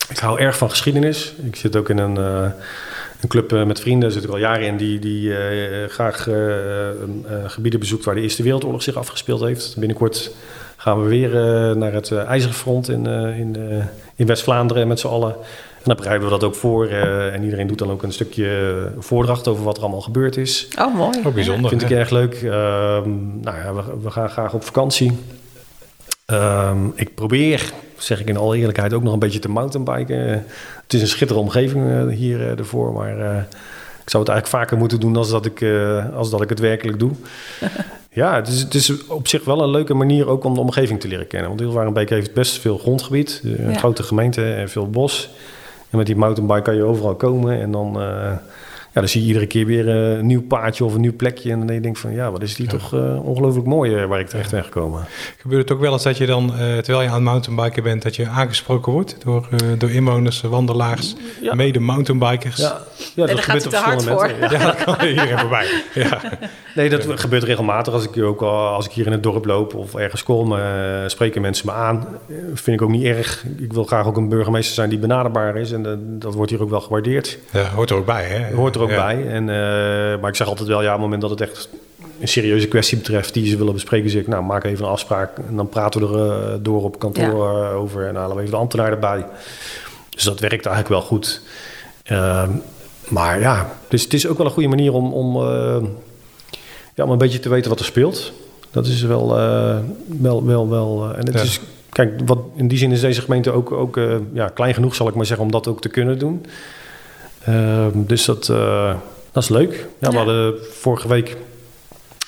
ik 0.08 0.18
hou 0.18 0.40
erg 0.40 0.56
van 0.56 0.70
geschiedenis. 0.70 1.34
Ik 1.44 1.56
zit 1.56 1.76
ook 1.76 1.88
in 1.88 1.98
een, 1.98 2.16
een 2.16 3.28
club 3.28 3.50
met 3.66 3.80
vrienden, 3.80 4.02
daar 4.02 4.10
zit 4.10 4.24
ik 4.24 4.30
al 4.30 4.38
jaren 4.38 4.66
in, 4.66 4.76
die, 4.76 4.98
die 4.98 5.32
graag 5.88 6.28
gebieden 7.46 7.80
bezoekt 7.80 8.04
waar 8.04 8.14
de 8.14 8.20
Eerste 8.20 8.42
Wereldoorlog 8.42 8.82
zich 8.82 8.94
afgespeeld 8.94 9.40
heeft. 9.40 9.76
Binnenkort 9.78 10.30
gaan 10.76 11.02
we 11.02 11.08
weer 11.08 11.30
naar 11.76 11.92
het 11.92 12.12
IJzeren 12.12 12.54
Front 12.54 12.88
in, 12.88 13.06
in, 13.06 13.56
in 14.14 14.26
West-Vlaanderen 14.26 14.88
met 14.88 15.00
z'n 15.00 15.06
allen. 15.06 15.36
En 15.84 15.90
dan 15.90 15.96
bereiden 15.96 16.24
we 16.28 16.32
dat 16.34 16.44
ook 16.44 16.54
voor. 16.54 16.86
eh, 16.86 17.34
en 17.34 17.42
iedereen 17.42 17.66
doet 17.66 17.78
dan 17.78 17.90
ook 17.90 18.02
een 18.02 18.12
stukje 18.12 18.92
voordracht 18.98 19.48
over 19.48 19.64
wat 19.64 19.76
er 19.76 19.82
allemaal 19.82 20.00
gebeurd 20.00 20.36
is. 20.36 20.68
Oh, 20.78 20.94
mooi. 20.94 21.18
Ook 21.24 21.34
bijzonder. 21.34 21.70
Vind 21.70 21.82
ik 21.82 21.90
erg 21.90 22.10
leuk. 22.10 22.34
Ehm, 22.34 23.40
nou 23.40 23.56
ja, 23.56 23.74
we, 23.74 23.82
we 24.02 24.10
gaan 24.10 24.28
graag 24.30 24.54
op 24.54 24.64
vakantie. 24.64 25.12
Ehm, 26.26 26.86
ik 26.94 27.14
probeer, 27.14 27.72
zeg 27.98 28.20
ik 28.20 28.28
in 28.28 28.36
alle 28.36 28.56
eerlijkheid, 28.56 28.92
ook 28.92 29.02
nog 29.02 29.12
een 29.12 29.18
beetje 29.18 29.38
te 29.38 29.48
mountainbiken. 29.50 30.16
het 30.82 30.92
is 30.92 31.00
een 31.00 31.08
schitterende 31.08 31.48
omgeving 31.48 31.90
eh, 31.90 32.16
hier 32.16 32.40
eh, 32.40 32.58
ervoor, 32.58 32.92
maar 32.92 33.18
eh, 33.20 33.36
ik 34.04 34.10
zou 34.10 34.22
het 34.22 34.32
eigenlijk 34.32 34.46
vaker 34.46 34.76
moeten 34.78 35.00
doen 35.00 35.16
als 35.16 35.30
dat 35.30 35.46
ik, 35.46 35.60
eh, 35.60 36.14
als 36.16 36.30
dat 36.30 36.40
ik 36.40 36.48
het 36.48 36.58
werkelijk 36.58 36.98
doe. 36.98 37.10
ja, 38.10 38.34
het 38.34 38.48
is, 38.48 38.60
het 38.60 38.74
is 38.74 39.06
op 39.06 39.28
zich 39.28 39.44
wel 39.44 39.62
een 39.62 39.70
leuke 39.70 39.94
manier 39.94 40.28
ook 40.28 40.44
om 40.44 40.54
de 40.54 40.60
omgeving 40.60 41.00
te 41.00 41.08
leren 41.08 41.26
kennen. 41.26 41.48
Want 41.48 41.60
Hilvarenbeek 41.60 42.10
heeft 42.10 42.34
best 42.34 42.58
veel 42.60 42.78
grondgebied, 42.78 43.40
eh, 43.44 43.58
een 43.64 43.70
Ja. 43.70 43.78
grote 43.78 44.02
gemeente 44.02 44.52
en 44.52 44.68
veel 44.68 44.90
bos. 44.90 45.30
En 45.94 46.00
met 46.00 46.08
die 46.08 46.16
mountainbike 46.16 46.62
kan 46.62 46.74
je 46.74 46.82
overal 46.82 47.14
komen 47.14 47.60
en 47.60 47.70
dan... 47.70 47.98
ja, 48.94 49.00
dan 49.00 49.08
zie 49.08 49.20
je 49.20 49.26
iedere 49.26 49.46
keer 49.46 49.66
weer 49.66 49.88
eh, 49.88 50.18
een 50.18 50.26
nieuw 50.26 50.42
paadje 50.42 50.84
of 50.84 50.94
een 50.94 51.00
nieuw 51.00 51.16
plekje. 51.16 51.50
En 51.50 51.58
dan 51.58 51.66
denk 51.66 51.84
je 51.96 51.96
van, 52.02 52.12
ja, 52.12 52.30
wat 52.30 52.42
is 52.42 52.54
die 52.54 52.66
toch 52.66 52.94
eh, 52.94 53.24
ongelooflijk 53.26 53.66
mooi 53.66 53.94
eh, 53.94 54.04
waar 54.06 54.20
ik 54.20 54.28
terecht 54.28 54.50
ben 54.50 54.64
gekomen. 54.64 55.04
Gebeurt 55.38 55.62
het 55.62 55.72
ook 55.72 55.80
wel 55.82 55.92
eens 55.92 56.02
dat 56.02 56.16
je 56.16 56.26
dan, 56.26 56.50
eh, 56.50 56.56
terwijl 56.76 57.02
je 57.02 57.08
aan 57.08 57.14
het 57.14 57.22
mountainbiken 57.24 57.82
bent, 57.82 58.02
dat 58.02 58.16
je 58.16 58.28
aangesproken 58.28 58.92
wordt 58.92 59.16
door, 59.24 59.48
eh, 59.50 59.58
door 59.78 59.90
inwoners, 59.90 60.40
wandelaars, 60.40 61.14
Ja. 61.40 61.54
mede 61.54 61.80
mountainbikers? 61.80 62.56
Ja, 62.56 62.80
dat 63.14 63.30
gaat 63.30 63.40
gebeurt 63.40 63.66
op 63.66 63.72
hij 63.72 63.80
te 63.80 63.86
hard 63.88 64.02
verschillende 64.02 64.34
momenten. 64.38 64.58
Ja, 64.60 64.64
dat 64.66 64.84
kan 64.84 65.06
hier 65.06 65.32
even 65.34 65.48
bij. 65.48 65.66
Ja. 65.94 66.20
Nee, 66.74 66.88
dat 66.90 67.06
gebeurt 67.20 67.42
regelmatig. 67.42 67.92
Als 67.92 68.04
ik, 68.04 68.14
hier 68.14 68.24
ook, 68.24 68.42
al- 68.42 68.66
als 68.68 68.86
ik 68.86 68.92
hier 68.92 69.06
in 69.06 69.12
het 69.12 69.22
dorp 69.22 69.44
loop 69.44 69.74
of 69.74 69.94
ergens 69.94 70.22
kom, 70.22 70.54
spreken 71.06 71.40
mensen 71.40 71.66
me 71.66 71.72
aan. 71.72 72.06
Vind 72.54 72.80
ik 72.80 72.82
ook 72.82 72.90
niet 72.90 73.04
erg. 73.04 73.44
Ik 73.58 73.72
wil 73.72 73.84
graag 73.84 74.06
ook 74.06 74.16
een 74.16 74.28
burgemeester 74.28 74.74
zijn 74.74 74.88
die 74.88 74.98
benaderbaar 74.98 75.56
is. 75.56 75.72
En 75.72 76.16
dat 76.18 76.34
wordt 76.34 76.50
hier 76.50 76.62
ook 76.62 76.70
wel 76.70 76.80
gewaardeerd. 76.80 77.38
Ja, 77.50 77.68
hoort 77.68 77.90
er 77.90 77.96
ook 77.96 78.06
bij, 78.06 78.24
hè? 78.24 78.54
Hoort 78.54 78.74
er 78.74 78.82
ook 78.84 78.90
Ja. 78.90 79.04
bij. 79.06 79.26
En, 79.28 79.48
eh, 79.48 80.20
maar 80.20 80.28
ik 80.30 80.36
zeg 80.36 80.46
altijd 80.46 80.68
wel, 80.68 80.80
ja, 80.82 80.86
op 80.86 80.92
het 80.92 81.00
moment 81.02 81.20
dat 81.20 81.30
het 81.30 81.40
echt 81.40 81.68
een 82.20 82.28
serieuze 82.28 82.68
kwestie 82.68 82.96
betreft 82.98 83.34
die 83.34 83.46
ze 83.46 83.56
willen 83.56 83.72
bespreken, 83.72 84.10
zeg 84.10 84.20
ik, 84.20 84.28
nou, 84.28 84.44
maak 84.44 84.64
even 84.64 84.84
een 84.84 84.90
afspraak. 84.90 85.38
En 85.48 85.56
dan 85.56 85.68
praten 85.68 86.00
we 86.00 86.18
er 86.18 86.30
eh, 86.52 86.54
door 86.60 86.82
op 86.84 86.98
kantoor 86.98 87.62
eh, 87.64 87.76
over 87.76 88.06
en 88.08 88.14
halen 88.16 88.34
we 88.36 88.40
even 88.42 88.54
de 88.54 88.60
ambtenaar 88.60 88.90
erbij. 88.90 89.26
Dus 90.10 90.24
dat 90.24 90.40
werkt 90.40 90.66
eigenlijk 90.66 90.88
wel 90.88 91.00
goed. 91.08 91.40
Ehm, 92.04 92.50
maar 93.08 93.40
ja, 93.40 93.72
dus 93.88 94.02
het 94.02 94.12
is 94.14 94.26
ook 94.26 94.36
wel 94.36 94.46
een 94.46 94.52
goede 94.52 94.68
manier 94.68 94.92
om, 94.92 95.12
om, 95.12 95.36
eh, 95.36 95.76
ja, 96.94 97.04
om 97.04 97.10
een 97.10 97.18
beetje 97.18 97.40
te 97.40 97.48
weten 97.48 97.70
wat 97.70 97.78
er 97.78 97.84
speelt. 97.84 98.32
Dat 98.70 98.86
is 98.86 99.02
wel, 99.02 99.38
eh, 99.38 99.76
wel, 100.20 100.44
wel, 100.44 100.68
wel. 100.68 101.14
en 101.16 101.26
het 101.26 101.34
Ja. 101.34 101.40
is, 101.40 101.60
kijk, 101.88 102.20
wat, 102.26 102.38
in 102.56 102.68
die 102.68 102.78
zin 102.78 102.92
is 102.92 103.00
deze 103.00 103.20
gemeente 103.20 103.50
ook, 103.50 103.72
ook 103.72 103.96
eh, 103.96 104.16
ja, 104.32 104.48
klein 104.48 104.74
genoeg, 104.74 104.94
zal 104.94 105.08
ik 105.08 105.14
maar 105.14 105.26
zeggen, 105.26 105.44
om 105.46 105.52
dat 105.52 105.68
ook 105.68 105.80
te 105.80 105.88
kunnen 105.88 106.18
doen. 106.18 106.46
Ehm, 107.44 107.90
dus 107.94 108.24
dat, 108.24 108.48
eh, 108.48 108.94
dat 109.32 109.42
is 109.42 109.48
leuk. 109.48 109.72
Ja, 109.72 109.86
Ja. 109.98 110.10
We 110.10 110.16
hadden 110.16 110.54
vorige 110.70 111.08
week 111.08 111.36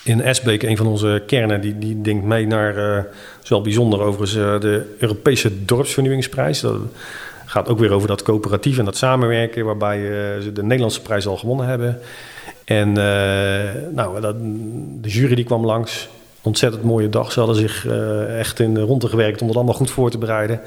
in 0.03 0.21
Esbeek, 0.21 0.63
een 0.63 0.77
van 0.77 0.87
onze 0.87 1.23
kernen, 1.27 1.61
die, 1.61 1.77
die 1.77 2.01
denkt 2.01 2.25
mee 2.25 2.47
naar, 2.47 2.77
eh, 2.77 3.03
dat 3.03 3.43
is 3.43 3.49
wel 3.49 3.61
bijzonder 3.61 4.01
overigens, 4.01 4.35
eh, 4.35 4.59
de 4.59 4.95
Europese 4.99 5.65
Dorpsvernieuwingsprijs. 5.65 6.59
Dat 6.59 6.79
gaat 7.47 7.69
ook 7.69 7.79
weer 7.79 7.91
over 7.91 8.07
dat 8.07 8.21
coöperatief 8.21 8.77
en 8.77 8.85
dat 8.85 8.97
samenwerken, 8.97 9.65
waarbij 9.65 9.97
eh, 9.97 10.41
ze 10.41 10.51
de 10.53 10.63
Nederlandse 10.63 11.01
prijs 11.01 11.27
al 11.27 11.37
gewonnen 11.37 11.65
hebben. 11.65 11.99
En 12.65 12.87
eh, 12.97 13.81
nou, 13.91 14.21
dat, 14.21 14.35
de 15.01 15.09
jury 15.09 15.35
die 15.35 15.45
kwam 15.45 15.65
langs. 15.65 16.07
Ontzettend 16.41 16.83
mooie 16.83 17.09
dag. 17.09 17.31
Ze 17.31 17.39
hadden 17.39 17.57
zich 17.57 17.87
eh, 17.87 18.39
echt 18.39 18.59
in 18.59 18.73
de 18.73 18.81
ronde 18.81 19.07
gewerkt 19.07 19.41
om 19.41 19.47
het 19.47 19.55
allemaal 19.55 19.73
goed 19.73 19.91
voor 19.91 20.09
te 20.09 20.17
bereiden. 20.17 20.61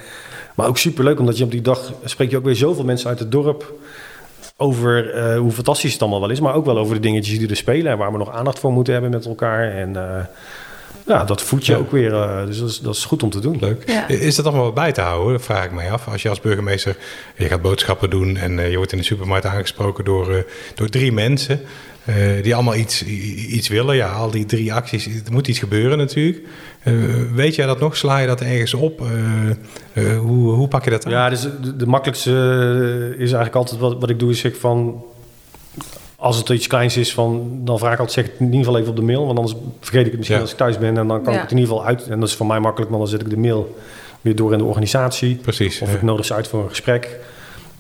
Maar 0.54 0.66
ook 0.66 0.78
superleuk, 0.78 1.18
omdat 1.18 1.38
je 1.38 1.44
op 1.44 1.50
die 1.50 1.62
dag 1.62 1.92
spreek 2.04 2.30
je 2.30 2.36
ook 2.36 2.44
weer 2.44 2.56
zoveel 2.56 2.84
mensen 2.84 3.08
uit 3.08 3.18
het 3.18 3.32
dorp 3.32 3.74
over 4.60 5.10
eh, 5.14 5.38
hoe 5.38 5.50
fantastisch 5.52 5.92
het 5.92 6.02
allemaal 6.02 6.20
wel 6.20 6.30
is, 6.30 6.40
maar 6.40 6.54
ook 6.54 6.64
wel 6.64 6.78
over 6.78 6.94
de 6.94 7.00
dingetjes 7.00 7.38
die 7.38 7.48
er 7.48 7.56
spelen 7.56 7.92
en 7.92 7.98
waar 7.98 8.12
we 8.12 8.18
nog 8.18 8.30
aandacht 8.30 8.58
voor 8.58 8.72
moeten 8.72 8.92
hebben 8.92 9.10
met 9.10 9.26
elkaar. 9.26 9.70
En 9.72 9.96
eh, 9.96 10.24
ja, 11.06 11.24
dat 11.24 11.42
voed 11.42 11.66
je 11.66 11.72
Ja. 11.72 11.78
ook 11.78 11.90
weer. 11.90 12.14
eh, 12.14 12.46
dus 12.46 12.58
dat 12.58 12.68
is, 12.68 12.78
dat 12.80 12.94
is 12.94 13.04
goed 13.04 13.22
om 13.22 13.30
te 13.30 13.40
doen. 13.40 13.56
Leuk. 13.60 13.82
Ja. 13.86 14.08
Is 14.08 14.34
dat 14.36 14.44
allemaal 14.46 14.64
wat 14.64 14.74
bij 14.74 14.92
te 14.92 15.00
houden? 15.00 15.32
Dat 15.32 15.42
vraag 15.42 15.64
ik 15.64 15.72
mij 15.72 15.90
af. 15.90 16.08
Als 16.08 16.22
je 16.22 16.28
als 16.28 16.40
burgemeester, 16.40 16.96
je 17.36 17.48
gaat 17.48 17.62
boodschappen 17.62 18.10
doen 18.10 18.36
en 18.36 18.70
je 18.70 18.76
wordt 18.76 18.92
in 18.92 18.98
de 18.98 19.04
supermarkt 19.04 19.46
aangesproken 19.46 20.04
door, 20.04 20.34
eh, 20.34 20.42
door 20.74 20.88
drie 20.88 21.12
mensen. 21.12 21.60
Eh, 22.16 22.42
die 22.42 22.54
allemaal 22.54 22.74
iets, 22.76 23.04
iets 23.04 23.68
willen. 23.68 23.96
Ja, 23.96 24.12
al 24.12 24.30
die 24.30 24.46
drie 24.46 24.72
acties, 24.72 25.06
er 25.06 25.32
moet 25.32 25.48
iets 25.48 25.58
gebeuren 25.58 25.98
natuurlijk. 25.98 26.38
Eh, 26.82 26.94
weet 27.34 27.54
jij 27.54 27.66
dat 27.66 27.80
nog? 27.80 27.96
Sla 27.96 28.18
je 28.18 28.26
dat 28.26 28.40
ergens 28.40 28.74
op? 28.74 29.00
Eh, 29.00 30.10
eh, 30.12 30.18
hoe, 30.18 30.52
hoe 30.52 30.68
pak 30.68 30.84
je 30.84 30.90
dat 30.90 31.06
aan? 31.06 31.12
Ja, 31.12 31.28
dus 31.28 31.40
de, 31.40 31.76
de 31.76 31.86
makkelijkste 31.86 32.30
is 33.12 33.18
eigenlijk 33.32 33.54
altijd 33.54 33.80
wat, 33.80 34.00
wat 34.00 34.10
ik 34.10 34.18
doe, 34.18 34.30
is 34.30 34.38
zeg 34.38 34.56
van. 34.56 35.04
Als 36.16 36.36
het 36.36 36.48
iets 36.48 36.66
kleins 36.66 36.96
is, 36.96 37.12
van, 37.14 37.60
dan 37.64 37.78
vraag 37.78 37.92
ik 37.92 37.98
altijd, 37.98 38.16
zeg 38.16 38.24
ik 38.24 38.30
het 38.30 38.40
in 38.40 38.46
ieder 38.46 38.64
geval 38.64 38.78
even 38.78 38.90
op 38.90 38.96
de 38.96 39.02
mail. 39.02 39.26
Want 39.26 39.38
anders 39.38 39.56
vergeet 39.80 40.00
ik 40.04 40.06
het 40.06 40.16
misschien 40.16 40.36
Ja. 40.36 40.42
als 40.42 40.50
ik 40.52 40.58
thuis 40.58 40.78
ben. 40.78 40.96
En 40.96 41.06
dan 41.08 41.22
kan 41.22 41.32
Ja. 41.32 41.38
ik 41.38 41.42
het 41.42 41.50
in 41.52 41.58
ieder 41.58 41.72
geval 41.74 41.88
uit. 41.88 42.06
En 42.08 42.20
dat 42.20 42.28
is 42.28 42.34
voor 42.34 42.46
mij 42.46 42.60
makkelijk, 42.60 42.90
want 42.90 43.02
dan 43.02 43.10
zet 43.10 43.20
ik 43.20 43.30
de 43.30 43.38
mail 43.40 43.76
weer 44.20 44.36
door 44.36 44.52
in 44.52 44.58
de 44.58 44.64
organisatie. 44.64 45.34
Precies. 45.36 45.80
Of 45.80 45.94
ik 45.94 46.02
nodig 46.02 46.24
ze 46.26 46.34
uit 46.34 46.48
voor 46.48 46.62
een 46.62 46.68
gesprek. 46.68 47.18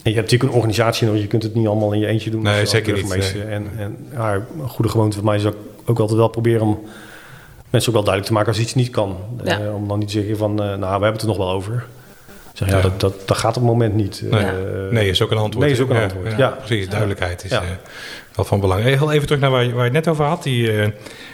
En 0.02 0.10
je 0.10 0.16
hebt 0.16 0.30
natuurlijk 0.30 0.50
een 0.50 0.56
organisatie 0.56 1.06
nodig. 1.06 1.22
Je 1.22 1.28
kunt 1.28 1.42
het 1.42 1.54
niet 1.54 1.66
allemaal 1.66 1.92
in 1.92 2.00
je 2.00 2.06
eentje 2.06 2.30
doen. 2.30 2.42
Nee, 2.42 2.60
als 2.60 2.70
zeker 2.70 2.94
niet. 2.94 3.36
En, 3.48 3.66
en 3.78 3.96
ja, 4.12 4.34
een 4.34 4.68
goede 4.68 4.90
gewoonte 4.90 5.16
van 5.16 5.24
mij 5.24 5.36
is 5.36 5.44
ook, 5.44 5.56
ook 5.84 5.98
altijd 5.98 6.18
wel 6.18 6.28
proberen 6.28 6.60
om 6.62 6.80
mensen 7.70 7.88
ook 7.90 7.94
wel 7.96 8.04
duidelijk 8.04 8.26
te 8.26 8.32
maken 8.32 8.48
als 8.48 8.58
iets 8.58 8.74
niet 8.74 8.90
kan. 8.90 9.16
Ja. 9.44 9.60
Eh, 9.60 9.74
om 9.74 9.88
dan 9.88 9.98
niet 9.98 10.08
te 10.08 10.14
zeggen 10.18 10.36
van, 10.36 10.50
eh, 10.50 10.66
nou, 10.66 10.78
we 10.78 10.86
hebben 10.88 11.12
het 11.12 11.20
er 11.22 11.26
nog 11.28 11.36
wel 11.36 11.50
over. 11.50 11.84
Zeg, 12.52 12.68
ja, 12.68 12.76
Ja. 12.76 12.82
Dat, 12.82 13.00
dat, 13.00 13.14
dat 13.28 13.36
gaat 13.36 13.56
op 13.56 13.62
het 13.62 13.72
moment 13.72 13.94
niet. 13.94 14.22
Nee. 14.30 14.44
Eh, 14.44 14.52
Nee, 14.90 15.08
is 15.08 15.22
ook 15.22 15.30
een 15.30 15.36
antwoord. 15.36 15.64
Nee, 15.66 15.74
is 15.74 15.80
ook 15.80 15.90
een 15.90 15.96
Ja, 15.96 16.02
antwoord. 16.02 16.30
Ja, 16.30 16.36
Ja. 16.38 16.48
precies. 16.48 16.88
Duidelijkheid 16.88 17.44
is 17.44 17.50
Ja. 17.50 17.62
eh, 17.62 17.68
wel 18.34 18.44
van 18.44 18.60
belang. 18.60 18.82
Heel 18.82 19.12
even 19.12 19.26
terug 19.26 19.40
naar 19.42 19.50
waar 19.50 19.64
je, 19.64 19.68
waar 19.72 19.84
je 19.84 19.90
het 19.94 20.04
net 20.04 20.08
over 20.08 20.24
had. 20.24 20.42
Die 20.42 20.72
eh, 20.82 20.88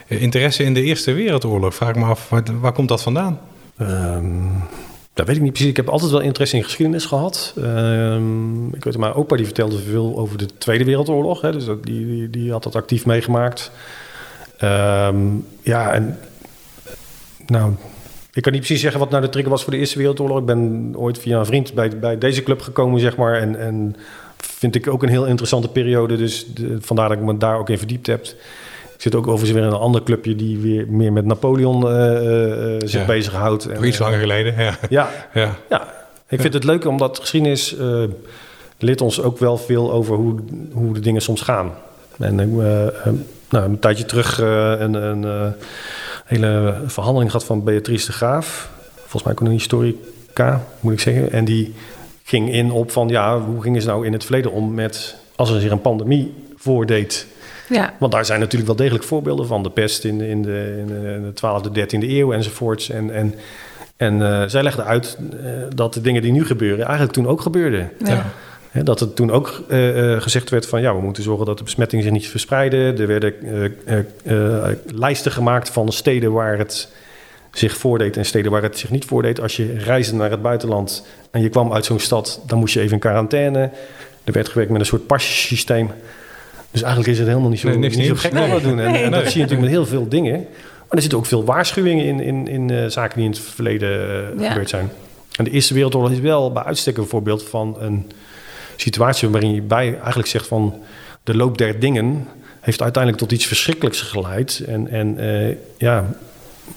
interesse 0.07 0.63
in 0.65 0.75
de 0.75 0.83
Eerste 0.83 1.13
Wereldoorlog. 1.13 1.75
Vraag 1.75 1.89
ik 1.89 1.97
me 1.97 2.05
af, 2.05 2.29
waar, 2.29 2.43
waar 2.61 2.73
komt 2.73 2.89
dat 2.89 3.03
vandaan? 3.03 3.41
Ehm, 3.79 4.25
dat 5.17 5.27
weet 5.27 5.37
ik 5.37 5.43
niet 5.43 5.53
precies. 5.53 5.71
Ik 5.71 5.77
heb 5.77 5.89
altijd 5.89 6.11
wel 6.11 6.21
interesse 6.21 6.57
in 6.57 6.65
geschiedenis 6.65 7.05
gehad. 7.05 7.55
Ehm, 7.57 8.67
ik 8.67 8.85
weet, 8.85 8.99
mijn 8.99 9.13
opa 9.13 9.37
die 9.37 9.45
vertelde 9.45 9.79
veel 9.79 10.19
over 10.19 10.39
de 10.39 10.47
Tweede 10.59 10.85
Wereldoorlog. 10.85 11.41
Hè, 11.41 11.53
dus 11.53 11.65
die, 11.65 12.07
die, 12.07 12.31
die 12.31 12.51
had 12.51 12.63
dat 12.63 12.75
actief 12.75 13.07
meegemaakt. 13.07 13.71
Ehm, 14.59 15.17
ja, 15.63 15.93
en 15.93 16.19
nou, 17.47 17.73
ik 18.33 18.43
kan 18.43 18.53
niet 18.53 18.61
precies 18.61 18.81
zeggen 18.81 19.01
wat 19.01 19.11
nou 19.11 19.23
de 19.23 19.29
trigger 19.29 19.51
was 19.51 19.63
voor 19.63 19.73
de 19.73 19.79
Eerste 19.79 19.99
Wereldoorlog. 19.99 20.39
Ik 20.39 20.47
ben 20.47 20.93
ooit 20.97 21.19
via 21.19 21.39
een 21.39 21.47
vriend 21.47 21.75
bij, 21.75 21.99
bij 21.99 22.19
deze 22.19 22.43
club 22.43 22.61
gekomen, 22.61 23.01
zeg 23.01 23.17
maar. 23.17 23.41
En, 23.41 23.61
en 23.61 23.97
vind 24.37 24.75
ik 24.75 24.89
ook 24.89 25.03
een 25.03 25.09
heel 25.09 25.27
interessante 25.27 25.69
periode. 25.69 26.17
Dus 26.17 26.47
vandaar 26.79 27.09
dat 27.09 27.19
ik 27.19 27.25
me 27.25 27.37
daar 27.37 27.59
ook 27.59 27.71
in 27.71 27.79
verdiept 27.79 28.07
heb. 28.07 28.27
Ik 28.97 29.03
zit 29.03 29.15
ook 29.15 29.27
overigens 29.27 29.51
weer 29.59 29.63
in 29.63 29.69
een 29.75 29.79
ander 29.81 30.03
clubje 30.03 30.37
die 30.37 30.59
weer 30.59 30.85
meer 30.89 31.13
met 31.13 31.25
Napoleon 31.25 31.89
eh, 31.89 32.75
eh, 32.75 32.81
zich 32.85 33.01
Ja. 33.01 33.07
bezighoudt. 33.07 33.67
En, 33.67 33.85
iets 33.85 33.97
eh, 33.99 34.03
langer 34.03 34.19
geleden. 34.19 34.55
Ja. 34.59 34.79
Ja, 34.89 35.11
Ja. 35.35 35.55
ja, 35.69 35.95
ik 36.29 36.41
vind 36.41 36.55
het 36.55 36.65
leuk 36.65 36.85
omdat 36.87 37.19
geschiedenis 37.19 37.77
eh, 37.77 38.03
leert 38.79 39.01
ons 39.01 39.21
ook 39.23 39.39
wel 39.39 39.57
veel 39.59 39.93
over 39.93 40.17
hoe, 40.17 40.35
hoe 40.73 40.95
de 40.95 41.01
dingen 41.01 41.23
soms 41.23 41.41
gaan. 41.41 41.71
En 42.19 42.41
eh, 42.41 42.87
eh, 42.87 42.93
nou, 43.51 43.65
een 43.65 43.79
tijdje 43.79 44.05
terug 44.05 44.41
eh, 44.41 44.73
een, 44.79 44.95
een 44.95 45.25
eh, 45.25 45.47
hele 46.25 46.75
verhandeling 46.87 47.31
gehad 47.31 47.47
van 47.47 47.65
Beatrice 47.65 48.07
de 48.07 48.13
Graaf. 48.13 48.71
Volgens 48.95 49.23
mij 49.23 49.33
ook 49.33 49.41
een 49.41 49.47
historica, 49.47 50.65
moet 50.81 50.93
ik 50.93 51.01
zeggen. 51.01 51.33
En 51.33 51.45
die 51.45 51.75
ging 52.25 52.53
in 52.53 52.71
op 52.71 52.91
van, 52.91 53.09
ja, 53.09 53.41
hoe 53.41 53.63
gingen 53.63 53.81
ze 53.83 53.87
nou 53.89 54.07
in 54.07 54.13
het 54.13 54.25
verleden 54.25 54.53
om 54.53 54.75
met... 54.75 55.17
als 55.37 55.51
er 55.51 55.61
zich 55.61 55.71
een 55.71 55.81
pandemie 55.81 56.35
voordeed... 56.57 57.27
Ja, 57.69 57.95
Want 57.99 58.13
daar 58.13 58.25
zijn 58.25 58.41
natuurlijk 58.41 58.67
wel 58.67 58.77
degelijk 58.77 59.05
voorbeelden 59.05 59.47
van. 59.47 59.63
De 59.63 59.71
pest 59.71 60.05
in, 60.05 60.19
de- 60.19 60.29
in, 60.29 60.43
de, 60.43 60.77
in 60.79 60.87
de- 60.87 60.95
in 61.15 61.33
de 61.35 61.41
12e, 61.41 61.95
13e 62.05 62.09
eeuw 62.11 62.33
enzovoorts. 62.33 62.91
En, 62.91 63.11
en, 63.15 63.35
en 63.97 64.23
eh, 64.23 64.43
zij 64.49 64.63
legde 64.63 64.83
uit 64.83 65.19
eh, 65.33 65.49
dat 65.75 65.95
de 65.95 66.01
dingen 66.01 66.23
die 66.23 66.33
nu 66.33 66.45
gebeuren 66.47 66.85
eigenlijk 66.85 67.13
toen 67.13 67.27
ook 67.29 67.41
gebeurden. 67.41 67.91
ja. 68.05 68.27
Hè, 68.71 68.83
dat 68.83 69.01
er 69.01 69.15
toen 69.15 69.31
ook 69.31 69.63
eh, 69.69 70.13
eh, 70.15 70.23
gezegd 70.23 70.51
werd 70.51 70.67
van 70.67 70.81
ja, 70.81 70.95
we 70.95 71.01
moeten 71.01 71.23
zorgen 71.23 71.47
dat 71.47 71.59
de 71.59 71.65
besmettingen 71.65 72.05
zich 72.05 72.13
niet 72.15 72.29
verspreiden. 72.29 72.99
Er 72.99 73.07
werden 73.07 73.35
eh, 73.43 73.65
eh, 74.25 74.69
eh, 74.69 74.77
lijsten 74.95 75.33
gemaakt 75.33 75.71
van 75.71 75.93
steden 75.93 76.33
waar 76.33 76.59
het 76.59 76.89
zich 77.53 77.77
voordeed 77.77 78.17
en 78.17 78.25
steden 78.25 78.51
waar 78.51 78.63
het 78.63 78.79
zich 78.79 78.91
niet 78.91 79.05
voordeed. 79.05 79.41
Als 79.41 79.57
je 79.57 79.77
reisde 79.79 80.15
naar 80.17 80.31
het 80.31 80.43
buitenland 80.43 81.07
en 81.31 81.41
je 81.43 81.49
kwam 81.49 81.73
uit 81.73 81.85
zo'n 81.85 81.99
stad, 82.01 82.41
dan 82.47 82.59
moest 82.59 82.75
je 82.75 82.81
even 82.81 82.93
in 82.93 82.99
quarantaine. 82.99 83.71
Er 84.25 84.33
werd 84.33 84.49
gewerkt 84.49 84.71
met 84.71 84.81
een 84.81 84.87
soort 84.87 85.07
passysteem. 85.07 85.91
Dus 86.77 86.85
eigenlijk 86.85 87.13
is 87.13 87.19
het 87.19 87.29
helemaal 87.29 87.51
niet 87.51 87.61
zo, 87.61 87.69
Nee, 87.69 87.79
niks 87.79 87.97
niet 87.97 88.07
zo 88.07 88.15
gek 88.15 88.33
wat 88.33 88.43
we 88.43 88.49
Nee. 88.49 88.61
doen. 88.61 88.81
En, 88.81 88.93
Nee. 88.93 89.03
en 89.03 89.11
dat 89.11 89.21
Nee. 89.23 89.31
zie 89.31 89.41
je 89.41 89.47
natuurlijk 89.47 89.61
met 89.61 89.71
heel 89.71 89.87
veel 89.87 90.09
dingen. 90.09 90.33
Maar 90.33 90.89
er 90.97 91.01
zitten 91.01 91.19
ook 91.19 91.27
veel 91.27 91.45
waarschuwingen 91.45 92.05
in, 92.05 92.21
in, 92.21 92.49
in 92.49 92.71
eh, 92.71 92.87
zaken 92.87 93.17
die 93.17 93.25
in 93.25 93.31
het 93.31 93.41
verleden 93.41 93.91
eh, 94.01 94.41
Ja. 94.43 94.49
gebeurd 94.49 94.69
zijn. 94.69 94.91
En 95.37 95.45
de 95.45 95.51
Eerste 95.51 95.75
Wereldoorlog 95.75 96.11
is 96.11 96.21
wel 96.21 96.53
bij 96.53 96.63
uitstek 96.63 96.97
een 96.97 97.07
voorbeeld 97.07 97.43
van 97.49 97.77
een 97.81 98.11
situatie 98.77 99.29
waarin 99.29 99.55
je 99.55 99.63
bij 99.63 99.95
eigenlijk 99.99 100.29
zegt 100.29 100.47
van 100.47 100.75
de 101.23 101.37
loop 101.37 101.59
der 101.59 101.81
dingen 101.81 102.29
heeft 102.61 102.83
uiteindelijk 102.83 103.23
tot 103.23 103.33
iets 103.33 103.47
verschrikkelijks 103.47 104.01
geleid. 104.01 104.63
En, 104.67 104.89
en, 104.89 105.19
eh, 105.19 105.57
ja, 105.79 106.05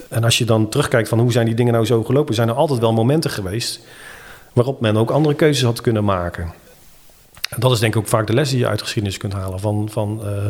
en 0.09 0.23
als 0.23 0.37
je 0.37 0.45
dan 0.45 0.69
terugkijkt 0.69 1.09
van 1.09 1.19
hoe 1.19 1.31
zijn 1.31 1.45
die 1.45 1.55
dingen 1.55 1.73
nou 1.73 1.85
zo 1.85 2.03
gelopen, 2.03 2.35
zijn 2.35 2.47
er 2.49 2.55
altijd 2.55 2.79
wel 2.79 2.93
momenten 2.93 3.29
geweest 3.31 3.79
waarop 4.53 4.81
men 4.81 4.97
ook 4.97 5.09
andere 5.11 5.35
keuzes 5.35 5.63
had 5.63 5.81
kunnen 5.81 6.03
maken. 6.03 6.51
En 7.49 7.59
dat 7.59 7.71
is 7.71 7.79
denk 7.79 7.93
ik 7.93 7.99
ook 7.99 8.07
vaak 8.07 8.27
de 8.27 8.33
les 8.33 8.49
die 8.49 8.59
je 8.59 8.67
uit 8.67 8.81
geschiedenis 8.81 9.17
kunt 9.17 9.33
halen. 9.33 9.59
Van, 9.59 9.89
van, 9.91 10.21
eh, 10.23 10.45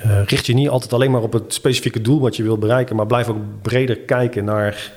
eh, 0.00 0.24
richt 0.26 0.46
je 0.46 0.54
niet 0.54 0.68
altijd 0.68 0.92
alleen 0.92 1.10
maar 1.10 1.22
op 1.22 1.32
het 1.32 1.54
specifieke 1.54 2.00
doel 2.00 2.20
wat 2.20 2.36
je 2.36 2.42
wil 2.42 2.58
bereiken, 2.58 2.96
maar 2.96 3.06
blijf 3.06 3.28
ook 3.28 3.62
breder 3.62 3.96
kijken 3.96 4.44
naar 4.44 4.92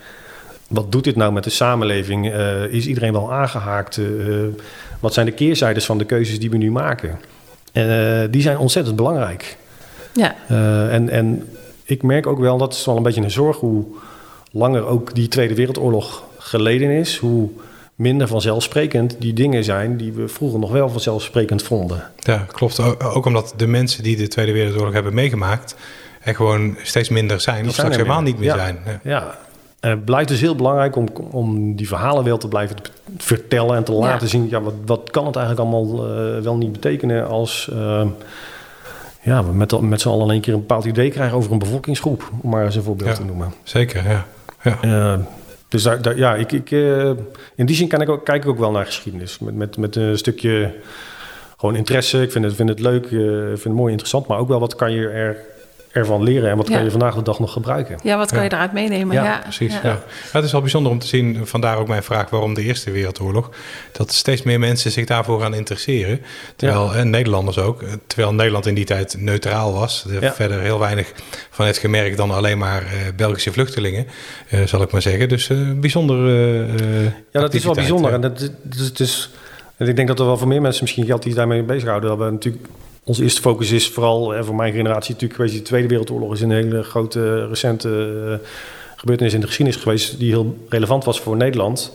wat 0.67 0.91
doet 0.91 1.03
dit 1.03 1.15
nou 1.15 1.33
met 1.33 1.43
de 1.43 1.49
samenleving? 1.49 2.31
Eh, 2.31 2.63
is 2.63 2.87
iedereen 2.87 3.11
wel 3.11 3.33
aangehaakt? 3.33 3.97
Eh, 3.97 4.05
wat 4.99 5.13
zijn 5.13 5.25
de 5.25 5.31
keerzijdes 5.31 5.85
van 5.85 5.97
de 5.97 6.05
keuzes 6.05 6.39
die 6.39 6.49
we 6.49 6.57
nu 6.57 6.71
maken? 6.71 7.19
En 7.71 8.31
die 8.31 8.41
zijn 8.41 8.57
ontzettend 8.57 8.95
belangrijk. 8.95 9.57
Ja, 10.13 10.35
en, 10.89 11.09
en 11.09 11.47
ik 11.83 12.03
merk 12.03 12.27
ook 12.27 12.39
wel, 12.39 12.57
dat 12.57 12.73
is 12.73 12.85
wel 12.85 12.97
een 12.97 13.03
beetje 13.03 13.21
een 13.21 13.31
zorg, 13.31 13.57
hoe 13.57 13.85
langer 14.51 14.85
ook 14.85 15.15
die 15.15 15.27
Tweede 15.27 15.55
Wereldoorlog 15.55 16.23
geleden 16.37 16.89
is, 16.89 17.17
hoe 17.17 17.49
minder 18.03 18.27
vanzelfsprekend 18.27 19.15
die 19.19 19.33
dingen 19.33 19.63
zijn 19.63 19.97
die 19.97 20.11
we 20.11 20.27
vroeger 20.27 20.59
nog 20.59 20.71
wel 20.71 20.89
vanzelfsprekend 20.89 21.63
vonden. 21.63 22.03
Ja, 22.19 22.45
klopt. 22.51 23.03
Ook 23.03 23.25
omdat 23.25 23.53
de 23.57 23.67
mensen 23.67 24.03
die 24.03 24.15
de 24.17 24.27
Tweede 24.27 24.51
Wereldoorlog 24.51 24.93
hebben 24.93 25.13
meegemaakt... 25.13 25.75
er 26.21 26.35
gewoon 26.35 26.75
steeds 26.81 27.09
minder 27.09 27.39
zijn. 27.41 27.59
Die 27.61 27.69
of 27.69 27.75
zijn 27.75 27.87
straks 27.87 28.03
helemaal 28.03 28.23
niet 28.25 28.37
meer 28.39 28.47
Ja. 28.47 28.55
zijn. 28.55 28.77
Ja. 28.85 28.99
Ja, 29.03 29.37
en 29.79 29.89
het 29.89 30.05
blijft 30.05 30.27
dus 30.29 30.41
heel 30.41 30.55
belangrijk 30.55 30.95
om, 30.95 31.07
om 31.31 31.75
die 31.75 31.87
verhalen 31.87 32.23
wel 32.23 32.37
te 32.37 32.47
blijven 32.47 32.75
vertellen 33.17 33.75
en 33.75 33.83
te 33.83 33.91
laten 33.91 34.27
zien. 34.27 34.49
Ja, 34.49 34.61
wat, 34.61 34.73
wat 34.85 35.09
kan 35.11 35.25
het 35.25 35.35
eigenlijk 35.35 35.67
allemaal 35.69 36.07
eh, 36.07 36.41
wel 36.43 36.55
niet 36.57 36.71
betekenen 36.71 37.27
als 37.27 37.69
eh, 37.73 38.05
ja, 39.21 39.43
we 39.45 39.51
met, 39.53 39.81
met 39.81 40.01
z'n 40.01 40.09
allen 40.09 40.25
in 40.25 40.31
één 40.31 40.41
keer 40.41 40.53
een 40.53 40.59
bepaald 40.59 40.85
idee 40.85 41.09
krijgen 41.11 41.37
over 41.37 41.51
een 41.51 41.59
bevolkingsgroep, 41.59 42.29
om 42.41 42.49
maar 42.49 42.65
eens 42.65 42.75
een 42.75 42.83
voorbeeld 42.83 43.09
Ja. 43.09 43.15
te 43.15 43.23
noemen. 43.25 43.53
Zeker, 43.63 44.09
ja. 44.09 44.25
ja. 44.63 44.77
Eh, 44.81 45.19
dus 45.73 45.87
ja, 46.15 46.35
ik, 46.35 46.51
ik, 46.51 46.71
eh, 46.71 47.11
in 47.55 47.65
die 47.65 47.75
zin 47.75 47.87
kan 47.87 48.01
ik 48.01 48.19
kijk 48.23 48.43
ik 48.43 48.49
ook 48.49 48.59
wel 48.59 48.71
naar 48.71 48.85
geschiedenis. 48.85 49.39
Met, 49.39 49.55
met, 49.55 49.77
met 49.77 49.95
een 49.95 50.17
stukje 50.17 50.73
gewoon 51.57 51.75
interesse. 51.75 52.21
Ik 52.21 52.31
vind 52.31 52.45
het, 52.45 52.55
vind 52.55 52.69
het 52.69 52.79
leuk, 52.79 53.05
eh, 53.05 53.41
ik 53.41 53.47
vind 53.47 53.63
het 53.63 53.73
mooi 53.73 53.91
interessant. 53.91 54.27
Maar 54.27 54.37
ook 54.37 54.47
wel 54.47 54.59
wat 54.59 54.75
kan 54.75 54.91
je 54.91 55.07
er, 55.07 55.37
ervan 55.93 56.23
leren 56.23 56.49
en 56.49 56.57
wat 56.57 56.67
Ja. 56.67 56.75
kan 56.75 56.83
je 56.83 56.91
vandaag 56.91 57.15
de 57.15 57.21
dag 57.21 57.39
nog 57.39 57.51
gebruiken. 57.53 57.97
ja 58.03 58.17
wat 58.17 58.27
kan 58.29 58.37
Ja. 58.37 58.43
je 58.43 58.49
daaruit 58.49 58.73
meenemen? 58.73 59.15
Ja, 59.15 59.23
Ja, 59.23 59.39
Precies, 59.43 59.73
ja. 59.83 60.03
het 60.31 60.43
is 60.43 60.51
wel 60.51 60.61
bijzonder 60.61 60.91
om 60.91 60.99
te 60.99 61.07
zien, 61.07 61.47
vandaar 61.47 61.77
ook 61.77 61.87
mijn 61.87 62.03
vraag 62.03 62.29
waarom 62.29 62.53
de 62.53 62.61
Eerste 62.61 62.91
Wereldoorlog, 62.91 63.49
dat 63.91 64.11
steeds 64.11 64.43
meer 64.43 64.59
mensen 64.59 64.91
zich 64.91 65.05
daarvoor 65.05 65.41
gaan 65.41 65.53
interesseren. 65.53 66.21
Terwijl, 66.55 66.95
en 66.95 67.09
Nederlanders 67.09 67.57
ook, 67.57 67.81
eh, 67.81 67.89
terwijl 68.07 68.33
Nederland 68.33 68.65
in 68.65 68.73
die 68.75 68.85
tijd 68.85 69.15
neutraal 69.19 69.73
was. 69.73 70.05
Er 70.09 70.21
Ja. 70.21 70.33
verder 70.33 70.59
heel 70.59 70.79
weinig 70.79 71.11
van 71.49 71.65
het 71.65 71.77
gemerkt 71.77 72.17
dan 72.17 72.31
alleen 72.31 72.57
maar 72.57 72.81
eh, 72.81 72.89
Belgische 73.15 73.51
vluchtelingen, 73.51 74.07
eh, 74.49 74.61
zal 74.65 74.81
ik 74.81 74.91
maar 74.91 75.01
zeggen. 75.01 75.29
Dus 75.29 75.49
eh 75.49 75.57
bijzonder. 75.75 76.17
Ja, 77.31 77.39
dat 77.41 77.53
is 77.53 77.63
wel 77.63 77.73
bijzonder. 77.73 78.09
ja. 78.09 78.15
En 78.15 78.21
dat, 78.21 78.39
dat 78.39 78.79
is, 78.79 78.85
het 78.87 78.99
is, 78.99 79.29
en 79.77 79.87
ik 79.87 79.95
denk 79.95 80.07
dat 80.07 80.19
er 80.19 80.25
wel 80.25 80.37
voor 80.37 80.47
meer 80.47 80.61
mensen 80.61 80.83
misschien 80.83 81.05
geldt 81.05 81.23
die 81.23 81.33
daarmee 81.33 81.63
bezighouden. 81.63 82.09
Dat 82.09 82.17
we 82.19 82.31
natuurlijk, 82.31 82.65
onze 83.03 83.23
eerste 83.23 83.41
focus 83.41 83.71
is 83.71 83.89
vooral 83.89 84.35
eh, 84.35 84.43
voor 84.43 84.55
mijn 84.55 84.73
generatie 84.73 85.13
natuurlijk 85.13 85.39
geweest. 85.39 85.53
Die 85.55 85.63
Tweede 85.63 85.87
Wereldoorlog 85.87 86.33
is 86.33 86.41
een 86.41 86.51
hele 86.51 86.83
grote, 86.83 87.19
eh, 87.41 87.47
recente 87.47 87.89
eh, 88.29 88.47
gebeurtenis 88.95 89.33
in 89.33 89.39
de 89.39 89.47
geschiedenis 89.47 89.81
geweest. 89.81 90.19
Die 90.19 90.31
heel 90.31 90.57
relevant 90.69 91.03
was 91.03 91.19
voor 91.19 91.35
Nederland. 91.35 91.93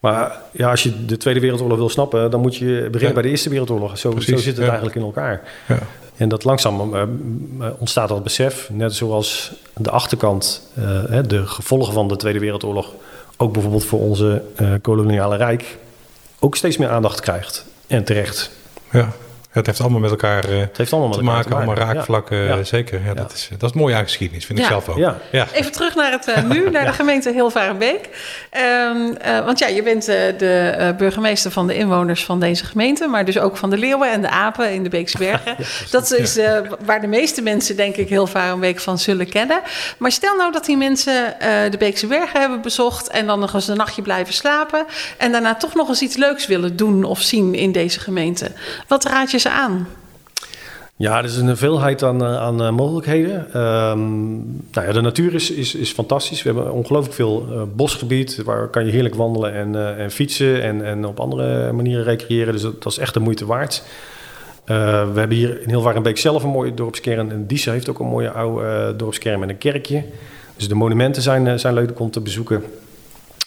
Maar 0.00 0.40
ja, 0.52 0.70
als 0.70 0.82
je 0.82 1.04
de 1.04 1.16
Tweede 1.16 1.40
Wereldoorlog 1.40 1.78
wil 1.78 1.88
snappen, 1.88 2.30
dan 2.30 2.40
moet 2.40 2.56
je 2.56 2.66
beginnen 2.66 3.08
Ja. 3.08 3.12
bij 3.12 3.22
de 3.22 3.28
Eerste 3.28 3.48
Wereldoorlog. 3.48 3.98
Zo, 3.98 4.10
Precies, 4.10 4.30
zo 4.30 4.36
zit 4.36 4.46
het 4.46 4.56
ja. 4.56 4.64
eigenlijk 4.64 4.96
in 4.96 5.02
elkaar. 5.02 5.42
Ja. 5.68 5.78
En 6.16 6.28
dat 6.28 6.44
langzaam 6.44 6.94
ontstaat 7.78 8.08
dat 8.08 8.22
besef, 8.22 8.68
net 8.72 8.94
zoals 8.94 9.52
de 9.76 9.90
achterkant, 9.90 10.70
de 11.26 11.46
gevolgen 11.46 11.92
van 11.92 12.08
de 12.08 12.16
Tweede 12.16 12.38
Wereldoorlog, 12.38 12.92
ook 13.36 13.52
bijvoorbeeld 13.52 13.84
voor 13.84 14.00
onze 14.00 14.42
koloniale 14.82 15.36
rijk, 15.36 15.76
ook 16.38 16.56
steeds 16.56 16.76
meer 16.76 16.88
aandacht 16.88 17.20
krijgt. 17.20 17.66
En 17.86 18.04
terecht. 18.04 18.50
Ja. 18.90 19.12
Het 19.54 19.66
heeft 19.66 19.80
allemaal 19.80 20.00
met 20.00 20.10
elkaar 20.10 20.44
eh, 20.44 20.58
Het 20.58 20.76
heeft 20.76 20.92
allemaal 20.92 21.08
met 21.10 21.18
te 21.18 21.24
elkaar 21.24 21.36
maken, 21.42 21.56
allemaal 21.56 21.76
Ja. 21.86 21.92
raakvlakken. 21.92 22.38
Ja. 22.38 22.62
Zeker, 22.64 23.00
ja, 23.04 23.14
Dat, 23.14 23.32
is, 23.32 23.48
dat 23.58 23.70
is 23.70 23.76
mooi 23.76 23.94
aan 23.94 24.02
geschiedenis, 24.04 24.46
vind 24.46 24.58
ik 24.58 24.64
zelf 24.64 24.88
ook. 24.88 24.96
Ja. 24.96 25.18
Ja. 25.30 25.46
Even 25.52 25.72
terug 25.72 25.94
naar 25.94 26.10
het 26.10 26.28
eh, 26.28 26.42
nu, 26.42 26.70
naar 26.70 26.84
de 26.84 26.92
gemeente 26.92 27.32
Hilvarenbeek. 27.32 28.08
Ehm, 28.50 29.12
eh, 29.20 29.44
want 29.44 29.58
ja, 29.58 29.66
je 29.66 29.82
bent 29.82 30.08
eh, 30.08 30.16
de 30.38 30.74
eh, 30.78 30.96
burgemeester 30.96 31.50
van 31.50 31.66
de 31.66 31.74
inwoners 31.74 32.24
van 32.24 32.40
deze 32.40 32.64
gemeente, 32.64 33.06
maar 33.06 33.24
dus 33.24 33.38
ook 33.38 33.56
van 33.56 33.70
de 33.70 33.76
leeuwen 33.78 34.12
en 34.12 34.20
de 34.20 34.28
apen 34.28 34.72
in 34.72 34.82
de 34.82 34.88
Beekse 34.88 35.18
Bergen. 35.18 35.56
dat 35.90 36.12
is 36.12 36.36
eh, 36.36 36.58
waar 36.84 37.00
de 37.00 37.06
meeste 37.06 37.42
mensen, 37.42 37.76
denk 37.76 37.96
ik, 37.96 38.08
Hilvarenbeek 38.08 38.80
van 38.80 38.98
zullen 38.98 39.28
kennen. 39.28 39.60
Maar 39.98 40.12
stel 40.12 40.36
nou 40.36 40.52
dat 40.52 40.64
die 40.64 40.76
mensen 40.76 41.40
eh, 41.40 41.70
de 41.70 41.76
Beekse 41.78 42.06
Bergen 42.06 42.40
hebben 42.40 42.60
bezocht 42.62 43.08
en 43.08 43.26
dan 43.26 43.38
nog 43.40 43.54
eens 43.54 43.68
een 43.68 43.76
nachtje 43.76 44.02
blijven 44.02 44.34
slapen 44.34 44.84
en 45.18 45.32
daarna 45.32 45.54
toch 45.54 45.74
nog 45.74 45.88
eens 45.88 46.00
iets 46.02 46.16
leuks 46.16 46.46
willen 46.46 46.76
doen 46.76 47.04
of 47.04 47.20
zien 47.20 47.54
in 47.54 47.72
deze 47.72 48.00
gemeente. 48.00 48.50
Wat 48.88 49.04
raad 49.04 49.30
je 49.30 49.38
aan? 49.50 49.86
Ja, 50.96 51.18
er 51.18 51.24
is 51.24 51.36
een 51.36 51.56
veelheid 51.56 52.02
aan, 52.02 52.24
eh, 52.24 52.36
aan 52.36 52.62
eh, 52.62 52.70
mogelijkheden. 52.70 53.52
Ehm, 53.52 54.32
nou 54.72 54.86
ja, 54.86 54.92
de 54.92 55.00
natuur 55.00 55.34
is, 55.34 55.50
is, 55.50 55.74
is 55.74 55.92
fantastisch. 55.92 56.42
We 56.42 56.52
hebben 56.52 56.72
ongelooflijk 56.72 57.14
veel 57.14 57.46
eh, 57.50 57.62
bosgebied. 57.76 58.42
Waar 58.44 58.68
kan 58.68 58.86
je 58.86 58.92
heerlijk 58.92 59.14
wandelen 59.14 59.54
en, 59.54 59.98
en 59.98 60.10
fietsen 60.10 60.62
en, 60.62 60.84
en 60.84 61.04
op 61.04 61.20
andere 61.20 61.72
manieren 61.72 62.04
recreëren. 62.04 62.52
Dus 62.52 62.62
dat, 62.62 62.86
is 62.86 62.98
echt 62.98 63.14
de 63.14 63.20
moeite 63.20 63.46
waard. 63.46 63.82
We 64.64 64.72
hebben 65.14 65.30
hier 65.30 65.62
in 65.62 65.68
Hilvarenbeek 65.68 66.18
zelf 66.18 66.42
een 66.42 66.50
mooie 66.50 66.74
dorpskern. 66.74 67.30
En 67.30 67.46
Diesen 67.46 67.72
heeft 67.72 67.88
ook 67.88 67.98
een 67.98 68.06
mooie 68.06 68.30
oude 68.30 68.94
dorpskern 68.96 69.40
met 69.40 69.48
een 69.48 69.58
kerkje. 69.58 70.04
Dus 70.56 70.68
de 70.68 70.74
monumenten 70.74 71.22
zijn, 71.22 71.60
zijn 71.60 71.74
leuk 71.74 72.00
om 72.00 72.10
te 72.10 72.20
bezoeken. 72.20 72.64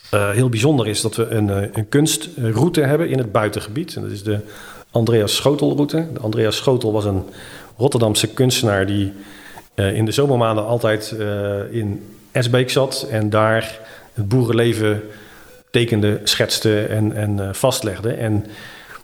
Heel 0.10 0.50
bijzonder 0.50 0.88
is 0.88 1.02
dat 1.02 1.16
we 1.16 1.30
een, 1.30 1.78
een 1.78 1.90
kunstroute 1.90 2.82
hebben 2.82 3.10
in 3.10 3.18
het 3.18 3.32
buitengebied. 3.32 3.96
En 3.96 4.02
dat 4.02 4.12
is 4.12 4.24
de 4.24 4.40
Andreas 4.92 5.36
Schotelroute. 5.36 6.08
Andreas 6.22 6.56
Schotel 6.56 6.92
was 6.92 7.06
een 7.06 7.24
Rotterdamse 7.78 8.28
kunstenaar 8.28 8.86
die 8.86 9.14
eh, 9.74 9.96
in 9.96 10.06
de 10.06 10.12
zomermaanden 10.12 10.66
altijd 10.66 11.16
eh, 11.20 11.60
in 11.72 12.16
Esbeek 12.32 12.70
zat 12.70 13.08
en 13.12 13.30
daar 13.30 13.80
het 14.14 14.28
boerenleven 14.28 15.02
tekende, 15.72 16.20
schetste 16.24 16.82
en, 16.82 17.16
en 17.16 17.40
eh, 17.40 17.54
vastlegde. 17.54 18.12
En 18.12 18.46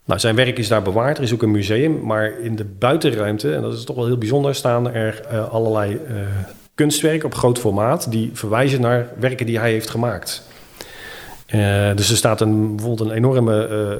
nou, 0.06 0.20
zijn 0.20 0.36
werk 0.36 0.58
is 0.58 0.68
daar 0.68 0.82
bewaard. 0.82 1.18
Er 1.18 1.24
is 1.24 1.34
ook 1.34 1.42
een 1.42 1.52
museum, 1.52 2.06
maar 2.06 2.40
in 2.40 2.56
de 2.56 2.66
buitenruimte, 2.66 3.54
en 3.54 3.62
dat 3.62 3.74
is 3.74 3.84
toch 3.84 3.96
wel 3.96 4.06
heel 4.06 4.18
bijzonder, 4.18 4.56
staan 4.56 4.94
er 4.94 5.28
allerlei 5.50 6.00
kunstwerken 6.76 7.26
op 7.26 7.36
groot 7.36 7.60
formaat 7.60 8.12
die 8.12 8.30
verwijzen 8.34 8.82
naar 8.82 9.08
werken 9.20 9.46
die 9.46 9.60
hij 9.60 9.72
heeft 9.72 9.90
gemaakt. 9.90 10.44
Eh, 11.46 11.96
dus 11.96 12.10
er 12.10 12.18
staat 12.18 12.42
een, 12.42 12.76
bijvoorbeeld 12.76 13.10
een 13.10 13.16
enorme 13.16 13.68
eh, 13.68 13.92
eh, 13.92 14.00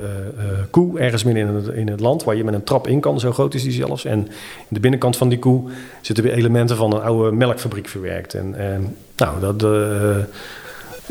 koe 0.70 1.00
ergens 1.00 1.24
midden 1.24 1.48
in 1.48 1.56
het, 1.56 1.68
in 1.68 1.88
het 1.88 2.00
land 2.00 2.24
waar 2.24 2.36
je 2.36 2.44
met 2.44 2.54
een 2.54 2.64
trap 2.64 2.88
in 2.88 3.00
kan, 3.00 3.20
zo 3.20 3.32
groot 3.32 3.54
is 3.54 3.64
die 3.64 3.72
zelfs. 3.72 4.06
En 4.06 4.20
in 4.20 4.28
de 4.68 4.80
binnenkant 4.80 5.18
van 5.18 5.30
die 5.30 5.40
koe 5.40 5.70
zitten 6.02 6.24
weer 6.24 6.34
elementen 6.34 6.78
van 6.78 6.94
een 6.94 7.02
oude 7.02 7.32
melkfabriek 7.32 7.88
verwerkt. 7.88 8.34
En, 8.34 8.56
en 8.56 8.96
nou, 9.16 9.40
dat 9.40 9.66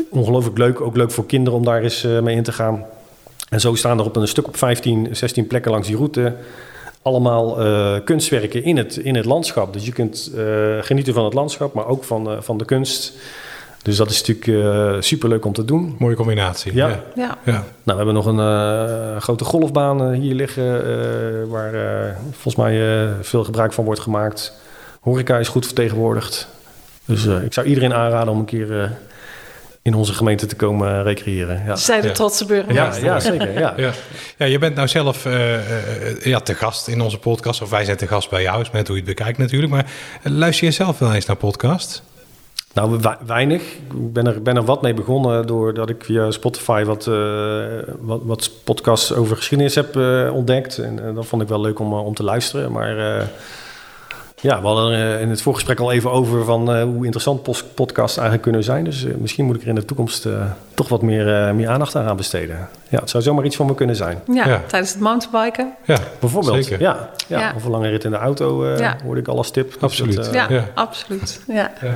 ongelooflijk 0.09 0.59
leuk, 0.59 0.81
ook 0.81 0.97
leuk 0.97 1.11
voor 1.11 1.27
kinderen 1.27 1.59
om 1.59 1.65
daar 1.65 1.83
eens 1.83 2.03
mee 2.23 2.37
in 2.37 2.43
te 2.43 2.53
gaan. 2.53 2.85
En 3.49 3.61
zo 3.61 3.75
staan 3.75 3.99
er 3.99 4.05
op 4.05 4.17
een 4.17 4.29
stuk 4.29 4.47
op 4.47 4.57
15, 4.57 5.09
16 5.17 5.47
plekken 5.47 5.71
langs 5.71 5.87
die 5.87 5.97
route 5.97 6.35
allemaal 7.03 7.57
kunstwerken 8.05 8.65
in 8.65 8.77
het, 8.77 8.97
in 8.97 9.15
het 9.15 9.25
landschap. 9.25 9.73
Dus 9.73 9.87
je 9.87 9.93
kunt 9.93 10.33
genieten 10.81 11.15
van 11.15 11.25
het 11.25 11.35
landschap, 11.35 11.75
maar 11.75 11.87
ook 11.87 12.05
van, 12.05 12.43
van 12.43 12.59
de 12.59 12.65
kunst. 12.65 13.13
Dus 13.83 13.97
dat 13.97 14.11
is 14.11 14.19
natuurlijk 14.27 14.47
uh, 14.47 15.01
superleuk 15.01 15.45
om 15.45 15.53
te 15.53 15.65
doen. 15.65 15.97
Mooie 15.99 16.17
combinatie. 16.17 16.75
Ja. 16.75 16.89
ja. 17.15 17.39
ja. 17.45 17.53
Nou, 17.53 17.65
we 17.85 17.95
hebben 17.95 18.15
nog 18.15 18.27
een 18.27 18.39
uh, 19.15 19.21
grote 19.21 19.45
golfbaan 19.45 20.13
hier 20.13 20.35
liggen, 20.35 20.65
uh, 20.65 21.51
waar 21.51 21.73
volgens 22.31 22.57
mij 22.57 23.09
veel 23.21 23.45
gebruik 23.45 23.73
van 23.73 23.85
wordt 23.85 24.01
gemaakt. 24.01 24.53
Horeca 25.01 25.39
is 25.39 25.49
goed 25.49 25.65
vertegenwoordigd. 25.65 26.49
Dus 27.05 27.25
ik 27.25 27.53
zou 27.53 27.67
iedereen 27.67 27.95
aanraden 27.95 28.33
om 28.33 28.39
een 28.39 28.45
keer 28.45 28.91
in 29.83 29.95
onze 29.95 30.13
gemeente 30.13 30.47
te 30.47 30.57
komen 30.57 31.03
recreëren. 31.03 31.63
Ja, 31.67 31.77
Zij 31.77 32.01
de 32.01 32.07
Ja. 32.07 32.13
trotse 32.13 32.45
ja, 32.45 32.49
burgemeester. 32.49 33.05
ja 33.05 33.21
zeker. 33.21 33.59
Ja. 33.59 33.75
Ja. 33.83 33.93
ja, 34.37 34.47
je 34.47 34.59
bent 34.59 34.75
nou 34.75 34.89
zelf 34.89 35.25
eh, 35.27 35.55
eh, 35.55 36.23
ja, 36.25 36.41
te 36.41 36.55
gast 36.55 36.89
in 36.89 37.01
onze 37.01 37.19
podcast. 37.19 37.63
Of 37.63 37.71
wij 37.71 37.85
zijn 37.85 37.97
te 37.97 38.07
gast 38.07 38.31
bij 38.31 38.43
jou, 38.43 38.61
is 38.61 38.71
met 38.71 38.87
hoe 38.87 38.97
je 38.97 39.03
het 39.03 39.15
bekijkt 39.17 39.39
natuurlijk. 39.39 39.73
Maar 39.73 39.87
eh, 40.23 40.33
luister 40.33 40.67
je 40.67 40.73
zelf 40.73 40.99
wel 40.99 41.15
eens 41.15 41.27
naar 41.27 41.37
podcasts? 41.37 42.03
Nou, 42.75 42.99
we- 43.01 43.17
weinig. 43.27 43.63
Ik 43.63 44.13
ben 44.13 44.27
er, 44.27 44.43
ben 44.43 44.57
er 44.57 44.65
wat 44.65 44.83
mee 44.83 44.95
begonnen 44.95 45.47
doordat 45.47 45.89
ik 45.89 46.05
via 46.05 46.31
Spotify 46.31 46.85
wat, 46.85 47.07
eh, 47.07 47.65
wat, 48.01 48.21
wat 48.25 48.51
podcasts 48.65 49.13
over 49.15 49.37
geschiedenis 49.37 49.75
heb 49.75 49.97
eh, 49.97 50.31
ontdekt. 50.33 50.79
En 50.79 51.09
eh, 51.09 51.15
dat 51.15 51.27
vond 51.27 51.43
ik 51.43 51.49
wel 51.49 51.61
leuk 51.61 51.79
om, 51.79 51.93
om 51.93 52.15
te 52.15 52.25
luisteren. 52.25 52.73
Maar 52.73 52.97
ja, 54.43 54.61
we 54.61 54.67
hadden 54.67 54.91
er 54.93 55.15
eh, 55.15 55.21
in 55.21 55.31
het 55.31 55.43
voorgesprek 55.43 55.81
al 55.81 55.93
even 55.93 56.11
over 56.11 56.45
van 56.45 56.75
eh, 56.75 56.83
hoe 56.83 57.05
interessant 57.05 57.43
podcasts 57.75 58.15
eigenlijk 58.17 58.43
kunnen 58.43 58.65
zijn. 58.65 58.85
Dus 58.85 59.05
eh, 59.05 59.15
misschien 59.15 59.45
moet 59.45 59.57
ik 59.57 59.63
er 59.63 59.69
in 59.69 59.75
de 59.75 59.85
toekomst 59.85 60.27
eh, 60.27 60.33
toch 60.75 60.89
wat 60.89 61.03
meer, 61.03 61.35
eh, 61.47 61.53
meer 61.53 61.69
aandacht 61.69 61.97
aan 61.97 62.05
gaan 62.07 62.17
besteden. 62.17 62.69
Ja, 62.89 63.01
het 63.01 63.11
zou 63.11 63.23
zomaar 63.23 63.45
iets 63.45 63.57
voor 63.57 63.67
me 63.67 63.75
kunnen 63.75 63.97
zijn. 63.97 64.21
Ja, 64.27 64.49
Ja. 64.49 64.61
tijdens 64.67 64.93
het 64.93 65.01
mountainbiken. 65.01 65.73
Ja, 65.85 65.99
Bijvoorbeeld. 66.21 66.65
Zeker. 66.65 66.81
Ja, 66.81 67.09
ja, 67.29 67.39
Ja. 67.39 67.53
Of 67.57 67.65
een 67.65 67.71
lange 67.71 67.89
rit 67.89 68.05
in 68.05 68.11
de 68.11 68.17
auto 68.17 68.65
eh 68.65 68.79
Ja. 68.79 68.97
hoorde 69.05 69.21
ik 69.21 69.29
al 69.29 69.37
als 69.37 69.51
tip. 69.51 69.73
Dus 69.73 69.83
Absoluut. 69.83 70.17
dat, 70.17 70.27
eh, 70.27 70.33
Ja, 70.35 70.47
ja. 70.49 70.65
absoluut. 70.75 71.41
Ja. 71.47 71.71
Ja. 71.81 71.91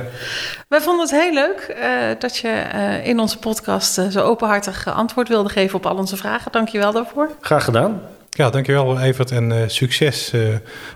Wij 0.67 0.81
vonden 0.81 1.01
het 1.07 1.21
heel 1.21 1.33
leuk 1.33 1.75
eh, 1.81 1.89
dat 2.19 2.37
je 2.37 2.47
eh, 2.47 3.07
in 3.07 3.19
onze 3.19 3.37
podcast 3.39 3.93
zo 4.09 4.19
openhartig 4.21 4.87
antwoord 4.95 5.27
wilde 5.27 5.49
geven 5.49 5.77
op 5.77 5.85
al 5.85 5.95
onze 5.95 6.17
vragen. 6.17 6.51
Dank 6.51 6.67
je 6.69 6.77
wel 6.77 6.91
daarvoor. 6.91 7.29
Graag 7.41 7.63
gedaan. 7.63 8.01
Ja 8.37 8.49
dankjewel 8.49 8.99
Evert 8.99 9.31
en 9.31 9.51
eh, 9.51 9.57
succes 9.67 10.31
eh, 10.31 10.41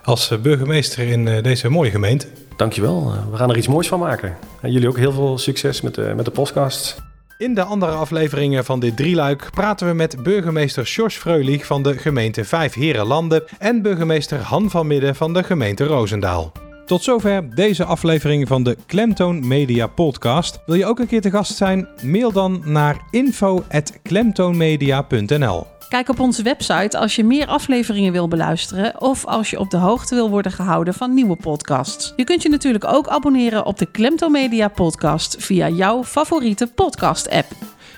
als 0.03 0.31
eh, 0.31 0.37
burgemeester 0.37 1.07
in 1.07 1.27
eh, 1.27 1.43
deze 1.43 1.69
mooie 1.69 1.91
gemeente. 1.91 2.27
Dankjewel. 2.55 3.13
We 3.31 3.37
gaan 3.37 3.49
er 3.49 3.57
iets 3.57 3.67
moois 3.67 3.87
van 3.87 3.99
maken. 3.99 4.37
En 4.61 4.71
jullie 4.71 4.87
ook 4.87 4.97
heel 4.97 5.11
veel 5.11 5.37
succes 5.37 5.81
met 5.81 5.95
de, 5.95 6.13
met 6.15 6.25
de 6.25 6.31
podcast. 6.31 7.01
In 7.37 7.53
de 7.53 7.63
andere 7.63 7.91
afleveringen 7.91 8.65
van 8.65 8.79
dit 8.79 8.97
drieluik 8.97 9.49
praten 9.51 9.87
we 9.87 9.93
met 9.93 10.23
burgemeester 10.23 10.85
Sjors 10.85 11.15
Freulich 11.15 11.65
van 11.65 11.83
de 11.83 11.97
gemeente 11.97 12.45
Vijf 12.45 12.73
Herenlanden 12.73 13.43
en 13.59 13.81
burgemeester 13.81 14.39
Han 14.39 14.69
van 14.69 14.87
Midden 14.87 15.15
van 15.15 15.33
de 15.33 15.43
gemeente 15.43 15.85
Roosendaal. 15.85 16.51
Tot 16.85 17.03
zover 17.03 17.55
deze 17.55 17.85
aflevering 17.85 18.47
van 18.47 18.63
de 18.63 18.77
Klemtoon 18.85 19.47
Media 19.47 19.87
Podcast. 19.87 20.59
Wil 20.65 20.75
je 20.75 20.85
ook 20.85 20.99
een 20.99 21.07
keer 21.07 21.21
te 21.21 21.29
gast 21.29 21.55
zijn? 21.55 21.87
Mail 22.03 22.31
dan 22.31 22.61
naar 22.65 22.97
info.klemtoonmedia.nl 23.11 25.80
Kijk 25.91 26.09
op 26.09 26.19
onze 26.19 26.43
website 26.43 26.97
als 26.97 27.15
je 27.15 27.23
meer 27.23 27.47
afleveringen 27.47 28.11
wil 28.11 28.27
beluisteren 28.27 29.01
of 29.01 29.25
als 29.25 29.49
je 29.49 29.59
op 29.59 29.69
de 29.69 29.77
hoogte 29.77 30.15
wil 30.15 30.29
worden 30.29 30.51
gehouden 30.51 30.93
van 30.93 31.13
nieuwe 31.13 31.35
podcasts. 31.35 32.13
Je 32.15 32.23
kunt 32.23 32.41
je 32.41 32.49
natuurlijk 32.49 32.85
ook 32.85 33.07
abonneren 33.07 33.65
op 33.65 33.77
de 33.77 33.85
Klemto 33.85 34.29
Media 34.29 34.67
podcast 34.67 35.35
via 35.39 35.69
jouw 35.69 36.03
favoriete 36.03 36.67
podcast 36.67 37.29
app. 37.29 37.47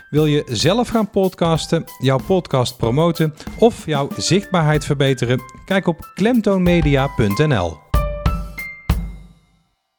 Wil 0.10 0.26
je 0.26 0.44
zelf 0.48 0.88
gaan 0.88 1.10
podcasten, 1.10 1.84
jouw 2.00 2.20
podcast 2.28 2.78
promoten 2.78 3.34
of 3.58 3.86
jouw 3.86 4.10
zichtbaarheid 4.18 4.86
verbeteren? 4.86 5.42
Kijk 5.66 5.88
op 5.88 6.12
klemtoonmedia.nl 6.16 7.83